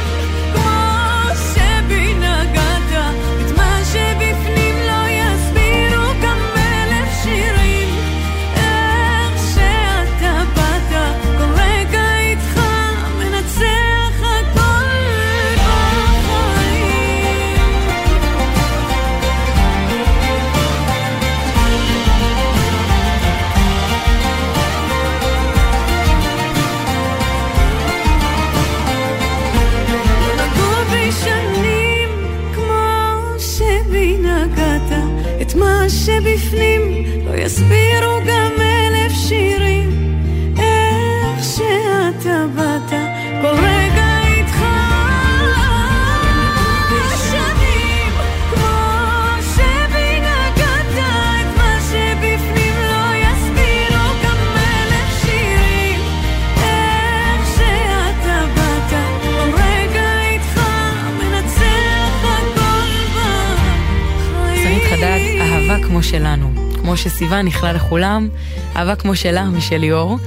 שסיוון 67.06 67.46
נכלה 67.46 67.72
לכולם, 67.72 68.28
אהבה 68.76 68.96
כמו 68.96 69.16
שלה 69.16 69.48
ושל 69.52 69.76
ליאור. 69.76 70.18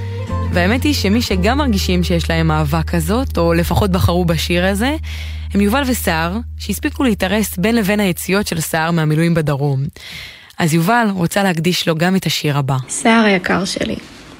והאמת 0.52 0.82
היא 0.82 0.94
שמי 0.94 1.22
שגם 1.22 1.58
מרגישים 1.58 2.04
שיש 2.04 2.30
להם 2.30 2.50
אהבה 2.50 2.82
כזאת, 2.82 3.38
או 3.38 3.54
לפחות 3.54 3.90
בחרו 3.90 4.24
בשיר 4.24 4.66
הזה, 4.66 4.96
הם 5.54 5.60
יובל 5.60 5.82
וסער, 5.86 6.36
שהספיקו 6.58 7.04
להתארס 7.04 7.56
בין 7.56 7.74
לבין 7.76 8.00
היציאות 8.00 8.46
של 8.46 8.60
סער 8.60 8.90
מהמילואים 8.90 9.34
בדרום. 9.34 9.80
אז 10.58 10.74
יובל 10.74 11.08
רוצה 11.14 11.42
להקדיש 11.42 11.88
לו 11.88 11.94
גם 11.94 12.16
את 12.16 12.26
השיר 12.26 12.58
הבא. 12.58 12.76
סער 12.88 13.24
היקר 13.24 13.64
שלי, 13.64 13.96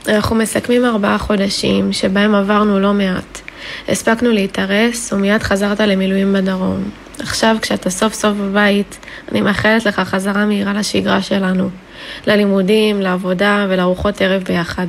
אנחנו 0.09 0.37
מסכמים 0.37 0.85
ארבעה 0.85 1.19
חודשים 1.19 1.93
שבהם 1.93 2.35
עברנו 2.35 2.81
לא 2.81 2.93
מעט. 2.93 3.41
הספקנו 3.89 4.31
להתארס 4.31 5.13
ומיד 5.13 5.43
חזרת 5.43 5.81
למילואים 5.81 6.33
בדרום. 6.33 6.91
עכשיו, 7.21 7.57
כשאתה 7.63 7.91
סוף 7.91 8.15
סוף 8.15 8.37
בבית, 8.37 8.99
אני 9.33 9.41
מאחלת 9.41 9.87
לך 9.87 10.01
חזרה 10.01 10.47
מהירה 10.47 10.73
לשגרה 10.73 11.23
שלנו. 11.23 11.69
ללימודים, 12.27 13.01
לעבודה 13.01 13.67
ולארוחות 13.69 14.21
ערב 14.21 14.43
ביחד. 14.43 14.87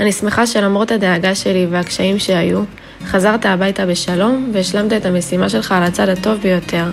אני 0.00 0.12
שמחה 0.12 0.46
שלמרות 0.46 0.90
הדאגה 0.90 1.34
שלי 1.34 1.66
והקשיים 1.70 2.18
שהיו, 2.18 2.62
חזרת 3.04 3.46
הביתה 3.46 3.86
בשלום 3.86 4.50
והשלמת 4.52 4.92
את 4.92 5.06
המשימה 5.06 5.48
שלך 5.48 5.72
על 5.72 5.82
הצד 5.82 6.08
הטוב 6.08 6.38
ביותר. 6.40 6.84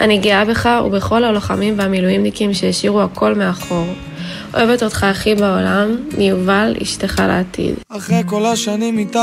אני 0.00 0.18
גאה 0.18 0.44
בך 0.44 0.68
ובכל 0.86 1.24
הלוחמים 1.24 1.78
והמילואימניקים 1.78 2.54
שהשאירו 2.54 3.02
הכל 3.02 3.34
מאחור. 3.34 3.86
אוהבת 4.54 4.82
אותך 4.82 5.04
הכי 5.04 5.34
בעולם, 5.34 5.96
מיובל, 6.18 6.74
אשתך 6.82 7.22
לעתיד. 7.28 7.74
אחרי 7.88 8.22
כל 8.26 8.46
השנים 8.46 8.98
איתך, 8.98 9.18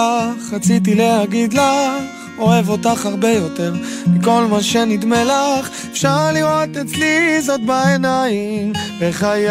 רציתי 0.53 0.95
להגיד 0.95 1.53
לך, 1.53 2.20
אוהב 2.41 2.69
אותך 2.69 3.05
הרבה 3.05 3.29
יותר 3.29 3.73
מכל 4.07 4.45
מה 4.49 4.61
שנדמה 4.63 5.23
לך. 5.23 5.69
אפשר 5.91 6.31
לראות 6.31 6.77
אצלי 6.77 7.41
זאת 7.41 7.65
בעיניים, 7.65 8.73
בחיי. 8.99 9.49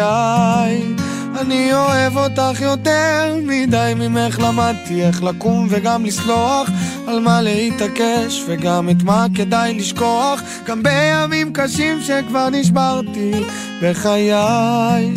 אני 1.39 1.73
אוהב 1.73 2.17
אותך 2.17 2.61
יותר 2.61 3.35
מדי 3.43 3.93
ממך 3.95 4.39
למדתי 4.39 5.03
איך 5.03 5.23
לקום 5.23 5.67
וגם 5.69 6.05
לסלוח 6.05 6.69
על 7.07 7.19
מה 7.19 7.41
להתעקש 7.41 8.43
וגם 8.47 8.89
את 8.89 9.03
מה 9.03 9.25
כדאי 9.35 9.73
לשכוח 9.73 10.41
גם 10.65 10.83
בימים 10.83 11.53
קשים 11.53 12.01
שכבר 12.01 12.49
נשברתי 12.49 13.31
בחיי 13.81 15.11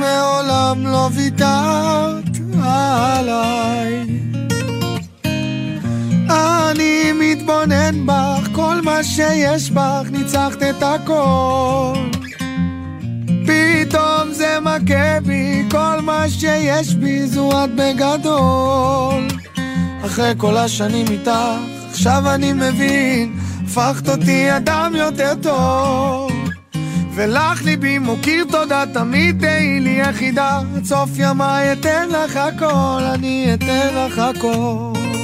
מעולם 0.00 0.86
לא 0.86 1.08
ויתרת 1.12 2.38
עליי 2.62 4.06
אני 6.30 7.12
מתבונן 7.14 8.06
בך, 8.06 8.48
כל 8.52 8.80
מה 8.82 9.04
שיש 9.04 9.70
בך, 9.70 10.06
ניצחת 10.10 10.62
את 10.62 10.82
הכל. 10.82 11.94
פתאום 13.46 14.32
זה 14.32 14.58
מכה 14.62 15.20
בי, 15.26 15.62
כל 15.70 16.00
מה 16.02 16.28
שיש 16.28 16.94
בי 16.94 17.26
זו 17.26 17.64
את 17.64 17.70
בגדול. 17.74 19.28
אחרי 20.04 20.32
כל 20.36 20.56
השנים 20.56 21.06
איתך, 21.10 21.30
עכשיו 21.90 22.22
אני 22.34 22.52
מבין, 22.52 23.38
הפכת 23.64 24.08
אותי 24.08 24.56
אדם 24.56 24.92
יותר 24.96 25.32
טוב. 25.42 26.32
ולך 27.14 27.64
ליבי 27.64 27.98
מוקיר 27.98 28.44
תודה, 28.50 28.84
תמיד 28.92 29.40
תהי 29.40 29.80
לי 29.80 30.00
יחידה. 30.00 30.60
עד 30.76 30.84
סוף 30.84 31.08
ימיי 31.16 31.72
אתן 31.72 32.08
לך 32.08 32.36
הכל, 32.36 33.02
אני 33.14 33.54
אתן 33.54 33.88
לך 33.94 34.18
הכל. 34.18 35.17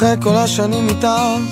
אחרי 0.00 0.14
כל 0.22 0.36
השנים 0.36 0.88
איתך 0.88 1.06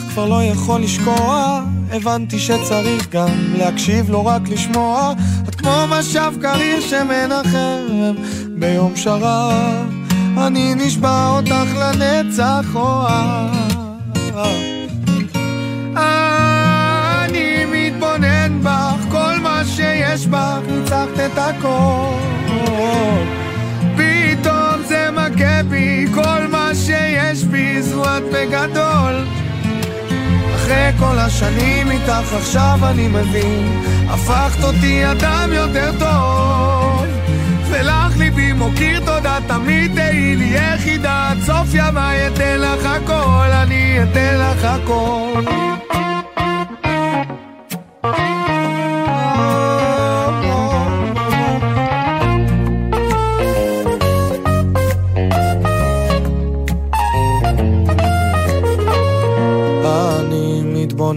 כבר 0.08 0.28
לא 0.28 0.42
יכול 0.42 0.80
לשקוע 0.80 1.60
הבנתי 1.92 2.38
שצריך 2.38 3.08
גם 3.10 3.28
להקשיב, 3.58 4.10
לא 4.10 4.26
רק 4.26 4.48
לשמוע. 4.48 5.12
את 5.48 5.54
כמו 5.54 5.84
משב 5.88 6.32
קריר 6.42 6.80
שמנחם 6.80 8.14
ביום 8.48 8.96
שרב 8.96 9.92
אני 10.38 10.74
נשבע 10.74 11.28
אותך 11.28 11.76
לנצח 11.78 12.66
אוהב 12.74 13.54
אני 15.96 17.64
מתבונן 17.72 18.60
בך, 18.62 19.10
כל 19.10 19.38
מה 19.42 19.62
שיש 19.64 20.26
בך 20.26 20.60
ניצחת 20.68 21.20
את 21.26 21.38
הכל 21.38 23.37
מכה 25.38 25.62
בי, 25.62 26.06
כל 26.14 26.46
מה 26.50 26.70
שיש 26.74 27.44
בי 27.44 27.82
זו 27.82 28.04
את 28.04 28.22
בגדול. 28.32 29.24
אחרי 30.54 30.90
כל 30.98 31.18
השנים 31.18 31.90
איתך 31.90 32.32
עכשיו 32.36 32.78
אני 32.82 33.08
מבין, 33.08 33.82
הפכת 34.08 34.64
אותי 34.64 35.10
אדם 35.10 35.50
יותר 35.52 35.90
טוב. 35.98 37.06
ולך 37.70 38.16
ליבי 38.18 38.52
מוקיר 38.52 39.00
תודה, 39.00 39.38
תמיד 39.46 39.94
תהי 39.94 40.36
לי 40.36 40.56
יחידה, 40.56 41.28
עד 41.30 41.38
סוף 41.46 41.68
ימיי 41.72 42.26
אתן 42.26 42.58
לך 42.60 42.86
הכל, 42.86 43.50
אני 43.52 43.98
אתן 44.02 44.36
לך 44.40 44.64
הכל. 44.64 45.42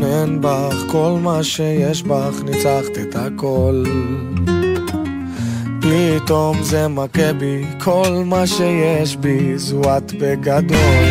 מתבונן 0.02 0.42
בך, 0.42 0.92
כל 0.92 1.18
מה 1.22 1.44
שיש 1.44 2.04
בך, 2.04 2.44
ניצחת 2.46 2.98
את 3.02 3.16
הכל. 3.16 3.84
פתאום 5.82 6.64
זה 6.64 6.88
מכה 6.88 7.34
בי, 7.34 7.66
כל 7.84 8.24
מה 8.26 8.48
שיש 8.48 9.16
בי 9.16 9.58
זו 9.58 9.82
את 9.98 10.14
בגדול. 10.14 11.11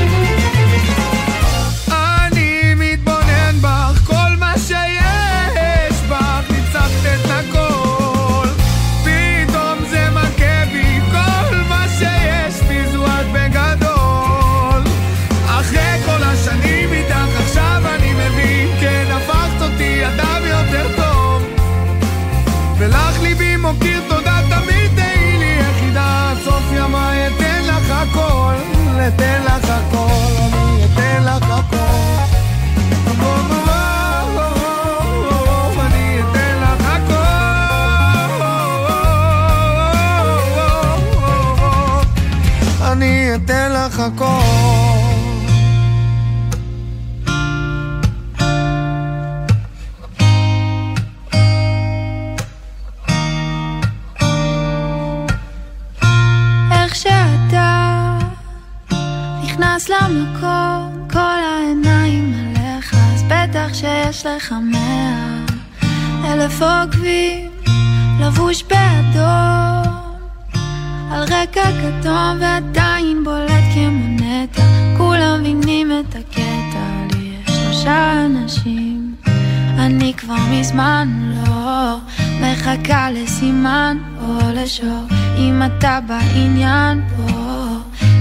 כתום 71.91 72.39
ועדיין 72.41 73.25
בולט 73.25 73.65
כמו 73.75 74.27
נטע, 74.27 74.63
כולם 74.97 75.41
מבינים 75.41 75.93
את 75.93 76.15
הקטע. 76.15 76.81
שלושה 77.47 78.27
אנשים 78.27 79.15
אני 79.79 80.15
כבר 80.17 80.37
מזמן 80.51 81.33
לא 81.35 81.97
מחכה 82.41 83.11
לסימן 83.11 83.99
או 84.23 84.39
לשור 84.55 85.07
אם 85.39 85.63
אתה 85.67 85.99
בעניין 86.07 87.03
פה 87.17 87.33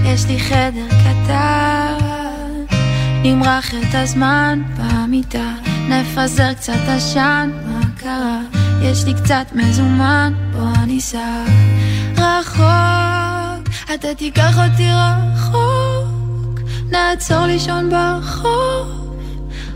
יש 0.04 0.26
לי 0.26 0.40
חדר 0.40 0.88
קטן 0.88 1.94
נמרח 3.22 3.74
את 3.74 3.94
הזמן 3.94 4.62
במיטה 4.76 5.52
נפזר 5.88 6.52
קצת 6.52 6.88
עשן 6.88 7.50
מה 7.66 7.80
קרה? 7.96 8.40
יש 8.82 9.04
לי 9.04 9.14
קצת 9.14 9.46
מזומן 9.54 10.32
בוא 10.52 10.84
ניסע 10.86 11.44
רחוק 12.16 12.99
אתה 13.94 14.14
תיקח 14.14 14.58
אותי 14.58 14.88
רחוק 14.92 16.60
נעצור 16.90 17.46
לישון 17.46 17.90
ברחוב 17.90 19.16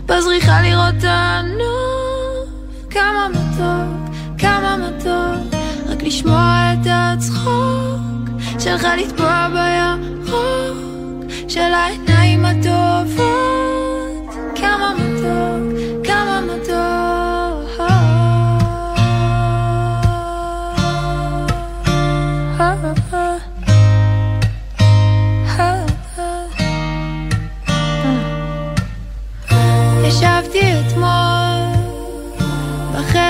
בזריחה 0.07 0.63
לראות 0.63 0.95
הנוף 1.03 2.49
כמה 2.91 3.29
מתוק, 3.31 4.15
כמה 4.39 4.77
מתוק 4.77 5.61
רק 5.87 6.03
לשמוע 6.03 6.73
את 6.73 6.87
הצחוק 6.91 8.29
שלך 8.59 8.87
לטבוע 8.99 9.49
בירוק 9.49 11.25
של 11.49 11.73
העיניים 11.73 12.45
הטובות 12.45 13.44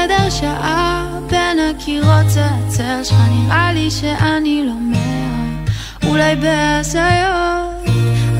בחדר 0.04 0.30
שעה 0.30 1.18
בין 1.30 1.58
הקירות 1.70 2.30
זה 2.30 2.44
הצל 2.44 3.04
שלך. 3.04 3.18
נראה 3.30 3.72
לי 3.72 3.90
שאני 3.90 4.62
לא 4.66 4.72
מאה 4.80 6.08
אולי 6.08 6.36
בהזיות. 6.36 7.96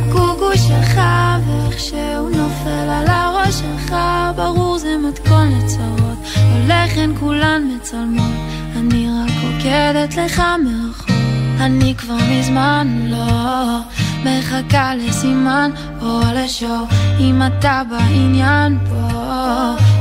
הקוקו 0.09 0.53
שלך 0.55 1.01
ואיך 1.47 1.79
שהוא 1.79 2.31
נופל 2.31 2.89
על 2.91 3.07
הראש 3.07 3.55
שלך. 3.55 3.97
ברור 4.37 4.79
זה 4.79 4.97
מתכון 5.09 5.49
לצרות. 5.53 6.19
הולך 6.53 6.97
הן 6.97 7.13
כולן 7.21 7.63
מצלמות. 7.77 8.33
אני 8.77 9.09
רק 9.09 9.33
עוקדת 9.45 10.17
לך 10.17 10.43
מרחוק 10.65 11.15
אני 11.61 11.95
כבר 11.99 12.17
מזמן 12.31 13.07
לא 13.11 13.79
מחכה 14.25 14.95
לסימן 14.95 15.71
או 16.03 16.21
לשור. 16.35 16.87
אם 17.21 17.43
אתה 17.47 17.83
בעניין 17.91 18.79
פה 18.89 18.94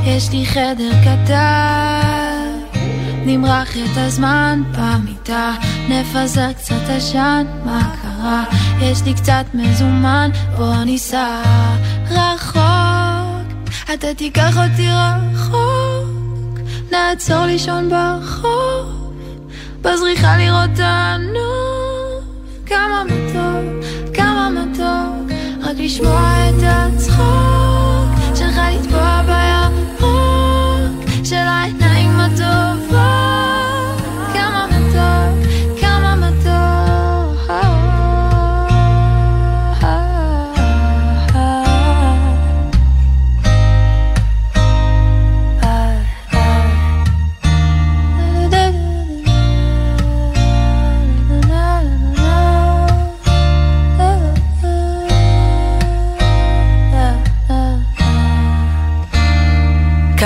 יש 0.06 0.30
לי 0.30 0.46
חדר 0.46 0.90
קטן. 1.04 2.58
נמרח 3.26 3.76
את 3.76 3.96
הזמן 3.96 4.62
במיטה 4.72 5.54
נפזר 5.88 6.52
קצת 6.52 6.88
עשן 6.88 7.46
מה 7.64 7.94
קרה? 8.02 8.44
יש 8.80 9.02
לי 9.02 9.14
קצת 9.14 9.44
מזומן 9.54 10.30
בוא 10.56 10.84
ניסע. 10.84 11.42
רחוק 12.10 13.74
אתה 13.94 14.14
תיקח 14.16 14.56
אותי 14.56 14.88
רחוק. 14.88 16.58
נעצור 16.92 17.46
לישון 17.46 17.90
ברחוב 17.90 19.12
בזריחה 19.82 20.36
לראות 20.36 20.70
את 20.74 20.80
הנוף 20.82 22.24
כמה 22.66 23.04
מתוק, 23.04 23.84
כמה 24.14 24.50
מתוק 24.50 25.32
רק 25.62 25.76
לשמוע 25.78 26.48
את 26.48 26.62
הצחוק 26.62 27.43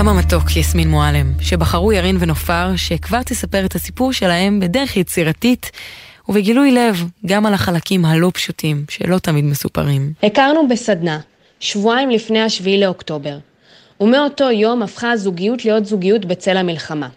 כמה 0.08 0.18
מתוק 0.18 0.56
יסמין 0.56 0.88
מועלם, 0.88 1.32
שבחרו 1.40 1.92
ירין 1.92 2.16
ונופר, 2.20 2.70
שכבר 2.76 3.22
תספר 3.22 3.64
את 3.64 3.74
הסיפור 3.74 4.12
שלהם 4.12 4.60
בדרך 4.60 4.96
יצירתית 4.96 5.70
ובגילוי 6.28 6.70
לב, 6.70 7.04
גם 7.26 7.46
על 7.46 7.54
החלקים 7.54 8.04
הלא 8.04 8.30
פשוטים, 8.34 8.84
שלא 8.90 9.18
תמיד 9.18 9.44
מסופרים. 9.44 10.12
הכרנו 10.22 10.68
בסדנה, 10.68 11.20
שבועיים 11.60 12.10
לפני 12.10 12.42
השביעי 12.42 12.80
לאוקטובר, 12.80 13.38
ומאותו 14.00 14.50
יום 14.50 14.82
הפכה 14.82 15.10
הזוגיות 15.10 15.64
להיות 15.64 15.86
זוגיות 15.86 16.24
בצל 16.24 16.56
המלחמה. 16.56 17.08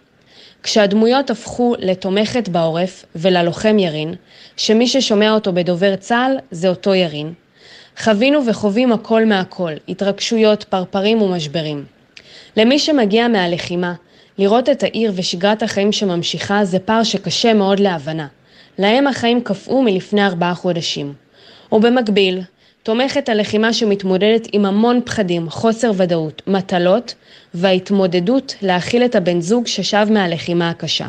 כשהדמויות 0.62 1.30
הפכו 1.30 1.74
לתומכת 1.78 2.48
בעורף 2.48 3.04
וללוחם 3.16 3.78
ירין, 3.78 4.14
שמי 4.56 4.86
ששומע 4.86 5.32
אותו 5.32 5.52
בדובר 5.52 5.96
צה"ל 5.96 6.36
זה 6.50 6.68
אותו 6.68 6.94
ירין, 6.94 7.32
חווינו 7.98 8.46
וחווים 8.46 8.92
הכל 8.92 9.24
מהכל, 9.24 9.72
התרגשויות, 9.88 10.64
פרפרים 10.64 11.22
ומשברים. 11.22 12.01
למי 12.56 12.78
שמגיע 12.78 13.28
מהלחימה, 13.28 13.94
לראות 14.38 14.68
את 14.68 14.82
העיר 14.82 15.12
ושגרת 15.14 15.62
החיים 15.62 15.92
שממשיכה 15.92 16.64
זה 16.64 16.78
פער 16.78 17.02
שקשה 17.02 17.54
מאוד 17.54 17.80
להבנה. 17.80 18.26
להם 18.78 19.06
החיים 19.06 19.40
קפאו 19.40 19.82
מלפני 19.82 20.26
ארבעה 20.26 20.54
חודשים. 20.54 21.12
ובמקביל, 21.72 22.40
תומכת 22.82 23.28
הלחימה 23.28 23.72
שמתמודדת 23.72 24.48
עם 24.52 24.66
המון 24.66 25.00
פחדים, 25.04 25.50
חוסר 25.50 25.92
ודאות, 25.96 26.42
מטלות, 26.46 27.14
וההתמודדות 27.54 28.54
להכיל 28.62 29.04
את 29.04 29.14
הבן 29.14 29.40
זוג 29.40 29.66
ששב 29.66 30.06
מהלחימה 30.10 30.70
הקשה. 30.70 31.06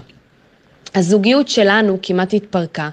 הזוגיות 0.96 1.48
שלנו 1.48 1.98
כמעט 2.02 2.34
התפרקה, 2.34 2.90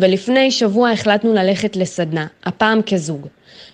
ולפני 0.00 0.50
שבוע 0.50 0.90
החלטנו 0.90 1.34
ללכת 1.34 1.76
לסדנה, 1.76 2.26
הפעם 2.44 2.82
כזוג. 2.82 3.26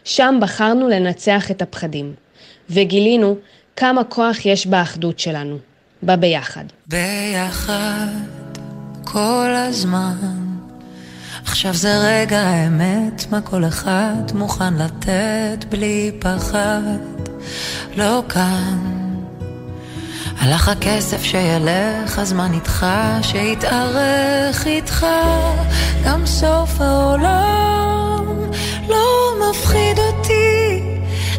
שם 0.04 0.38
בחרנו 0.40 0.88
לנצח 0.88 1.50
את 1.50 1.62
הפחדים, 1.62 2.14
וגילינו 2.70 3.36
כמה 3.76 4.04
כוח 4.04 4.46
יש 4.46 4.66
באחדות 4.66 5.18
שלנו, 5.18 5.58
בביחד. 6.02 6.64
ביחד 6.86 8.06
כל 9.04 9.50
הזמן. 9.68 10.16
עכשיו 11.46 11.74
זה 11.74 11.98
רגע 11.98 12.40
האמת, 12.40 13.24
מה 13.30 13.40
כל 13.40 13.64
אחד 13.64 14.22
מוכן 14.34 14.74
לתת 14.74 15.64
בלי 15.68 16.10
פחד? 16.18 16.98
לא 17.96 18.22
כאן. 18.28 19.00
הלך 20.38 20.68
הכסף 20.68 21.22
שילך, 21.22 22.18
הזמן 22.18 22.52
איתך, 22.54 22.86
שיתארך 23.22 24.66
איתך. 24.66 25.06
גם 26.04 26.26
סוף 26.26 26.80
העולם 26.80 28.24
לא 28.88 29.32
מפחיד 29.50 29.98
אותי. 29.98 30.82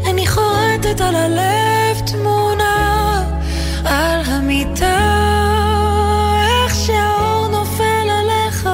אני 0.09 0.27
חורטת 0.27 1.01
על 1.01 1.15
הלב 1.15 1.90
תמונה 2.05 3.23
על 3.85 4.21
המיטה. 4.25 4.97
איך 6.65 6.75
שהאור 6.75 7.47
נופל 7.47 8.07
עליך 8.09 8.69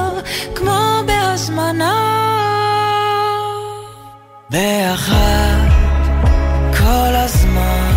כמו 0.56 1.02
בהזמנה. 1.06 1.94
ביחד 4.50 5.68
כל 6.78 7.16
הזמן. 7.16 7.94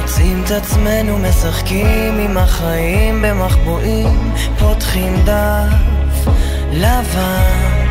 מוצאים 0.00 0.42
את 0.46 0.50
עצמנו 0.50 1.18
משחקים 1.18 2.18
עם 2.18 2.38
החיים 2.38 3.22
במחבואים. 3.22 4.32
פותחים 4.58 5.24
דף 5.24 6.28
לבן. 6.72 7.82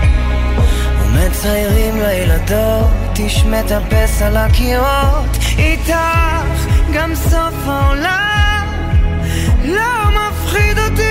ומציירים 1.02 2.02
לילדות 2.02 3.11
איש 3.24 3.44
מטפס 3.46 4.22
על 4.22 4.38
הקירות 4.38 5.38
איתך 5.58 5.96
גם 6.94 7.16
סוף 7.16 7.68
העולם 7.68 8.68
לא 9.64 10.10
מפחיד 10.12 10.78
אותי 10.80 11.11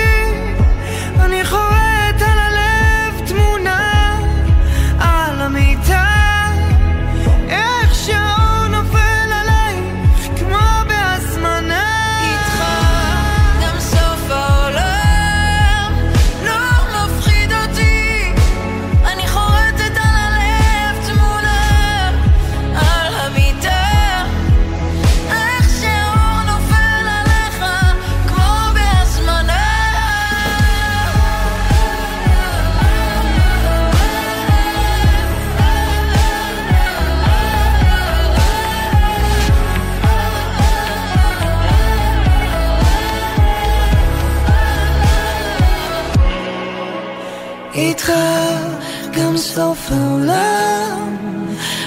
סוף 49.55 49.91
העולם 49.91 51.17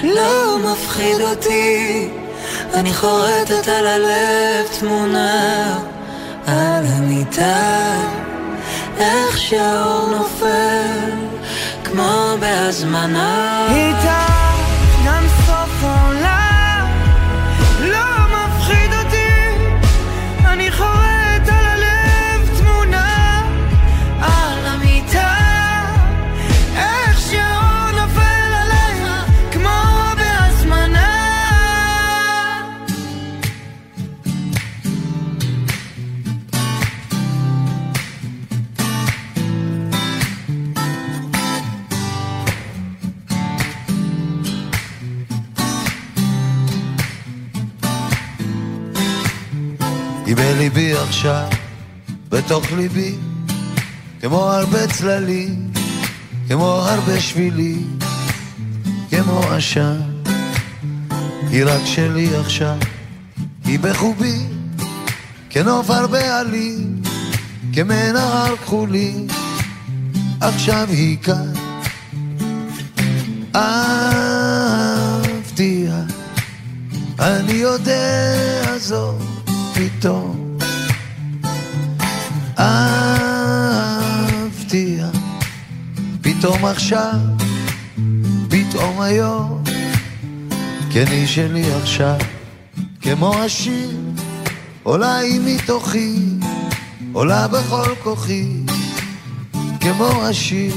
לא 0.03 0.59
מפחיד 0.59 1.21
אותי. 1.21 2.09
אני 2.75 2.95
חורטת 2.95 3.69
על 3.69 3.87
הלב 3.87 4.67
תמונה 4.81 5.79
על 6.47 6.85
המיטה. 6.87 7.95
איך 8.99 9.39
שהאור 9.39 10.09
נופל 10.11 11.11
כמו 11.85 12.37
בהזמנה. 12.41 13.67
איתך 13.71 14.34
היא 50.37 50.55
בליבי 50.55 50.93
עכשיו, 50.93 51.49
בתוך 52.29 52.73
ליבי, 52.73 53.15
כמו 54.21 54.43
הרבה 54.51 54.87
צללים, 54.87 55.71
כמו 56.49 56.65
הרבה 56.65 57.21
שבילים, 57.21 57.99
כמו 59.11 59.41
עשן. 59.51 60.01
היא 61.51 61.65
רק 61.65 61.81
שלי 61.85 62.37
עכשיו, 62.37 62.77
היא 63.65 63.79
בחובי, 63.79 64.39
כנוף 65.51 65.91
הרבה 65.91 66.41
עלים, 66.41 67.03
כמנהר 67.73 68.57
כחולי, 68.57 69.27
עכשיו 70.41 70.87
היא 70.91 71.19
כאן. 71.19 71.53
אהבתיה, 73.55 75.15
אני 77.19 77.53
יודע 77.53 78.79
זאת 78.79 79.34
פתאום. 79.75 80.59
אהבתיה, 83.75 84.29
פתאום 86.23 86.65
עכשיו, 86.65 87.19
פתאום 88.49 89.01
היום, 89.01 89.63
כן 90.93 91.05
היא 91.11 91.27
שלי 91.27 91.73
עכשיו, 91.73 92.17
כמו 93.01 93.35
השיר, 93.35 93.91
עולה 94.83 95.17
היא 95.17 95.41
מתוכי, 95.45 96.19
עולה 97.13 97.49
בכל 97.49 97.95
כוחי, 98.03 98.49
כמו 99.81 100.23
השיר. 100.23 100.75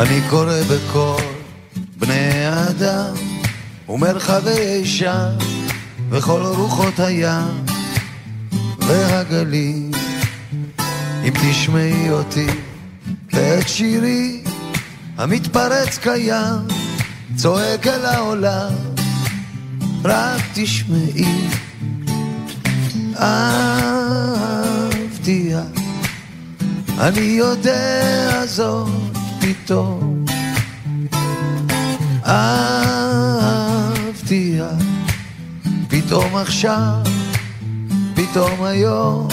אני 0.00 0.20
קורא 0.30 0.60
בכל 0.70 1.22
בני 1.98 2.44
האדם 2.46 3.14
ומרחבי 3.88 4.84
שם 4.84 5.28
וכל 6.10 6.42
רוחות 6.42 7.00
הים 7.00 7.64
והגלים 8.78 9.90
אם 11.24 11.32
תשמעי 11.42 12.10
אותי 12.10 12.46
ואת 13.32 13.68
שירי 13.68 14.42
המתפרץ 15.18 15.98
קיים 15.98 16.66
צועק 17.36 17.86
אל 17.86 18.04
העולם 18.04 18.72
רק 20.04 20.42
תשמעי. 20.54 21.48
אהבתיה 24.20 24.70
אני 26.98 27.20
יודע 27.20 28.46
זאת 28.46 29.09
פתאום. 29.50 30.24
אהבתיה 32.26 33.58
פתאום 35.88 36.36
עכשיו, 36.36 36.94
פתאום 38.14 38.62
היום. 38.64 39.28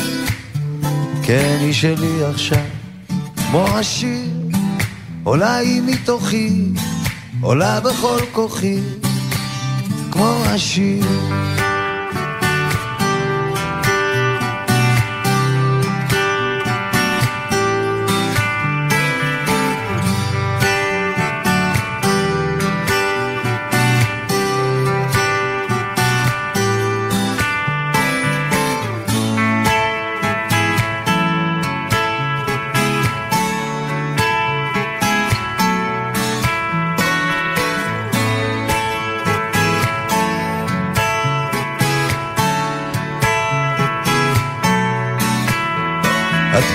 כן 1.24 1.58
היא 1.60 1.74
שלי 1.74 2.24
עכשיו. 2.24 2.66
כמו 3.36 3.68
השיר 3.68 4.32
עולה 5.24 5.56
היא 5.56 5.82
מתוכי 5.86 6.64
עולה 7.42 7.80
בכל 7.80 8.20
כוחי. 8.32 8.80
כמו 10.12 10.34
השיר 10.46 11.06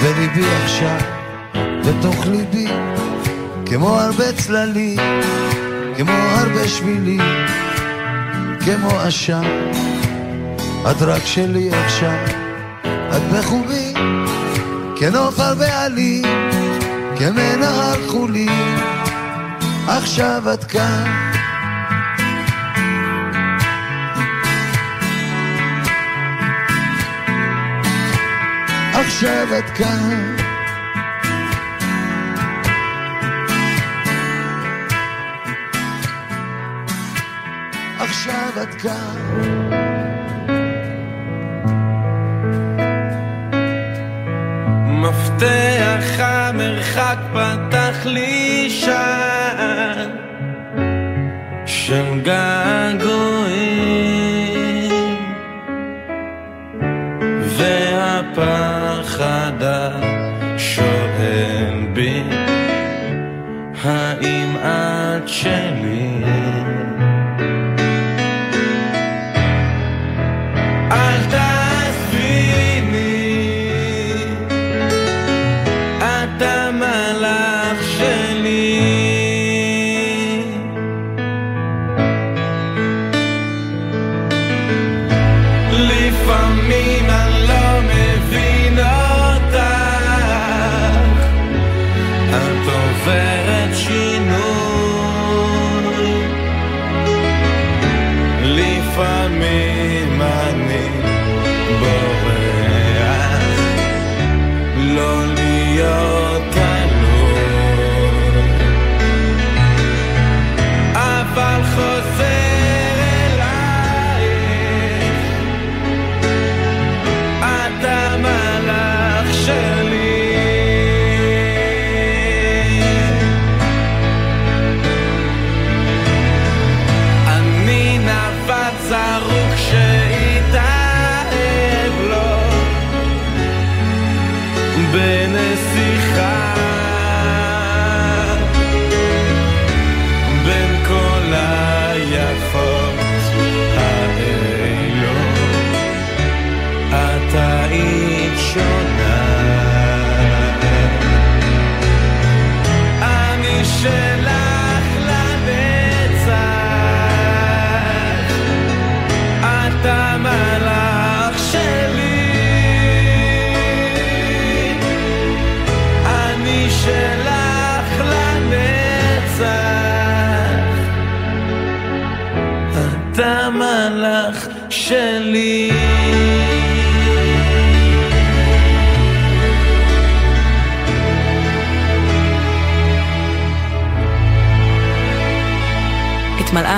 את 0.02 0.06
בליבי 0.06 0.46
עכשיו, 0.64 0.98
בתוך 1.84 2.26
ליבי, 2.26 2.68
כמו 3.66 3.98
הרבה 3.98 4.32
צללים, 4.32 4.98
כמו 5.96 6.12
הרבה 6.12 6.68
שבילים, 6.68 7.20
כמו 8.64 9.00
עשן. 9.00 9.42
את 10.90 11.02
רק 11.02 11.22
שלי 11.24 11.70
עכשיו, 11.74 12.18
את 12.86 13.22
בחובי, 13.32 13.94
כנוף 14.96 15.40
הרבה 15.40 15.84
עלים, 15.84 16.24
כמנהר 17.18 18.08
חולי, 18.08 18.48
עכשיו 19.86 20.42
את 20.54 20.64
כאן. 20.64 21.31
את 29.58 29.70
כאן. 29.70 30.36
עכשיו 37.98 38.62
את 38.62 38.74
כאן. 38.74 39.62
מפתח 44.86 46.04
המרחק 46.18 47.16
פתח 47.32 48.06
לי 48.06 48.70
שער 48.70 50.10
של 51.66 52.20
געגועים 52.22 53.31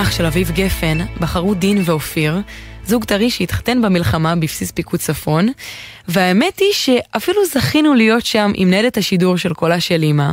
מלאך 0.04 0.16
של 0.16 0.26
אביב 0.26 0.50
גפן 0.50 0.98
בחרו 1.20 1.54
דין 1.54 1.82
ואופיר, 1.84 2.40
זוג 2.86 3.04
טרי 3.04 3.30
שהתחתן 3.30 3.82
במלחמה 3.82 4.36
בבסיס 4.36 4.70
פיקוד 4.70 5.00
צפון, 5.00 5.48
והאמת 6.08 6.58
היא 6.58 6.72
שאפילו 6.72 7.46
זכינו 7.46 7.94
להיות 7.94 8.26
שם 8.26 8.52
עם 8.54 8.70
ניידת 8.70 8.96
השידור 8.96 9.36
של 9.36 9.54
קולה 9.54 9.80
של 9.80 10.02
אמא. 10.02 10.30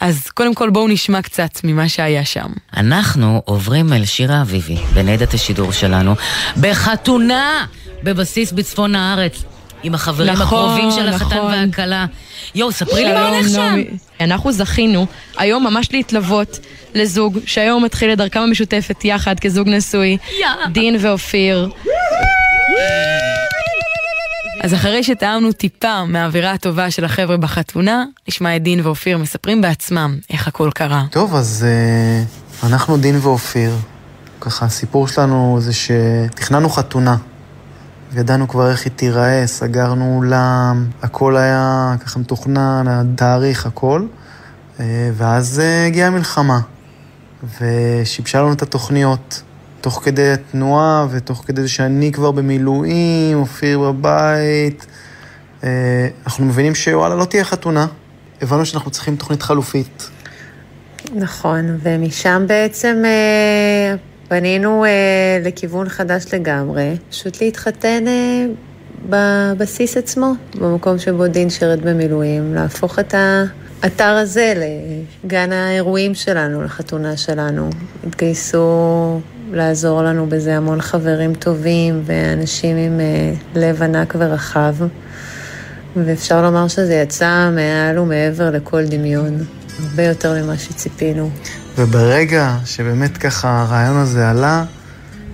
אז 0.00 0.28
קודם 0.28 0.54
כל 0.54 0.70
בואו 0.70 0.88
נשמע 0.88 1.22
קצת 1.22 1.50
ממה 1.64 1.88
שהיה 1.88 2.24
שם. 2.24 2.46
אנחנו 2.76 3.42
עוברים 3.44 3.92
אל 3.92 4.04
שירה 4.04 4.42
אביבי, 4.42 4.76
בניידת 4.94 5.34
השידור 5.34 5.72
שלנו, 5.72 6.14
בחתונה 6.60 7.66
בבסיס 8.02 8.52
בצפון 8.52 8.94
הארץ, 8.94 9.44
עם 9.82 9.94
החברים 9.94 10.32
נכון, 10.32 10.46
הקרובים 10.46 10.90
של 10.90 11.08
החתן 11.08 11.36
נכון. 11.36 11.52
והכלה. 11.52 12.06
יואו, 12.54 12.72
ספרי 12.72 13.04
לי 13.04 13.12
מה 13.12 13.28
הולך 13.28 13.48
שם. 13.48 13.58
נעמי. 13.58 13.84
אנחנו 14.20 14.52
זכינו 14.52 15.06
היום 15.36 15.66
ממש 15.66 15.92
להתלוות 15.92 16.58
לזוג 16.94 17.38
שהיום 17.46 17.84
מתחיל 17.84 18.12
את 18.12 18.18
דרכם 18.18 18.40
המשותפת 18.40 19.04
יחד 19.04 19.40
כזוג 19.40 19.68
נשוי, 19.68 20.16
דין 20.72 20.96
ואופיר. 21.00 21.68
אז 24.62 24.74
אחרי 24.74 25.02
שטעמנו 25.02 25.52
טיפה 25.52 26.04
מהאווירה 26.04 26.52
הטובה 26.52 26.90
של 26.90 27.04
החבר'ה 27.04 27.36
בחתונה, 27.36 28.04
נשמע 28.28 28.56
את 28.56 28.62
דין 28.62 28.80
ואופיר 28.86 29.18
מספרים 29.18 29.60
בעצמם 29.60 30.18
איך 30.30 30.48
הכל 30.48 30.70
קרה. 30.74 31.04
טוב, 31.10 31.34
אז 31.34 31.66
uh, 32.62 32.66
אנחנו 32.66 32.96
דין 32.96 33.18
ואופיר. 33.22 33.72
ככה, 34.40 34.66
הסיפור 34.66 35.08
שלנו 35.08 35.58
זה 35.60 35.72
שתכננו 35.72 36.68
חתונה. 36.68 37.16
ידענו 38.16 38.48
כבר 38.48 38.70
איך 38.70 38.84
היא 38.84 38.92
תיראה, 38.96 39.46
סגרנו 39.46 40.16
אולם, 40.16 40.86
הכל 41.02 41.36
היה 41.36 41.94
ככה 42.04 42.18
מתוכנן, 42.18 42.84
התאריך, 42.88 43.66
הכל. 43.66 44.06
Uh, 44.76 44.80
ואז 45.14 45.62
uh, 45.64 45.86
הגיעה 45.86 46.08
המלחמה, 46.08 46.60
ושיבשה 47.60 48.42
לנו 48.42 48.52
את 48.52 48.62
התוכניות. 48.62 49.42
תוך 49.80 50.00
כדי 50.04 50.32
התנועה 50.32 51.06
ותוך 51.10 51.44
כדי 51.46 51.62
זה 51.62 51.68
שאני 51.68 52.12
כבר 52.12 52.30
במילואים, 52.30 53.38
אופיר 53.38 53.78
בבית. 53.80 54.86
Uh, 55.60 55.64
אנחנו 56.26 56.44
מבינים 56.44 56.74
שוואלה, 56.74 57.14
לא 57.14 57.24
תהיה 57.24 57.44
חתונה. 57.44 57.86
הבנו 58.42 58.66
שאנחנו 58.66 58.90
צריכים 58.90 59.16
תוכנית 59.16 59.42
חלופית. 59.42 60.10
נכון, 61.14 61.78
ומשם 61.82 62.44
בעצם 62.46 63.02
אה, 63.04 63.94
פנינו 64.28 64.84
אה, 64.84 64.90
לכיוון 65.44 65.88
חדש 65.88 66.24
לגמרי, 66.34 66.96
פשוט 67.10 67.42
להתחתן 67.42 68.04
אה, 68.06 68.46
בבסיס 69.08 69.96
עצמו, 69.96 70.32
במקום 70.60 70.98
שבו 70.98 71.26
דין 71.26 71.50
שירת 71.50 71.80
במילואים, 71.80 72.54
להפוך 72.54 72.98
את 72.98 73.14
האתר 73.82 74.04
הזה 74.04 74.54
לגן 75.24 75.52
האירועים 75.52 76.14
שלנו, 76.14 76.62
לחתונה 76.62 77.16
שלנו. 77.16 77.70
התגייסו 78.06 79.20
לעזור 79.52 80.02
לנו 80.02 80.26
בזה 80.26 80.56
המון 80.56 80.80
חברים 80.80 81.34
טובים 81.34 82.02
ואנשים 82.04 82.76
עם 82.76 83.00
אה, 83.00 83.34
לב 83.54 83.82
ענק 83.82 84.14
ורחב, 84.18 84.74
ואפשר 85.96 86.42
לומר 86.42 86.68
שזה 86.68 86.94
יצא 86.94 87.50
מעל 87.54 87.98
ומעבר 87.98 88.50
לכל 88.50 88.84
דמיון. 88.84 89.38
הרבה 89.78 90.02
יותר 90.02 90.42
ממה 90.42 90.58
שציפינו. 90.58 91.30
וברגע 91.78 92.56
שבאמת 92.64 93.16
ככה 93.16 93.62
הרעיון 93.62 93.96
הזה 93.96 94.30
עלה, 94.30 94.64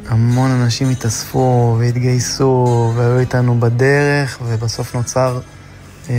המון 0.09 0.51
אנשים 0.51 0.91
התאספו 0.91 1.77
והתגייסו 1.79 2.93
והיו 2.97 3.19
איתנו 3.19 3.61
בדרך, 3.61 4.39
ובסוף 4.45 4.95
נוצר 4.95 5.41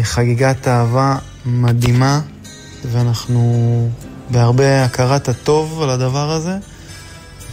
חגיגת 0.04 0.68
אהבה 0.68 1.16
מדהימה, 1.46 2.22
ואנחנו 2.92 3.90
בהרבה 4.30 4.84
הכרת 4.84 5.30
הטוב 5.30 5.82
על 5.82 5.90
הדבר 5.90 6.32
הזה, 6.32 6.58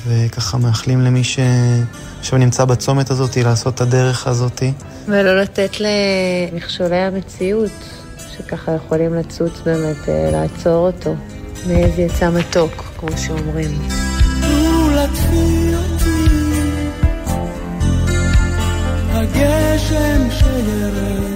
וככה 0.07 0.59
מאחלים 0.59 1.01
למי 1.01 1.23
שעכשיו 1.25 2.39
נמצא 2.39 2.65
בצומת 2.65 3.11
הזאת 3.11 3.37
לעשות 3.37 3.75
את 3.75 3.81
הדרך 3.81 4.27
הזאת. 4.27 4.63
ולא 5.09 5.41
לתת 5.41 5.71
למכשולי 5.81 6.97
המציאות, 6.97 7.73
שככה 8.37 8.73
יכולים 8.73 9.15
לצוץ 9.15 9.53
באמת, 9.65 10.09
אה, 10.09 10.31
לעצור 10.33 10.87
אותו. 10.87 11.15
מאיזה 11.67 12.03
יצא 12.03 12.31
מתוק, 12.31 12.73
כמו 12.99 13.19
שאומרים. 13.19 13.71
הגשם 19.13 20.31
שירד 20.31 21.36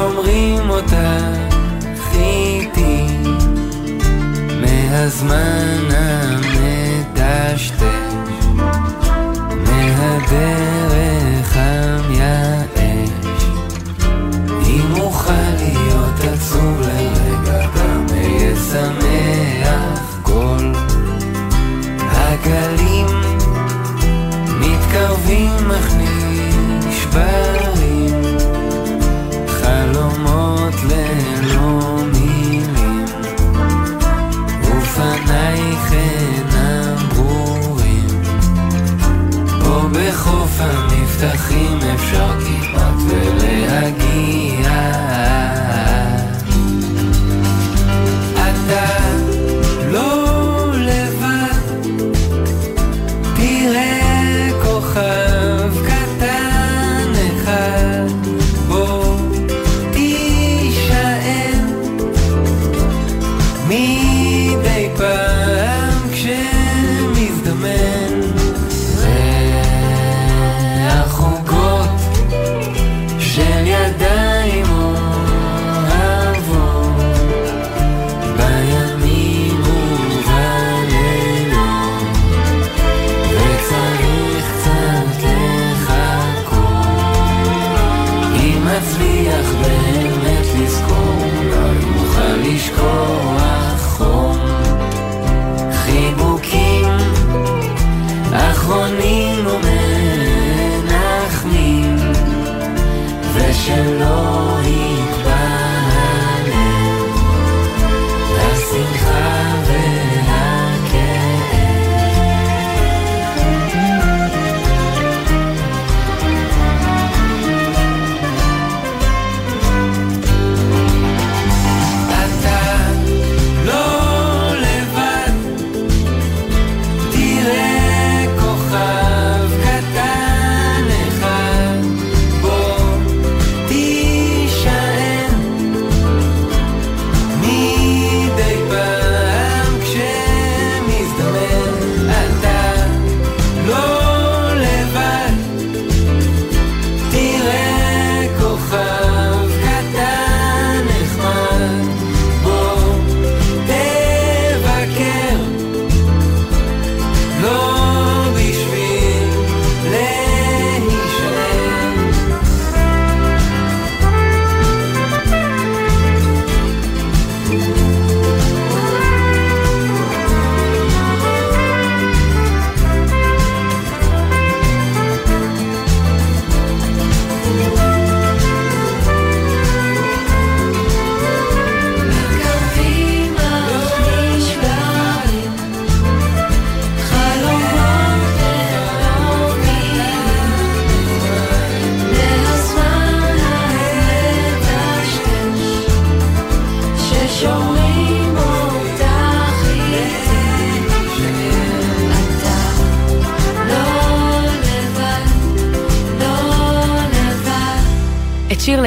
ששומרים 0.00 0.70
אותך 0.70 0.94
איתי 2.14 3.06
מהזמן 4.60 5.88
המדשדש 5.96 7.72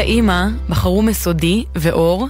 לאימא 0.04 0.48
בחרו 0.70 1.02
מסודי 1.02 1.64
ואור, 1.76 2.28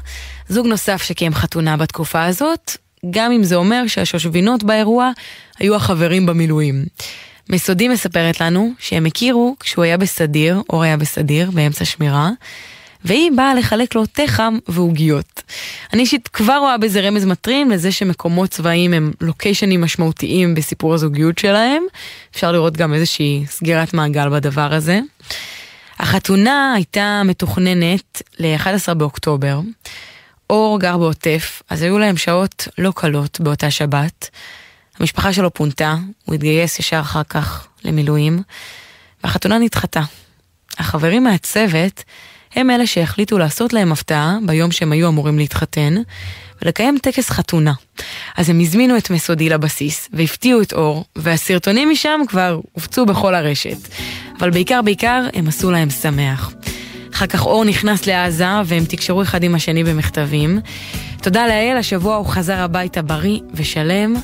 זוג 0.50 0.68
נוסף 0.68 1.04
שקיים 1.04 1.34
חתונה 1.34 1.78
בתקופה 1.78 2.26
הזאת, 2.26 2.78
גם 3.10 3.32
אם 3.32 3.44
זה 3.44 3.56
אומר 3.56 3.88
שהשושבינות 3.88 4.64
באירוע 4.64 5.12
היו 5.60 5.76
החברים 5.76 6.26
במילואים. 6.26 6.86
מסודי 7.50 7.88
מספרת 7.88 8.42
לנו 8.42 8.72
שהם 8.80 9.06
הכירו 9.06 9.56
כשהוא 9.60 9.84
היה 9.84 9.98
בסדיר, 9.98 10.62
אור 10.70 10.84
היה 10.84 10.98
בסדיר, 10.98 11.52
באמצע 11.52 11.86
שמירה, 11.86 12.30
והיא 13.06 13.32
באה 13.36 13.56
לחלק 13.56 13.96
לו 13.96 14.06
תה 14.06 14.28
חם 14.28 14.58
ועוגיות. 14.68 15.42
אני 15.94 16.02
אישית 16.02 16.28
כבר 16.28 16.58
רואה 16.58 16.78
בזה 16.78 17.02
רמז 17.02 17.26
מטרים 17.26 17.72
לזה 17.72 17.92
שמקומות 17.92 18.50
צבאיים 18.50 18.94
הם 18.94 19.12
לוקיישנים 19.22 19.82
משמעותיים 19.82 20.56
בסיפור 20.56 20.94
הזוגיות 20.94 21.38
שלהם. 21.38 21.84
אפשר 22.36 22.52
לראות 22.52 22.78
גם 22.78 22.94
איזושהי 22.94 23.44
סגירת 23.48 23.94
מעגל 23.94 24.30
בדבר 24.30 24.74
הזה. 24.74 25.00
החתונה 26.04 26.74
הייתה 26.76 27.22
מתוכננת 27.26 28.22
ל-11 28.40 28.94
באוקטובר. 28.94 29.60
אור 30.50 30.80
גר 30.80 30.98
בעוטף, 30.98 31.62
אז 31.70 31.82
היו 31.82 32.00
להם 32.00 32.18
שעות 32.18 32.68
לא 32.78 32.92
קלות 32.96 33.40
באותה 33.42 33.72
שבת. 33.72 34.30
המשפחה 35.00 35.34
שלו 35.34 35.54
פונתה, 35.54 35.96
הוא 36.26 36.36
התגייס 36.36 36.80
ישר 36.80 37.00
אחר 37.00 37.24
כך 37.24 37.68
למילואים, 37.84 38.42
והחתונה 39.24 39.58
נדחתה. 39.58 40.02
החברים 40.78 41.24
מהצוות 41.24 42.04
הם 42.56 42.70
אלה 42.70 42.88
שהחליטו 42.88 43.38
לעשות 43.38 43.74
להם 43.74 43.92
הפתעה 43.92 44.38
ביום 44.46 44.72
שהם 44.72 44.92
היו 44.92 45.08
אמורים 45.08 45.38
להתחתן, 45.38 45.94
ולקיים 46.64 46.98
טקס 47.02 47.30
חתונה. 47.30 47.74
אז 48.38 48.50
הם 48.50 48.60
הזמינו 48.60 48.98
את 48.98 49.10
מסודי 49.10 49.50
לבסיס, 49.50 50.10
והפתיעו 50.14 50.62
את 50.62 50.74
אור, 50.74 51.06
והסרטונים 51.16 51.90
משם 51.90 52.22
כבר 52.28 52.60
הופצו 52.72 53.06
בכל 53.06 53.36
הרשת. 53.36 53.78
אבל 54.40 54.50
בעיקר 54.50 54.82
בעיקר 54.82 55.28
הם 55.34 55.48
עשו 55.48 55.72
להם 55.72 55.90
שמח. 55.90 56.54
אחר 57.14 57.28
כך 57.28 57.46
אור 57.46 57.66
נכנס 57.66 58.08
לעזה, 58.08 58.46
והם 58.66 58.86
תקשרו 58.86 59.22
אחד 59.22 59.44
עם 59.44 59.56
השני 59.56 59.84
במכתבים. 59.84 60.60
תודה 61.22 61.48
לאל, 61.48 61.78
השבוע 61.78 62.16
הוא 62.16 62.26
חזר 62.26 62.58
הביתה 62.58 63.02
בריא 63.02 63.40
ושלם, 63.54 64.16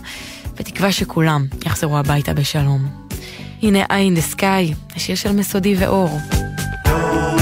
בתקווה 0.60 0.92
שכולם 0.92 1.46
יחזרו 1.66 1.98
הביתה 1.98 2.34
בשלום. 2.34 2.88
הנה 3.62 3.86
I 3.86 3.88
in 3.88 4.20
the 4.20 4.36
sky, 4.36 4.96
השיר 4.96 5.16
של 5.16 5.32
מסודי 5.32 5.76
ואור. 5.76 6.20
Sorry's 6.86 7.39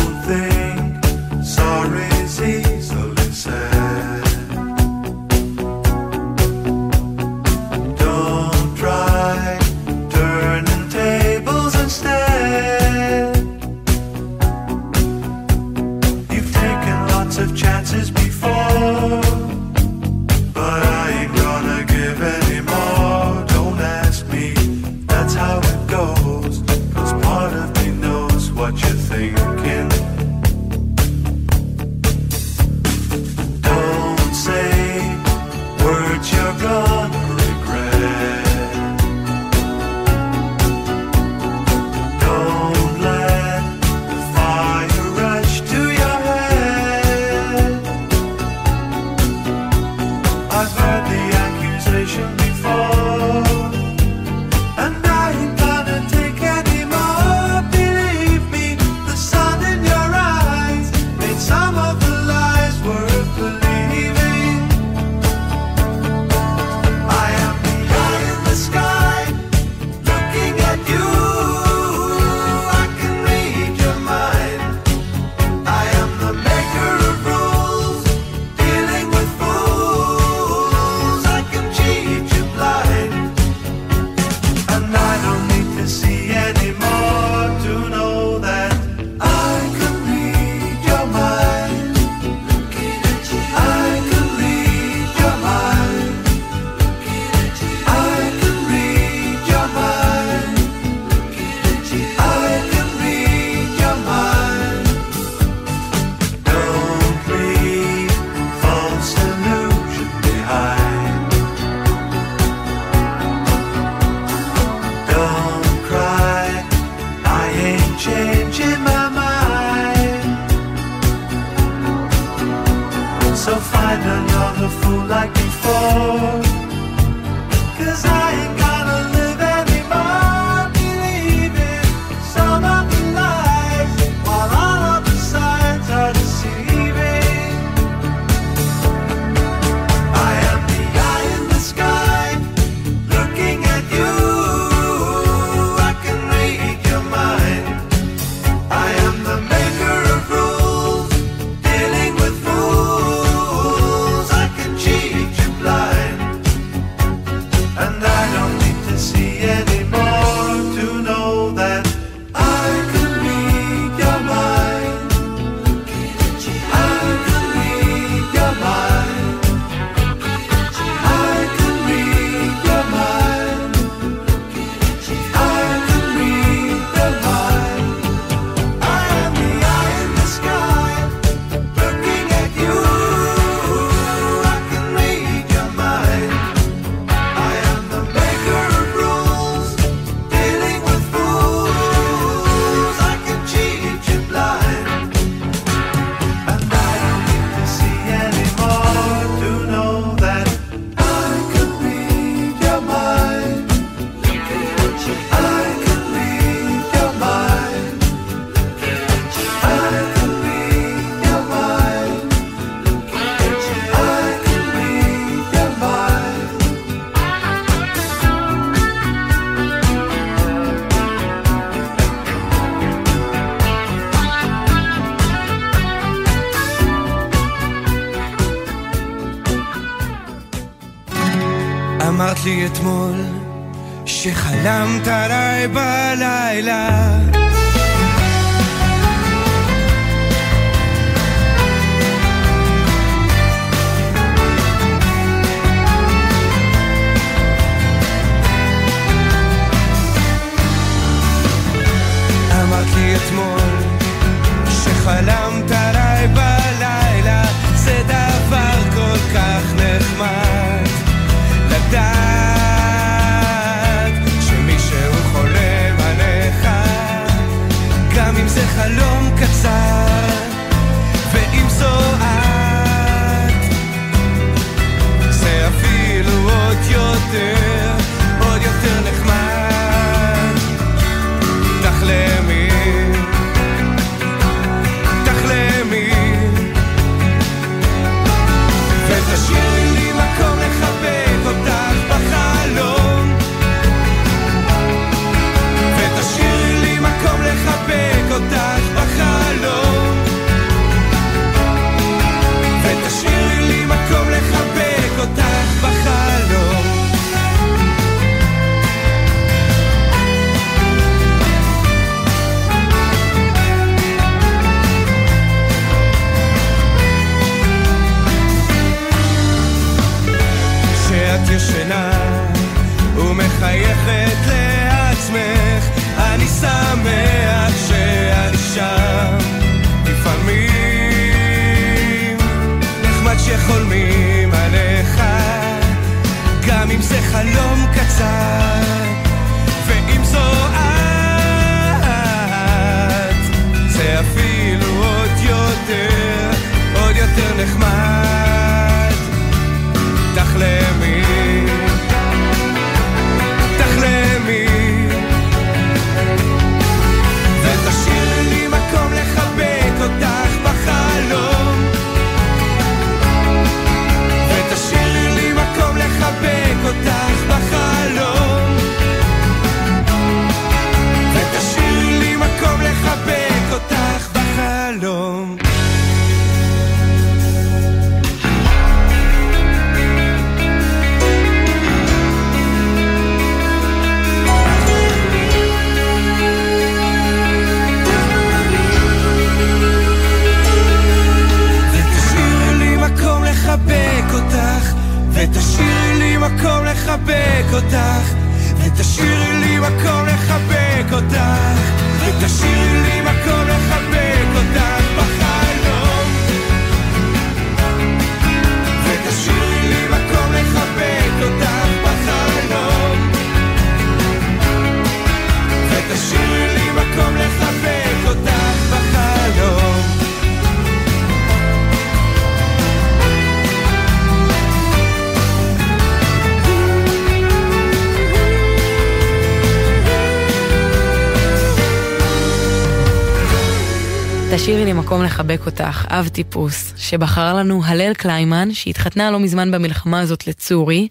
לחבק 435.38 435.66
אותך, 435.66 436.06
אב 436.10 436.28
טיפוס, 436.28 436.94
שבחרה 436.98 437.54
לנו 437.54 437.82
הלל 437.86 438.14
קליימן, 438.14 438.74
שהתחתנה 438.74 439.32
לא 439.32 439.40
מזמן 439.40 439.72
במלחמה 439.72 440.20
הזאת 440.20 440.48
לצורי, 440.48 441.08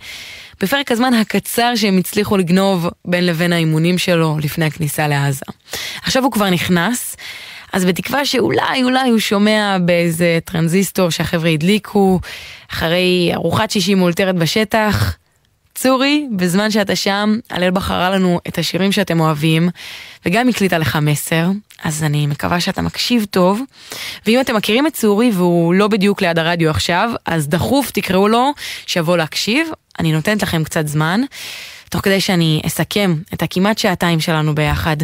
בפרק 0.60 0.92
הזמן 0.92 1.14
הקצר 1.14 1.72
שהם 1.76 1.98
הצליחו 1.98 2.36
לגנוב 2.36 2.88
בין 3.04 3.26
לבין 3.26 3.52
האימונים 3.52 3.98
שלו 3.98 4.36
לפני 4.42 4.64
הכניסה 4.64 5.08
לעזה. 5.08 5.44
עכשיו 6.02 6.22
הוא 6.22 6.32
כבר 6.32 6.50
נכנס, 6.50 7.16
אז 7.72 7.84
בתקווה 7.84 8.24
שאולי 8.24 8.82
אולי 8.82 9.10
הוא 9.10 9.18
שומע 9.18 9.76
באיזה 9.80 10.38
טרנזיסטור 10.44 11.10
שהחבר'ה 11.10 11.50
הדליקו, 11.50 12.20
אחרי 12.72 13.30
ארוחת 13.34 13.70
שישי 13.70 13.94
מאולתרת 13.94 14.34
בשטח, 14.34 15.16
צורי, 15.76 16.26
בזמן 16.36 16.70
שאתה 16.70 16.96
שם, 16.96 17.38
הלל 17.50 17.70
בחרה 17.70 18.10
לנו 18.10 18.40
את 18.48 18.58
השירים 18.58 18.92
שאתם 18.92 19.20
אוהבים, 19.20 19.68
וגם 20.26 20.48
הקליטה 20.48 20.78
לך 20.78 20.98
מסר, 21.02 21.46
אז 21.84 22.04
אני 22.04 22.26
מקווה 22.26 22.60
שאתה 22.60 22.82
מקשיב 22.82 23.26
טוב. 23.30 23.60
ואם 24.26 24.40
אתם 24.40 24.56
מכירים 24.56 24.86
את 24.86 24.92
צורי 24.94 25.30
והוא 25.34 25.74
לא 25.74 25.88
בדיוק 25.88 26.22
ליד 26.22 26.38
הרדיו 26.38 26.70
עכשיו, 26.70 27.10
אז 27.26 27.48
דחוף 27.48 27.90
תקראו 27.90 28.28
לו 28.28 28.52
שיבוא 28.86 29.16
להקשיב. 29.16 29.68
אני 29.98 30.12
נותנת 30.12 30.42
לכם 30.42 30.64
קצת 30.64 30.88
זמן, 30.88 31.20
תוך 31.90 32.00
כדי 32.00 32.20
שאני 32.20 32.62
אסכם 32.66 33.14
את 33.34 33.42
הכמעט 33.42 33.78
שעתיים 33.78 34.20
שלנו 34.20 34.54
ביחד, 34.54 34.96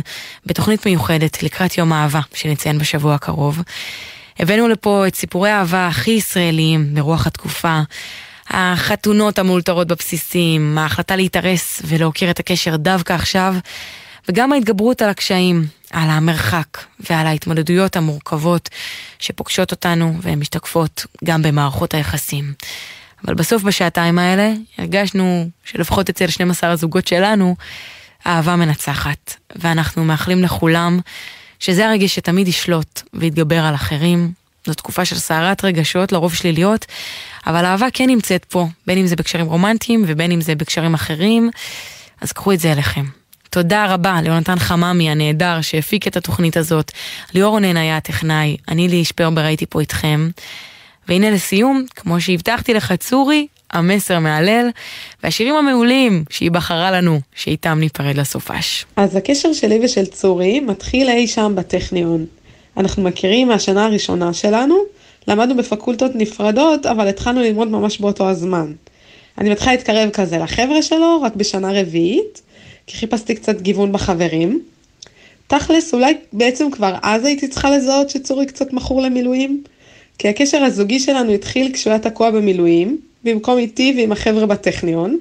בתוכנית 0.46 0.86
מיוחדת 0.86 1.42
לקראת 1.42 1.78
יום 1.78 1.92
האהבה, 1.92 2.20
שנציין 2.34 2.78
בשבוע 2.78 3.14
הקרוב. 3.14 3.62
הבאנו 4.38 4.68
לפה 4.68 5.06
את 5.06 5.14
סיפורי 5.14 5.50
האהבה 5.50 5.86
הכי 5.86 6.10
ישראליים 6.10 6.94
ברוח 6.94 7.26
התקופה. 7.26 7.80
החתונות 8.52 9.38
המאולתרות 9.38 9.86
בבסיסים, 9.86 10.78
ההחלטה 10.78 11.16
להתארס 11.16 11.82
ולהוקיר 11.84 12.30
את 12.30 12.40
הקשר 12.40 12.76
דווקא 12.76 13.12
עכשיו, 13.12 13.54
וגם 14.28 14.52
ההתגברות 14.52 15.02
על 15.02 15.08
הקשיים, 15.08 15.66
על 15.90 16.10
המרחק 16.10 16.78
ועל 17.10 17.26
ההתמודדויות 17.26 17.96
המורכבות 17.96 18.68
שפוגשות 19.18 19.70
אותנו 19.70 20.14
והן 20.20 20.38
משתקפות 20.38 21.06
גם 21.24 21.42
במערכות 21.42 21.94
היחסים. 21.94 22.52
אבל 23.24 23.34
בסוף 23.34 23.62
בשעתיים 23.62 24.18
האלה 24.18 24.52
הרגשנו 24.78 25.48
שלפחות 25.64 26.08
אצל 26.08 26.26
12 26.26 26.70
הזוגות 26.70 27.06
שלנו, 27.06 27.56
האהבה 28.24 28.56
מנצחת, 28.56 29.36
ואנחנו 29.56 30.04
מאחלים 30.04 30.42
לכולם 30.42 31.00
שזה 31.60 31.88
הרגש 31.88 32.14
שתמיד 32.14 32.48
ישלוט 32.48 33.02
ויתגבר 33.14 33.64
על 33.64 33.74
אחרים. 33.74 34.32
זו 34.66 34.74
תקופה 34.74 35.04
של 35.04 35.18
סערת 35.18 35.64
רגשות, 35.64 36.12
לרוב 36.12 36.34
שליליות, 36.34 36.86
אבל 37.46 37.64
האהבה 37.64 37.86
כן 37.92 38.06
נמצאת 38.06 38.44
פה, 38.44 38.66
בין 38.86 38.98
אם 38.98 39.06
זה 39.06 39.16
בקשרים 39.16 39.46
רומנטיים 39.46 40.04
ובין 40.06 40.32
אם 40.32 40.40
זה 40.40 40.54
בקשרים 40.54 40.94
אחרים, 40.94 41.50
אז 42.20 42.32
קחו 42.32 42.52
את 42.52 42.60
זה 42.60 42.72
אליכם. 42.72 43.04
תודה 43.50 43.94
רבה 43.94 44.18
ליונתן 44.22 44.58
חממי 44.58 45.10
הנהדר 45.10 45.60
שהפיק 45.60 46.08
את 46.08 46.16
התוכנית 46.16 46.56
הזאת, 46.56 46.92
ליאור 47.34 47.50
רונן 47.50 47.76
היה 47.76 47.96
הטכנאי, 47.96 48.56
אני 48.68 48.88
לי 48.88 49.04
שפרבר 49.04 49.40
הייתי 49.40 49.66
פה 49.66 49.80
איתכם. 49.80 50.30
והנה 51.08 51.30
לסיום, 51.30 51.84
כמו 51.96 52.20
שהבטחתי 52.20 52.74
לך 52.74 52.92
צורי, 52.92 53.46
המסר 53.72 54.18
מהלל, 54.18 54.68
והשירים 55.22 55.54
המעולים 55.54 56.24
שהיא 56.30 56.50
בחרה 56.50 56.90
לנו, 56.90 57.20
שאיתם 57.34 57.78
ניפרד 57.78 58.16
לסופש. 58.16 58.86
אז 58.96 59.16
הקשר 59.16 59.52
שלי 59.52 59.80
ושל 59.84 60.06
צורי 60.06 60.60
מתחיל 60.60 61.08
אי 61.08 61.26
שם 61.26 61.52
בטכניון. 61.56 62.26
אנחנו 62.76 63.02
מכירים 63.02 63.48
מהשנה 63.48 63.84
הראשונה 63.84 64.32
שלנו, 64.32 64.78
למדנו 65.28 65.56
בפקולטות 65.56 66.14
נפרדות, 66.14 66.86
אבל 66.86 67.08
התחלנו 67.08 67.40
ללמוד 67.40 67.68
ממש 67.68 68.00
באותו 68.00 68.28
הזמן. 68.28 68.72
אני 69.38 69.50
מתחילה 69.50 69.72
להתקרב 69.72 70.10
כזה 70.10 70.38
לחבר'ה 70.38 70.82
שלו, 70.82 71.22
רק 71.22 71.36
בשנה 71.36 71.80
רביעית, 71.80 72.42
כי 72.86 72.96
חיפשתי 72.96 73.34
קצת 73.34 73.60
גיוון 73.60 73.92
בחברים. 73.92 74.62
תכלס, 75.46 75.94
אולי 75.94 76.14
בעצם 76.32 76.70
כבר 76.70 76.94
אז 77.02 77.24
הייתי 77.24 77.48
צריכה 77.48 77.70
לזהות 77.70 78.10
שצורי 78.10 78.46
קצת 78.46 78.72
מכור 78.72 79.02
למילואים, 79.02 79.62
כי 80.18 80.28
הקשר 80.28 80.62
הזוגי 80.62 81.00
שלנו 81.00 81.32
התחיל 81.32 81.72
כשהוא 81.74 81.90
היה 81.90 82.00
תקוע 82.00 82.30
במילואים, 82.30 82.98
במקום 83.24 83.58
איתי 83.58 83.94
ועם 83.96 84.12
החבר'ה 84.12 84.46
בטכניון. 84.46 85.18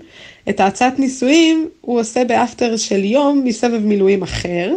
את 0.50 0.60
ההצעת 0.60 1.00
נישואים 1.00 1.70
הוא 1.82 2.00
עושה 2.00 2.24
באפטר 2.24 2.78
של 2.78 3.04
יום 3.04 3.42
מסבב 3.46 3.86
מילואים 3.86 4.24
אחר, 4.24 4.74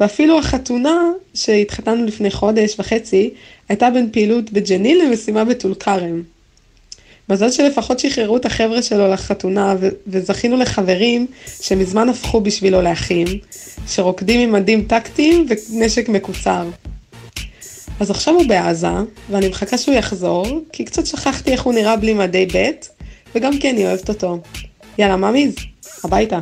ואפילו 0.00 0.38
החתונה 0.38 1.00
שהתחתנו 1.34 2.04
לפני 2.04 2.30
חודש 2.30 2.78
וחצי, 2.78 3.30
הייתה 3.68 3.90
בין 3.90 4.08
פעילות 4.12 4.50
בג'נין 4.50 4.98
למשימה 4.98 5.44
בטול 5.44 5.74
כרם. 5.74 6.22
מזל 7.28 7.50
שלפחות 7.50 7.98
שחררו 7.98 8.36
את 8.36 8.46
החבר'ה 8.46 8.82
שלו 8.82 9.08
לחתונה 9.08 9.74
ו- 9.80 9.88
וזכינו 10.06 10.56
לחברים 10.56 11.26
שמזמן 11.60 12.08
הפכו 12.08 12.40
בשבילו 12.40 12.82
לאחים, 12.82 13.26
שרוקדים 13.88 14.40
עם 14.40 14.52
מדים 14.52 14.84
טקטיים 14.84 15.46
ונשק 15.48 16.08
מקוצר. 16.08 16.68
אז 18.00 18.10
עכשיו 18.10 18.34
הוא 18.34 18.46
בעזה, 18.46 18.88
ואני 19.30 19.48
מחכה 19.48 19.78
שהוא 19.78 19.94
יחזור, 19.94 20.46
כי 20.72 20.84
קצת 20.84 21.06
שכחתי 21.06 21.52
איך 21.52 21.62
הוא 21.62 21.74
נראה 21.74 21.96
בלי 21.96 22.14
מדי 22.14 22.46
ב', 22.54 22.70
וגם 23.34 23.58
כי 23.58 23.70
אני 23.70 23.86
אוהבת 23.86 24.08
אותו. 24.08 24.38
יאללה, 24.98 25.16
מאמיז, 25.16 25.54
הביתה. 26.04 26.40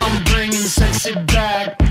I'm 0.00 0.52
sexy 0.76 1.14
back. 1.32 1.87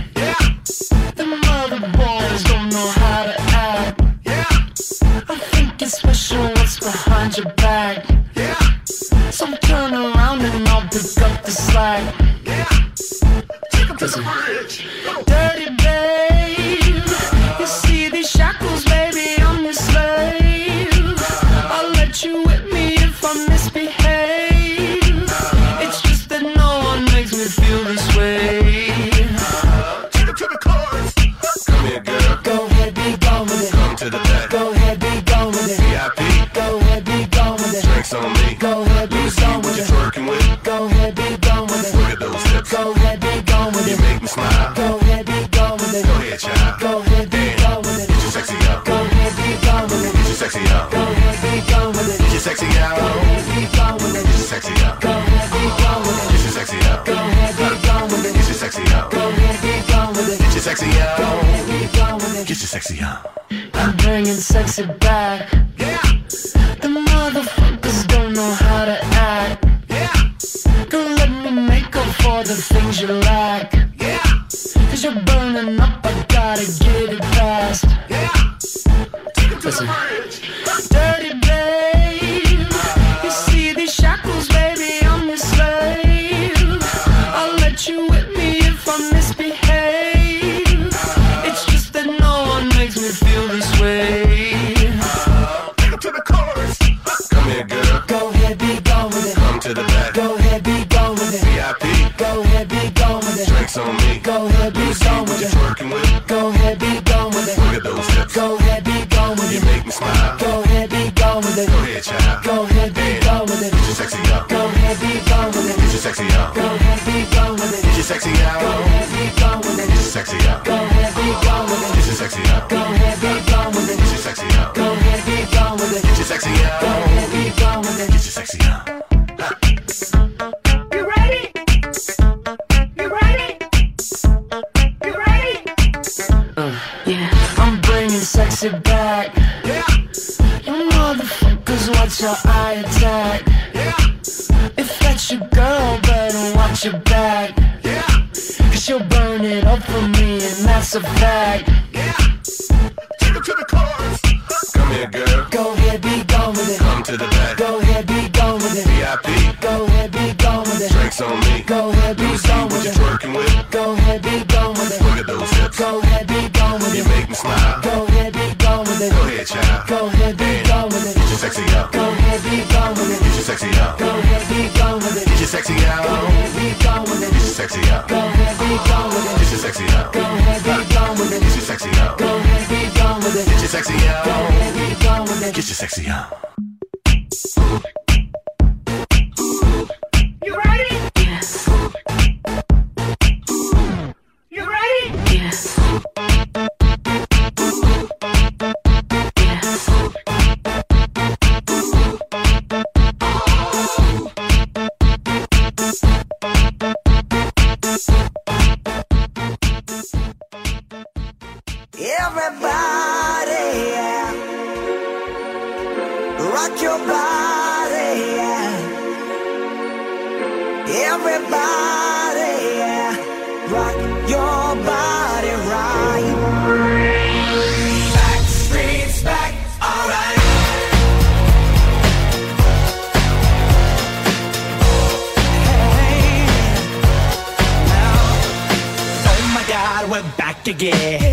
again. 240.67 241.26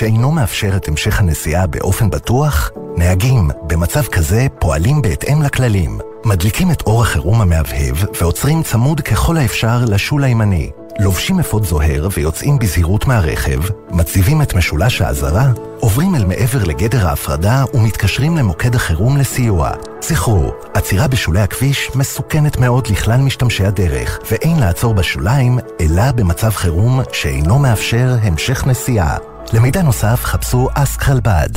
שאינו 0.00 0.30
מאפשר 0.30 0.76
את 0.76 0.88
המשך 0.88 1.20
הנסיעה 1.20 1.66
באופן 1.66 2.10
בטוח? 2.10 2.70
נהגים 2.96 3.50
במצב 3.66 4.02
כזה 4.02 4.46
פועלים 4.58 5.02
בהתאם 5.02 5.42
לכללים, 5.42 5.98
מדליקים 6.24 6.70
את 6.70 6.82
אור 6.82 7.02
החירום 7.02 7.40
המהבהב 7.40 7.96
ועוצרים 8.20 8.62
צמוד 8.62 9.00
ככל 9.00 9.36
האפשר 9.36 9.84
לשול 9.88 10.24
הימני. 10.24 10.70
לובשים 10.98 11.40
אפוד 11.40 11.64
זוהר 11.64 12.08
ויוצאים 12.16 12.58
בזהירות 12.58 13.06
מהרכב, 13.06 13.60
מציבים 13.90 14.42
את 14.42 14.54
משולש 14.54 15.00
האזהרה, 15.00 15.52
עוברים 15.80 16.14
אל 16.14 16.24
מעבר 16.24 16.64
לגדר 16.64 17.08
ההפרדה 17.08 17.64
ומתקשרים 17.74 18.36
למוקד 18.36 18.74
החירום 18.74 19.16
לסיוע. 19.16 19.70
זכרו, 20.02 20.52
עצירה 20.74 21.08
בשולי 21.08 21.40
הכביש 21.40 21.90
מסוכנת 21.94 22.56
מאוד 22.56 22.86
לכלל 22.86 23.20
משתמשי 23.20 23.64
הדרך, 23.64 24.18
ואין 24.30 24.58
לעצור 24.58 24.94
בשוליים, 24.94 25.58
אלא 25.80 26.12
במצב 26.12 26.50
חירום 26.50 27.00
שאינו 27.12 27.58
מאפשר 27.58 28.16
המשך 28.22 28.66
נסיעה. 28.66 29.16
למידע 29.52 29.82
נוסף 29.82 30.20
חפשו 30.24 30.68
אסק 30.74 31.02
חלבד. 31.02 31.48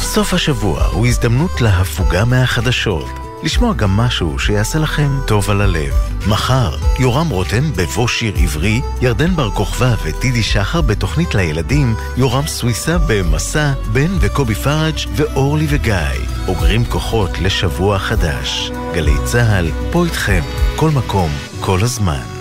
סוף 0.00 0.34
השבוע 0.34 0.84
הוא 0.84 1.06
הזדמנות 1.06 1.60
להפוגה 1.60 2.24
מהחדשות. 2.24 3.08
לשמוע 3.42 3.74
גם 3.74 3.90
משהו 3.96 4.38
שיעשה 4.38 4.78
לכם 4.78 5.10
טוב 5.26 5.50
על 5.50 5.60
הלב. 5.60 5.92
מחר, 6.28 6.76
יורם 6.98 7.28
רותם 7.28 7.72
בבוא 7.76 8.08
שיר 8.08 8.34
עברי, 8.36 8.80
ירדן 9.00 9.36
בר 9.36 9.50
כוכבא 9.50 9.94
וטידי 10.04 10.42
שחר 10.42 10.80
בתוכנית 10.80 11.34
לילדים, 11.34 11.94
יורם 12.16 12.46
סוויסה 12.46 12.98
במסע, 13.06 13.72
בן 13.92 14.10
וקובי 14.20 14.54
פראג' 14.54 14.96
ואורלי 15.16 15.66
וגיא. 15.68 15.94
אוגרים 16.48 16.84
כוחות 16.84 17.38
לשבוע 17.38 17.98
חדש. 17.98 18.70
גלי 18.94 19.14
צה"ל, 19.24 19.70
פה 19.90 20.04
איתכם, 20.04 20.42
כל 20.76 20.90
מקום, 20.90 21.30
כל 21.60 21.78
הזמן. 21.82 22.31